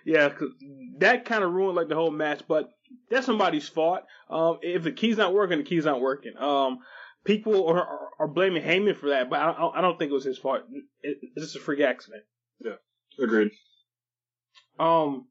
yeah, 0.05 0.29
'cause 0.29 0.51
that 0.99 1.25
kind 1.25 1.43
of 1.45 1.53
ruined 1.53 1.77
like 1.77 1.89
the 1.89 1.95
whole 1.95 2.11
match. 2.11 2.43
But 2.47 2.71
that's 3.11 3.27
somebody's 3.27 3.69
fault. 3.69 4.01
Um, 4.31 4.59
if 4.63 4.83
the 4.83 4.93
key's 4.93 5.17
not 5.17 5.35
working, 5.35 5.59
the 5.59 5.65
key's 5.65 5.85
not 5.85 6.01
working. 6.01 6.37
Um, 6.39 6.79
people 7.25 7.67
are, 7.69 7.81
are, 7.83 8.09
are 8.21 8.29
blaming 8.29 8.63
Heyman 8.63 8.97
for 8.97 9.11
that, 9.11 9.31
but 9.31 9.41
I, 9.41 9.71
I 9.77 9.81
don't 9.81 9.99
think 9.99 10.11
it 10.11 10.15
was 10.15 10.25
his 10.25 10.39
fault. 10.39 10.63
It, 11.03 11.19
it's 11.35 11.47
just 11.47 11.57
a 11.57 11.61
freak 11.61 11.81
accident. 11.81 12.25
Yeah, 12.61 12.77
agreed. 13.23 13.51
Um, 14.79 15.27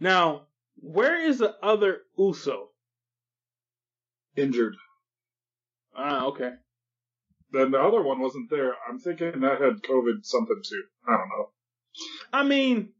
Now, 0.00 0.46
where 0.80 1.20
is 1.28 1.38
the 1.38 1.54
other 1.62 2.02
Uso? 2.16 2.70
Injured. 4.36 4.76
Ah, 5.96 6.26
okay. 6.26 6.52
Then 7.52 7.70
the 7.70 7.80
other 7.80 8.02
one 8.02 8.20
wasn't 8.20 8.50
there. 8.50 8.74
I'm 8.88 8.98
thinking 8.98 9.40
that 9.40 9.60
had 9.60 9.82
COVID 9.82 10.24
something 10.24 10.60
too. 10.68 10.82
I 11.06 11.12
don't 11.16 11.28
know. 11.28 11.48
I 12.32 12.42
mean, 12.44 12.90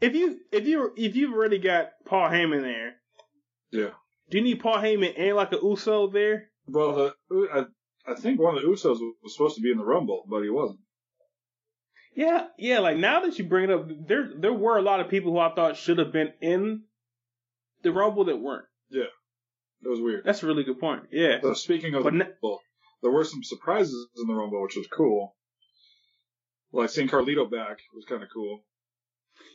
if 0.00 0.14
you 0.14 0.38
if 0.52 0.66
you 0.66 0.92
if 0.96 1.16
you've 1.16 1.32
already 1.34 1.58
got 1.58 1.90
Paul 2.04 2.28
Heyman 2.30 2.62
there, 2.62 2.94
Yeah. 3.72 3.90
do 4.30 4.38
you 4.38 4.44
need 4.44 4.60
Paul 4.60 4.78
Heyman 4.78 5.14
and 5.18 5.36
like 5.36 5.52
a 5.52 5.58
Uso 5.62 6.08
there? 6.08 6.50
Well, 6.68 7.00
uh, 7.06 7.10
the, 7.28 7.48
I, 7.52 8.12
I 8.12 8.14
think 8.14 8.40
one 8.40 8.56
of 8.56 8.62
the 8.62 8.68
Usos 8.68 8.98
was 9.22 9.34
supposed 9.34 9.56
to 9.56 9.62
be 9.62 9.70
in 9.72 9.78
the 9.78 9.84
Rumble, 9.84 10.24
but 10.28 10.42
he 10.42 10.50
wasn't. 10.50 10.80
Yeah, 12.14 12.46
yeah. 12.58 12.78
Like 12.78 12.96
now 12.96 13.20
that 13.20 13.38
you 13.38 13.44
bring 13.44 13.64
it 13.64 13.70
up, 13.70 13.88
there 14.06 14.30
there 14.38 14.52
were 14.54 14.78
a 14.78 14.82
lot 14.82 15.00
of 15.00 15.10
people 15.10 15.32
who 15.32 15.38
I 15.38 15.52
thought 15.54 15.76
should 15.76 15.98
have 15.98 16.12
been 16.12 16.32
in 16.40 16.84
the 17.82 17.92
Rumble 17.92 18.24
that 18.26 18.36
weren't. 18.36 18.64
Yeah. 18.88 19.10
It 19.82 19.88
was 19.88 20.00
weird. 20.00 20.24
That's 20.24 20.42
a 20.42 20.46
really 20.46 20.64
good 20.64 20.80
point. 20.80 21.04
Yeah. 21.12 21.40
So 21.42 21.52
speaking 21.54 21.94
of 21.94 22.04
But 22.04 22.14
the 22.14 22.18
Rumble, 22.20 22.60
there 23.02 23.10
were 23.10 23.24
some 23.24 23.42
surprises 23.42 24.08
in 24.16 24.26
the 24.26 24.34
Rumble, 24.34 24.62
which 24.62 24.76
was 24.76 24.86
cool. 24.88 25.36
Like 26.72 26.90
seeing 26.90 27.08
Carlito 27.08 27.50
back 27.50 27.78
was 27.94 28.04
kind 28.08 28.22
of 28.22 28.28
cool. 28.32 28.60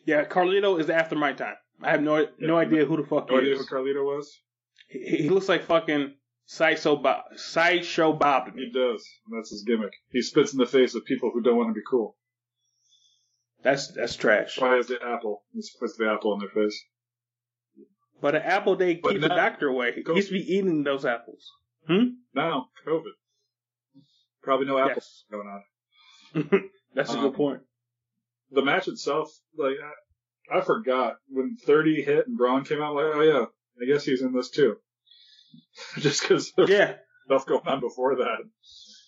Yeah, 0.06 0.26
Carlito 0.26 0.80
is 0.80 0.90
after 0.90 1.16
my 1.16 1.34
time. 1.34 1.56
I 1.82 1.92
have 1.92 2.02
no 2.02 2.28
no 2.40 2.58
idea 2.58 2.86
who 2.86 2.98
the 2.98 3.04
fuck 3.04 3.30
No 3.30 3.38
idea 3.40 3.54
is. 3.54 3.60
who 3.60 3.66
Carlito 3.76 4.04
was? 4.04 4.40
He, 4.88 5.24
he 5.24 5.30
looks 5.30 5.50
like 5.50 5.64
fucking 5.64 6.16
sideshow 6.46 6.96
Bob, 6.96 7.24
sideshow 7.36 8.14
Bob 8.14 8.46
to 8.48 8.52
me. 8.54 8.66
He 8.66 8.72
does. 8.72 9.04
That's 9.36 9.50
his 9.50 9.64
gimmick. 9.66 9.94
He 10.12 10.22
spits 10.22 10.54
in 10.54 10.60
the 10.60 10.66
face 10.66 10.96
of 10.96 11.06
people 11.06 11.32
who 11.34 11.42
don't 11.42 11.58
want 11.58 11.70
to 11.70 11.74
be 11.74 11.86
cool. 11.90 12.16
That's 13.64 13.92
that's 13.92 14.16
trash. 14.16 14.60
Why 14.60 14.78
is 14.78 14.88
the 14.88 14.98
apple? 15.04 15.44
He 15.54 15.62
spits 15.62 15.98
the 15.98 16.10
apple 16.10 16.34
in 16.34 16.40
their 16.40 16.50
face. 16.50 16.84
But 18.22 18.36
an 18.36 18.44
apple 18.44 18.76
they 18.76 18.96
But 18.96 19.14
keep 19.14 19.22
the 19.22 19.30
doctor 19.30 19.68
away. 19.68 19.94
He 19.94 20.04
used 20.16 20.28
to 20.30 20.34
be 20.34 20.54
eating 20.54 20.84
those 20.84 21.06
apples. 21.06 21.44
Hmm. 21.88 22.16
Now, 22.36 22.68
COVID. 22.88 23.12
Probably 24.44 24.66
no 24.66 24.78
apple 24.78 24.94
Yes. 24.96 25.24
going 25.32 25.48
on. 25.48 25.64
That's 26.96 27.14
a 27.14 27.18
Um, 27.18 27.22
good 27.26 27.34
point. 27.36 27.62
The 28.52 28.62
match 28.64 28.88
itself, 28.88 29.32
like, 29.58 29.76
I, 30.52 30.58
I 30.58 30.62
forgot 30.62 31.18
when 31.30 31.56
30 31.66 32.02
hit 32.04 32.28
and 32.28 32.38
Braun 32.38 32.64
came 32.66 32.82
out, 32.82 32.96
like, 32.96 33.06
oh 33.14 33.22
yeah, 33.22 33.46
I 33.82 33.86
guess 33.92 34.04
he's 34.04 34.22
in 34.22 34.34
this 34.34 34.50
too. 34.50 34.78
Just 36.00 36.22
because 36.22 36.52
Yeah, 36.58 36.96
stuff 37.26 37.46
going 37.46 37.66
on 37.68 37.80
before 37.80 38.16
that. 38.18 38.40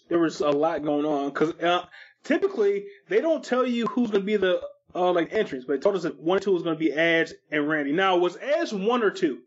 there 0.10 0.20
was 0.20 0.40
a 0.42 0.50
lot 0.50 0.84
going 0.84 1.06
on 1.06 1.30
because 1.30 1.52
uh, 1.62 1.86
typically 2.24 2.86
they 3.10 3.20
don't 3.22 3.44
tell 3.44 3.66
you 3.68 3.88
who's 3.88 4.12
going 4.12 4.22
to 4.22 4.26
be 4.26 4.38
the 4.38 4.62
uh, 4.96 5.12
like 5.12 5.34
entrance, 5.34 5.66
but 5.66 5.74
they 5.74 5.80
told 5.80 5.96
us 5.96 6.04
that 6.04 6.20
one, 6.20 6.38
or 6.38 6.42
two 6.42 6.52
was 6.54 6.64
going 6.64 6.76
to 6.76 6.80
be 6.80 6.92
Edge 6.94 7.34
and 7.52 7.68
Randy. 7.68 7.92
Now 7.92 8.18
was 8.18 8.38
Edge 8.42 8.72
one 8.72 9.04
or 9.04 9.12
two? 9.12 9.40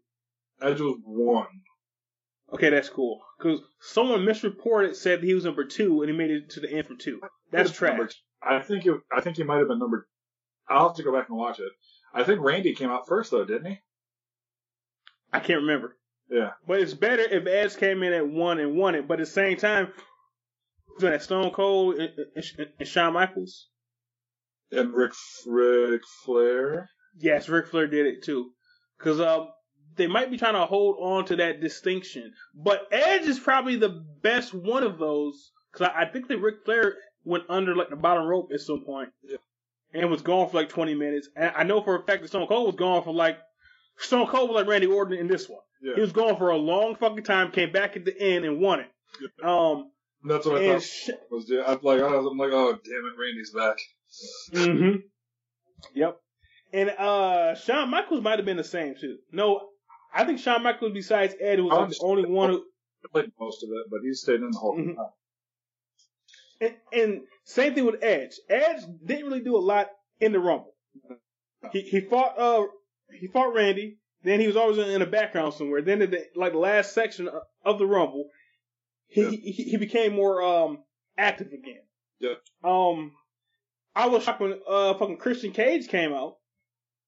Edge 0.60 0.80
was 0.80 0.98
one. 1.04 1.46
Okay, 2.52 2.70
that's 2.70 2.88
cool. 2.88 3.20
Because 3.38 3.60
someone 3.80 4.24
misreported 4.24 4.96
said 4.96 5.22
he 5.22 5.34
was 5.34 5.44
number 5.44 5.64
two 5.64 6.02
and 6.02 6.10
he 6.10 6.16
made 6.16 6.30
it 6.30 6.50
to 6.50 6.60
the 6.60 6.70
end 6.70 6.86
for 6.86 6.94
two. 6.94 7.20
That's 7.50 7.72
trash. 7.72 8.12
I 8.42 8.60
think 8.60 8.86
it, 8.86 8.94
I 9.14 9.20
think 9.20 9.36
he 9.36 9.42
might 9.42 9.58
have 9.58 9.68
been 9.68 9.78
number. 9.78 10.06
I'll 10.68 10.88
have 10.88 10.96
to 10.96 11.02
go 11.02 11.12
back 11.12 11.28
and 11.28 11.38
watch 11.38 11.58
it. 11.58 11.72
I 12.14 12.24
think 12.24 12.40
Randy 12.40 12.74
came 12.74 12.90
out 12.90 13.08
first 13.08 13.30
though, 13.30 13.44
didn't 13.44 13.66
he? 13.66 13.78
I 15.32 15.40
can't 15.40 15.62
remember. 15.62 15.96
Yeah. 16.30 16.50
But 16.66 16.80
it's 16.80 16.94
better 16.94 17.22
if 17.22 17.46
Edge 17.46 17.76
came 17.76 18.02
in 18.02 18.12
at 18.12 18.28
one 18.28 18.58
and 18.58 18.76
won 18.76 18.94
it. 18.94 19.06
But 19.06 19.20
at 19.20 19.26
the 19.26 19.32
same 19.32 19.56
time, 19.56 19.92
doing 20.98 21.12
that 21.12 21.22
Stone 21.22 21.50
Cold 21.50 21.96
and, 21.96 22.10
and, 22.34 22.68
and 22.78 22.88
Shawn 22.88 23.12
Michaels. 23.12 23.68
And 24.72 24.92
Ric 24.92 25.12
Ric 25.46 26.02
Flair. 26.24 26.90
Yes, 27.18 27.48
Ric 27.48 27.68
Flair 27.68 27.86
did 27.86 28.06
it 28.06 28.24
too. 28.24 28.50
Because 28.98 29.20
um, 29.20 29.48
they 29.96 30.06
might 30.06 30.30
be 30.30 30.36
trying 30.36 30.54
to 30.54 30.66
hold 30.66 30.96
on 31.00 31.24
to 31.26 31.36
that 31.36 31.60
distinction. 31.60 32.32
But 32.54 32.88
Edge 32.92 33.22
is 33.26 33.38
probably 33.38 33.76
the 33.76 34.04
best 34.22 34.54
one 34.54 34.82
of 34.82 34.98
those. 34.98 35.52
Because 35.72 35.88
I, 35.94 36.02
I 36.02 36.04
think 36.06 36.28
that 36.28 36.38
Ric 36.38 36.64
Flair 36.64 36.94
went 37.24 37.44
under 37.48 37.74
like 37.74 37.90
the 37.90 37.96
bottom 37.96 38.26
rope 38.26 38.50
at 38.52 38.60
some 38.60 38.84
point. 38.84 39.10
Yeah. 39.22 39.36
And 39.94 40.10
was 40.10 40.22
gone 40.22 40.48
for 40.48 40.56
like 40.56 40.68
20 40.68 40.94
minutes. 40.94 41.28
And 41.36 41.52
I 41.56 41.62
know 41.62 41.82
for 41.82 41.96
a 41.96 42.02
fact 42.04 42.22
that 42.22 42.28
Stone 42.28 42.46
Cold 42.48 42.66
was 42.66 42.76
gone 42.76 43.02
for 43.02 43.14
like. 43.14 43.38
Stone 43.98 44.26
Cold 44.26 44.50
was 44.50 44.56
like 44.56 44.66
Randy 44.66 44.86
Orton 44.86 45.16
in 45.18 45.26
this 45.26 45.48
one. 45.48 45.60
Yeah. 45.82 45.94
He 45.94 46.00
was 46.00 46.12
gone 46.12 46.36
for 46.36 46.50
a 46.50 46.56
long 46.56 46.96
fucking 46.96 47.24
time, 47.24 47.50
came 47.50 47.72
back 47.72 47.96
at 47.96 48.04
the 48.04 48.18
end 48.18 48.44
and 48.44 48.60
won 48.60 48.80
it. 48.80 48.90
Um, 49.42 49.90
That's 50.24 50.44
what 50.46 50.62
I 50.62 50.72
thought 50.74 50.82
sh- 50.82 51.10
was. 51.30 51.50
I'm 51.50 51.78
like, 51.82 52.00
I 52.00 52.10
was, 52.16 52.26
I'm 52.30 52.36
like, 52.36 52.50
oh 52.52 52.72
damn 52.72 53.06
it, 53.06 53.18
Randy's 53.18 53.50
back. 53.50 53.78
mm-hmm. 54.52 54.96
Yep. 55.94 56.18
And 56.72 56.90
uh 56.90 57.54
Shawn 57.54 57.90
Michaels 57.90 58.22
might 58.22 58.38
have 58.38 58.44
been 58.44 58.56
the 58.56 58.64
same 58.64 58.94
too. 59.00 59.18
No, 59.32 59.68
I 60.14 60.24
think 60.24 60.38
Shawn 60.38 60.62
Michaels 60.62 60.92
besides 60.92 61.34
Ed 61.40 61.60
was 61.60 61.72
like 61.72 61.88
the 61.90 61.98
only 62.02 62.28
one 62.28 62.50
who 62.50 62.64
played 63.12 63.30
most 63.38 63.62
of 63.62 63.68
it, 63.70 63.86
but 63.90 64.00
he 64.02 64.12
stayed 64.14 64.40
in 64.40 64.50
the 64.50 64.58
whole 64.58 64.76
Mhm. 64.78 64.96
time. 64.96 65.06
and, 66.60 66.74
and 66.92 67.20
same 67.44 67.74
thing 67.74 67.84
with 67.84 68.02
Edge. 68.02 68.32
Edge 68.48 68.82
didn't 69.04 69.26
really 69.26 69.40
do 69.42 69.56
a 69.56 69.58
lot 69.58 69.88
in 70.20 70.32
the 70.32 70.40
Rumble. 70.40 70.74
He 71.72 71.82
he 71.82 72.00
fought 72.00 72.38
uh 72.38 72.66
he 73.20 73.26
fought 73.28 73.52
Randy. 73.54 73.98
Then 74.22 74.40
he 74.40 74.46
was 74.46 74.56
always 74.56 74.78
in 74.78 75.00
the 75.00 75.06
background 75.06 75.54
somewhere. 75.54 75.82
Then 75.82 76.02
in 76.02 76.10
the 76.10 76.24
like 76.34 76.52
the 76.52 76.58
last 76.58 76.92
section 76.92 77.28
of- 77.28 77.42
of 77.64 77.78
the 77.78 77.86
Rumble, 77.86 78.30
he 79.08 79.22
Yeah. 79.22 79.30
he, 79.30 79.52
he 79.52 79.76
became 79.76 80.14
more 80.14 80.42
um 80.42 80.82
active 81.18 81.48
again. 81.52 81.82
Yeah. 82.18 82.34
Um, 82.64 83.12
I 83.94 84.06
was 84.08 84.24
shocked 84.24 84.40
when 84.40 84.60
uh 84.66 84.94
fucking 84.94 85.18
Christian 85.18 85.52
Cage 85.52 85.88
came 85.88 86.12
out. 86.12 86.38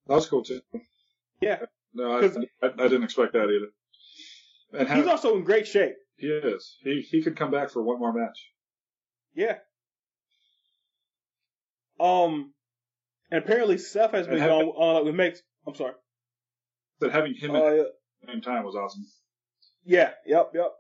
That 0.07 0.15
was 0.17 0.29
cool 0.29 0.45
too. 0.45 0.61
Yeah. 1.41 1.65
No, 1.95 2.19
I, 2.19 2.25
I, 2.67 2.67
I 2.67 2.89
didn't 2.89 3.05
expect 3.05 3.33
that 3.33 3.45
either. 3.49 3.69
And 4.81 4.89
He's 4.89 5.05
how, 5.07 5.13
also 5.13 5.35
in 5.37 5.45
great 5.45 5.67
shape. 5.67 5.95
he 6.17 6.27
is. 6.27 6.77
He 6.83 7.01
he 7.01 7.23
could 7.23 7.37
come 7.37 7.51
back 7.51 7.71
for 7.71 7.83
one 7.83 7.99
more 7.99 8.13
match. 8.13 8.39
Yeah. 9.35 9.59
Um, 12.01 12.53
and 13.31 13.43
apparently 13.43 13.79
Seth 13.79 14.13
has 14.13 14.27
been 14.27 14.39
have- 14.39 14.51
going 14.51 14.69
on 14.69 14.97
uh, 14.97 15.05
with 15.05 15.15
makes. 15.15 15.41
I'm 15.67 15.75
sorry. 15.75 15.95
But 17.01 17.13
having 17.13 17.35
him 17.35 17.55
at 17.55 17.63
Uh, 17.63 17.71
the 17.71 17.93
same 18.27 18.41
time 18.41 18.65
was 18.65 18.75
awesome. 18.75 19.05
yeah. 19.85 20.13
Yep. 20.27 20.51
Yep. 20.55 20.73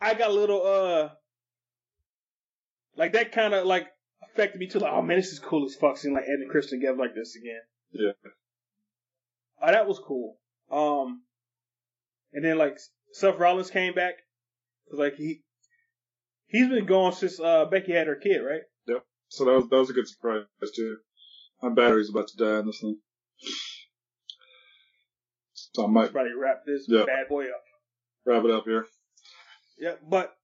I 0.00 0.14
got 0.14 0.30
a 0.30 0.34
little 0.34 0.66
uh, 0.66 1.10
like 2.96 3.12
that 3.12 3.32
kind 3.32 3.54
of 3.54 3.66
like 3.66 3.86
affected 4.24 4.58
me 4.58 4.66
too. 4.66 4.80
Like, 4.80 4.92
oh 4.92 5.02
man, 5.02 5.18
this 5.18 5.32
is 5.32 5.38
cool 5.38 5.64
as 5.66 5.74
fuck 5.76 5.96
seeing 5.96 6.14
like 6.14 6.24
Ed 6.24 6.40
and 6.40 6.50
Chris 6.50 6.70
together 6.70 6.96
like 6.98 7.14
this 7.14 7.36
again. 7.36 7.60
Yeah. 7.92 8.12
Oh, 9.62 9.70
that 9.70 9.86
was 9.86 9.98
cool. 10.00 10.36
Um, 10.70 11.22
and 12.32 12.44
then 12.44 12.58
like 12.58 12.78
Seth 13.12 13.38
Rollins 13.38 13.70
came 13.70 13.94
back. 13.94 14.14
'Cause, 14.90 14.98
like 14.98 15.14
he 15.16 15.42
he's 16.46 16.68
been 16.68 16.86
gone 16.86 17.12
since 17.12 17.38
uh 17.40 17.66
Becky 17.66 17.92
had 17.92 18.06
her 18.08 18.16
kid, 18.16 18.38
right? 18.40 18.62
Yep. 18.86 19.04
So 19.28 19.44
that 19.44 19.52
was 19.52 19.68
that 19.68 19.76
was 19.76 19.90
a 19.90 19.94
good 19.94 20.08
surprise 20.08 20.44
too. 20.74 20.98
My 21.62 21.68
battery's 21.70 22.10
about 22.10 22.28
to 22.28 22.36
die 22.36 22.56
on 22.58 22.66
this 22.66 22.80
thing. 22.80 22.98
So 25.54 25.84
I 25.84 25.86
might 25.86 26.12
Probably 26.12 26.32
wrap 26.34 26.64
this 26.66 26.86
Yeah. 26.88 27.04
bad 27.06 27.28
boy 27.28 27.48
up. 27.48 27.62
wrap 28.24 28.44
it 28.44 28.50
up 28.50 28.64
here. 28.64 28.86
Yeah, 29.78 29.96
but 30.08 30.36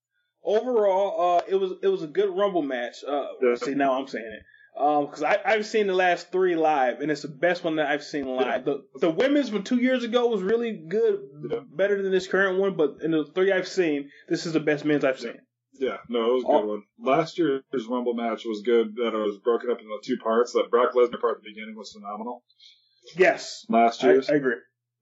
overall, 0.42 1.38
uh, 1.38 1.42
it 1.48 1.54
was 1.56 1.72
it 1.82 1.88
was 1.88 2.02
a 2.02 2.06
good 2.06 2.30
Rumble 2.36 2.62
match. 2.62 3.02
Uh, 3.06 3.28
Yeah. 3.42 3.54
see 3.56 3.74
now 3.74 3.94
I'm 3.98 4.06
saying 4.06 4.24
it. 4.24 4.42
Um, 4.76 5.06
because 5.06 5.22
I 5.24 5.38
I've 5.44 5.66
seen 5.66 5.86
the 5.88 5.94
last 5.94 6.30
three 6.30 6.54
live, 6.54 7.00
and 7.00 7.10
it's 7.10 7.22
the 7.22 7.28
best 7.28 7.64
one 7.64 7.76
that 7.76 7.88
I've 7.88 8.04
seen 8.04 8.26
live. 8.26 8.64
The 8.64 8.84
the 9.00 9.10
women's 9.10 9.48
from 9.50 9.64
two 9.64 9.78
years 9.80 10.04
ago 10.04 10.28
was 10.28 10.42
really 10.42 10.72
good, 10.72 11.18
Yeah. 11.50 11.60
better 11.68 12.00
than 12.02 12.12
this 12.12 12.28
current 12.28 12.58
one. 12.58 12.76
But 12.76 12.98
in 13.02 13.10
the 13.10 13.24
three 13.34 13.50
I've 13.52 13.66
seen, 13.68 14.10
this 14.28 14.46
is 14.46 14.52
the 14.52 14.60
best 14.60 14.84
men's 14.84 15.04
I've 15.04 15.18
seen. 15.18 15.38
Yeah, 15.72 15.98
no, 16.08 16.30
it 16.30 16.34
was 16.34 16.44
a 16.44 16.46
good 16.46 16.52
Oh. 16.52 16.66
one. 16.66 16.82
Last 16.98 17.38
year's 17.38 17.62
Rumble 17.88 18.14
match 18.14 18.44
was 18.44 18.62
good. 18.64 18.94
That 18.96 19.14
it 19.14 19.16
was 19.16 19.38
broken 19.38 19.70
up 19.70 19.78
into 19.80 19.98
two 20.04 20.16
parts. 20.18 20.52
That 20.52 20.70
Brock 20.70 20.92
Lesnar 20.94 21.20
part 21.20 21.38
at 21.38 21.42
the 21.42 21.50
beginning 21.50 21.76
was 21.76 21.92
phenomenal. 21.92 22.44
Yes, 23.16 23.64
Last 23.68 24.04
I, 24.04 24.12
year's 24.12 24.28
I 24.30 24.34
agree. 24.34 24.56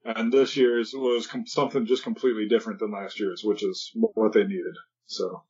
and 0.05 0.33
this 0.33 0.57
year's 0.57 0.93
was 0.95 1.27
com- 1.27 1.47
something 1.47 1.87
just 1.87 2.03
completely 2.03 2.47
different 2.49 2.79
than 2.79 2.93
last 2.93 3.19
year's, 3.21 3.43
which 3.45 3.63
is 3.63 3.91
what 3.95 4.33
they 4.33 4.45
needed. 4.45 4.77
So 5.07 5.43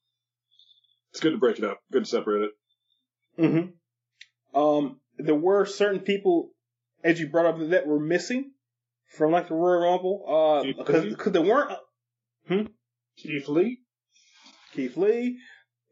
it's 1.12 1.20
good 1.20 1.32
to 1.32 1.38
break 1.38 1.58
it 1.58 1.64
up. 1.64 1.80
Good 1.92 2.04
to 2.04 2.10
separate 2.10 2.42
it. 2.44 2.50
hmm 3.36 3.66
Um, 4.54 5.00
there 5.18 5.34
were 5.34 5.64
certain 5.66 6.00
people, 6.00 6.50
as 7.04 7.18
you 7.20 7.28
brought 7.28 7.46
up, 7.46 7.70
that 7.70 7.86
were 7.86 8.00
missing 8.00 8.52
from 9.16 9.32
like 9.32 9.48
the 9.48 9.54
Royal 9.54 9.80
Rumble. 9.92 10.24
Uh, 10.26 10.72
because 10.78 11.04
Lee? 11.04 11.10
because 11.10 11.32
they 11.32 11.38
weren't 11.40 11.78
Keith 13.16 13.48
Lee. 13.48 13.80
Keith 14.74 14.96
Lee, 14.96 15.38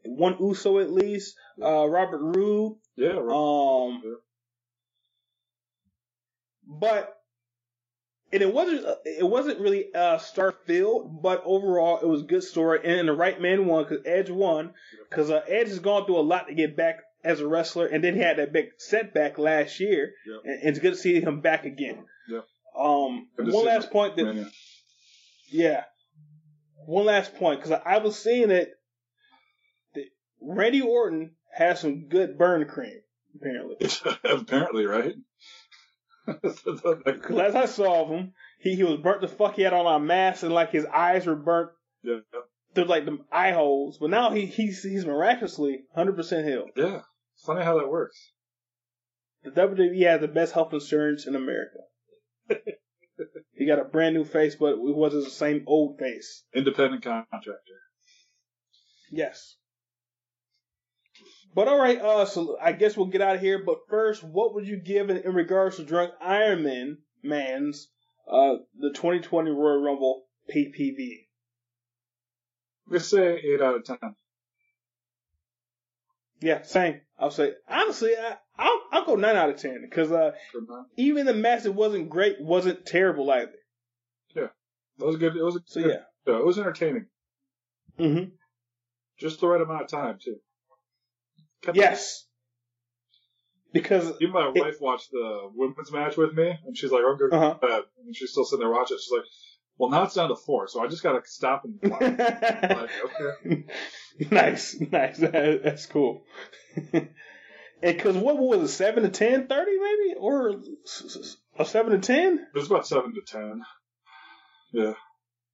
one 0.03 0.37
Uso 0.39 0.79
at 0.79 0.91
least, 0.91 1.35
uh, 1.61 1.85
Robert 1.87 2.19
Roode, 2.21 2.77
Yeah, 2.95 3.13
right. 3.13 3.35
um, 3.35 4.01
Yeah. 4.05 4.11
but 6.67 7.11
and 8.31 8.41
it 8.41 8.53
wasn't 8.53 8.85
uh, 8.85 8.95
it 9.05 9.27
wasn't 9.27 9.59
really 9.59 9.93
uh, 9.93 10.17
star 10.17 10.53
filled, 10.65 11.21
but 11.21 11.41
overall 11.45 11.99
it 12.01 12.05
was 12.07 12.21
a 12.21 12.25
good 12.25 12.43
story, 12.43 12.79
and 12.83 13.07
the 13.07 13.13
right 13.13 13.39
man 13.41 13.65
won 13.65 13.83
because 13.83 14.05
Edge 14.05 14.29
won 14.29 14.73
because 15.09 15.29
uh, 15.31 15.41
Edge 15.47 15.69
has 15.69 15.79
gone 15.79 16.05
through 16.05 16.19
a 16.19 16.21
lot 16.21 16.47
to 16.47 16.53
get 16.53 16.75
back 16.77 16.97
as 17.25 17.39
a 17.41 17.47
wrestler, 17.47 17.87
and 17.87 18.03
then 18.03 18.15
he 18.15 18.21
had 18.21 18.37
that 18.37 18.53
big 18.53 18.67
setback 18.77 19.37
last 19.37 19.79
year, 19.79 20.13
Yep. 20.27 20.41
and, 20.45 20.53
and 20.61 20.69
it's 20.69 20.79
good 20.79 20.93
to 20.93 20.99
see 20.99 21.19
him 21.19 21.41
back 21.41 21.65
again. 21.65 22.05
Yep. 22.29 22.45
Um, 22.77 23.27
one 23.37 23.65
last 23.65 23.91
point 23.91 24.15
that 24.17 24.51
Yeah. 25.49 25.83
One 26.85 27.05
last 27.05 27.35
point, 27.35 27.59
because 27.59 27.71
I, 27.71 27.95
I 27.95 27.97
was 27.97 28.17
seeing 28.17 28.49
that, 28.49 28.69
that 29.95 30.05
Randy 30.41 30.81
Orton 30.81 31.31
has 31.53 31.79
some 31.79 32.07
good 32.09 32.37
burn 32.37 32.65
cream, 32.67 32.99
apparently. 33.35 33.77
Apparently, 34.23 34.85
right? 34.85 35.15
As 36.43 37.55
I 37.55 37.65
saw 37.65 38.03
of 38.03 38.09
him, 38.09 38.33
he, 38.59 38.75
he 38.75 38.83
was 38.83 38.97
burnt 38.97 39.21
the 39.21 39.27
fuck. 39.27 39.55
He 39.55 39.61
had 39.61 39.73
on 39.73 39.85
a 40.01 40.03
mask 40.03 40.43
and 40.43 40.53
like 40.53 40.71
his 40.71 40.85
eyes 40.85 41.25
were 41.25 41.35
burnt 41.35 41.69
yeah, 42.03 42.19
through 42.73 42.85
like 42.85 43.05
the 43.05 43.19
eye 43.31 43.51
holes. 43.51 43.97
But 43.99 44.09
now 44.09 44.31
he 44.31 44.45
he's 44.45 44.81
he's 44.83 45.05
miraculously 45.05 45.83
100% 45.95 46.45
healed. 46.47 46.69
yeah. 46.75 47.01
Funny 47.45 47.63
how 47.63 47.77
that 47.77 47.89
works. 47.89 48.31
The 49.43 49.51
WWE 49.51 50.05
has 50.07 50.21
the 50.21 50.27
best 50.27 50.53
health 50.53 50.73
insurance 50.73 51.27
in 51.27 51.35
America. 51.35 51.79
he 53.53 53.67
got 53.67 53.79
a 53.79 53.83
brand 53.83 54.15
new 54.15 54.23
face, 54.23 54.55
but 54.55 54.73
it 54.73 54.79
wasn't 54.79 55.25
the 55.25 55.29
same 55.29 55.63
old 55.67 55.99
face. 55.99 56.43
Independent 56.55 57.03
contractor. 57.03 57.79
Yes. 59.11 59.57
But 61.53 61.67
all 61.67 61.79
right, 61.79 62.01
uh, 62.01 62.25
so 62.25 62.57
I 62.61 62.73
guess 62.73 62.97
we'll 62.97 63.07
get 63.07 63.21
out 63.21 63.35
of 63.35 63.41
here. 63.41 63.63
But 63.63 63.87
first, 63.89 64.23
what 64.23 64.55
would 64.55 64.67
you 64.67 64.77
give 64.77 65.09
in, 65.09 65.17
in 65.17 65.33
regards 65.33 65.77
to 65.77 65.83
Drunk 65.83 66.11
Iron 66.19 66.63
Man 66.63 66.97
Man's 67.23 67.87
uh 68.27 68.55
the 68.77 68.91
2020 68.93 69.51
Royal 69.51 69.81
Rumble 69.81 70.23
PPV? 70.53 71.27
Let's 72.87 73.07
say 73.07 73.37
eight 73.37 73.61
out 73.61 73.75
of 73.75 73.85
ten. 73.85 74.15
Yeah, 76.45 76.61
same. 76.61 77.01
I'll 77.17 77.31
say 77.31 77.53
honestly, 77.67 78.11
I, 78.15 78.35
I'll 78.57 78.81
I'll 78.91 79.05
go 79.05 79.15
nine 79.15 79.35
out 79.35 79.49
of 79.49 79.57
ten 79.57 79.81
because 79.81 80.11
uh 80.11 80.31
even 80.95 81.25
the 81.25 81.33
match 81.33 81.63
that 81.63 81.71
wasn't 81.71 82.09
great 82.09 82.39
wasn't 82.39 82.85
terrible 82.85 83.31
either. 83.31 83.51
Yeah, 84.35 84.49
It 84.99 85.05
was 85.05 85.15
good. 85.17 85.35
It 85.35 85.41
was. 85.43 85.59
So 85.65 85.79
yeah. 85.79 85.87
yeah, 86.27 86.37
it 86.37 86.45
was 86.45 86.59
entertaining. 86.59 87.07
Mm-hmm. 87.99 88.29
Just 89.17 89.39
the 89.39 89.47
right 89.47 89.59
amount 89.61 89.83
of 89.83 89.87
time 89.87 90.19
too. 90.23 90.35
Kept- 91.63 91.77
Yes. 91.77 92.25
Because 93.73 94.13
Even 94.21 94.33
my 94.33 94.51
It- 94.53 94.61
wife 94.61 94.79
watched 94.79 95.09
the 95.11 95.49
women's 95.53 95.91
match 95.91 96.15
with 96.15 96.33
me, 96.33 96.53
and 96.65 96.77
she's 96.77 96.91
like, 96.91 97.01
"I'm 97.07 97.17
going 97.17 97.33
Uh-huh. 97.33 97.55
bed," 97.59 97.83
and 98.05 98.15
she's 98.15 98.31
still 98.31 98.45
sitting 98.45 98.59
there 98.61 98.71
watching. 98.71 98.95
it. 98.95 99.01
She's 99.01 99.11
like, 99.11 99.25
"Well, 99.77 99.89
now 99.89 100.03
it's 100.03 100.13
down 100.15 100.29
to 100.29 100.35
four, 100.35 100.67
so 100.67 100.83
I 100.83 100.87
just 100.87 101.03
got 101.03 101.13
to 101.13 101.29
stop 101.29 101.63
and 101.65 101.79
watch." 101.83 102.01
Like, 102.19 102.89
okay. 103.05 103.65
nice, 104.31 104.75
nice. 104.79 105.17
That- 105.17 105.61
That's 105.63 105.85
cool. 105.87 106.23
and 106.93 107.09
because 107.81 108.15
what 108.17 108.37
was 108.37 108.61
it, 108.61 108.67
seven 108.73 109.03
to 109.03 109.09
10, 109.09 109.47
30 109.47 109.71
maybe, 109.79 110.15
or 110.19 110.55
a 111.59 111.65
seven 111.65 111.91
to 111.93 111.99
ten? 111.99 112.39
It 112.53 112.57
was 112.57 112.67
about 112.67 112.87
seven 112.87 113.13
to 113.13 113.21
ten. 113.25 113.61
Yeah, 114.73 114.93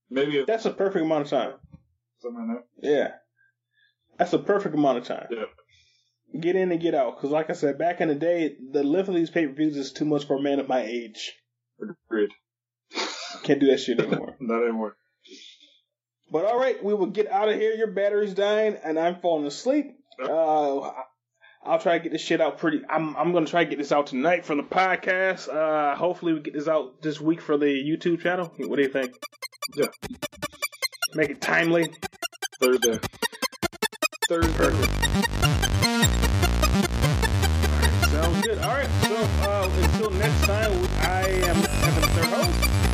maybe 0.10 0.38
if 0.40 0.48
That's 0.48 0.66
a 0.66 0.72
perfect 0.72 1.06
amount 1.06 1.24
of 1.26 1.30
time. 1.30 1.54
something 2.22 2.48
like 2.56 2.66
Yeah, 2.82 3.12
that's 4.18 4.34
a 4.34 4.40
perfect 4.40 4.74
amount 4.76 4.98
of 5.00 5.04
time. 5.06 5.28
Yeah. 5.32 5.44
Get 6.40 6.56
in 6.56 6.72
and 6.72 6.80
get 6.82 6.96
out. 6.96 7.18
Because 7.18 7.30
like 7.32 7.50
I 7.50 7.54
said, 7.54 7.78
back 7.78 8.00
in 8.02 8.08
the 8.08 8.16
day, 8.16 8.56
the 8.72 8.84
length 8.84 9.10
of 9.10 9.16
these 9.16 9.30
pay 9.30 9.46
per 9.48 9.54
views 9.54 9.76
is 9.78 9.92
too 9.92 10.06
much 10.06 10.26
for 10.26 10.38
a 10.38 10.42
man 10.42 10.60
of 10.60 10.68
my 10.70 10.82
age. 10.82 11.34
that. 11.80 11.94
Agreed. 12.10 12.30
Can't 13.44 13.60
do 13.60 13.68
that 13.68 13.80
shit 13.80 14.00
anymore. 14.00 14.36
Not 14.40 14.64
anymore. 14.64 14.96
But 16.32 16.46
all 16.46 16.58
right, 16.58 16.82
we 16.84 16.94
will 16.94 17.08
get 17.08 17.30
out 17.30 17.50
of 17.50 17.56
here. 17.56 17.74
Your 17.74 17.92
battery's 17.92 18.34
dying, 18.34 18.78
and 18.84 18.98
I'm 18.98 19.20
falling 19.20 19.46
asleep. 19.46 19.98
Uh, 20.22 20.92
I'll 21.64 21.80
try 21.80 21.98
to 21.98 22.04
get 22.04 22.12
this 22.12 22.22
shit 22.22 22.42
out 22.42 22.58
pretty. 22.58 22.82
I'm 22.90 23.16
I'm 23.18 23.34
gonna 23.34 23.46
try 23.46 23.64
to 23.64 23.70
get 23.70 23.78
this 23.78 23.92
out 23.92 24.08
tonight 24.08 24.46
for 24.46 24.56
the 24.56 24.64
podcast. 24.64 25.50
Uh, 25.54 25.96
hopefully 25.96 26.34
we 26.34 26.40
get 26.40 26.54
this 26.54 26.68
out 26.68 27.02
this 27.02 27.20
week 27.20 27.42
for 27.42 27.58
the 27.58 27.66
YouTube 27.66 28.22
channel. 28.22 28.52
What 28.58 28.78
do 28.78 28.82
you 28.82 28.90
think? 28.90 29.14
Yeah. 29.76 29.88
Make 31.14 31.30
it 31.30 31.42
timely. 31.42 31.92
Thursday. 32.60 33.00
Thursday. 34.28 34.72
Sounds 38.08 38.42
good. 38.42 38.58
All 38.60 38.74
right. 38.74 38.90
So 39.04 39.16
uh, 39.18 39.70
until 39.84 40.10
next 40.12 40.46
time, 40.46 40.72
I 41.02 41.28
am 41.48 41.71
Evan, 41.98 42.16
their 42.16 42.26
host. 42.26 42.91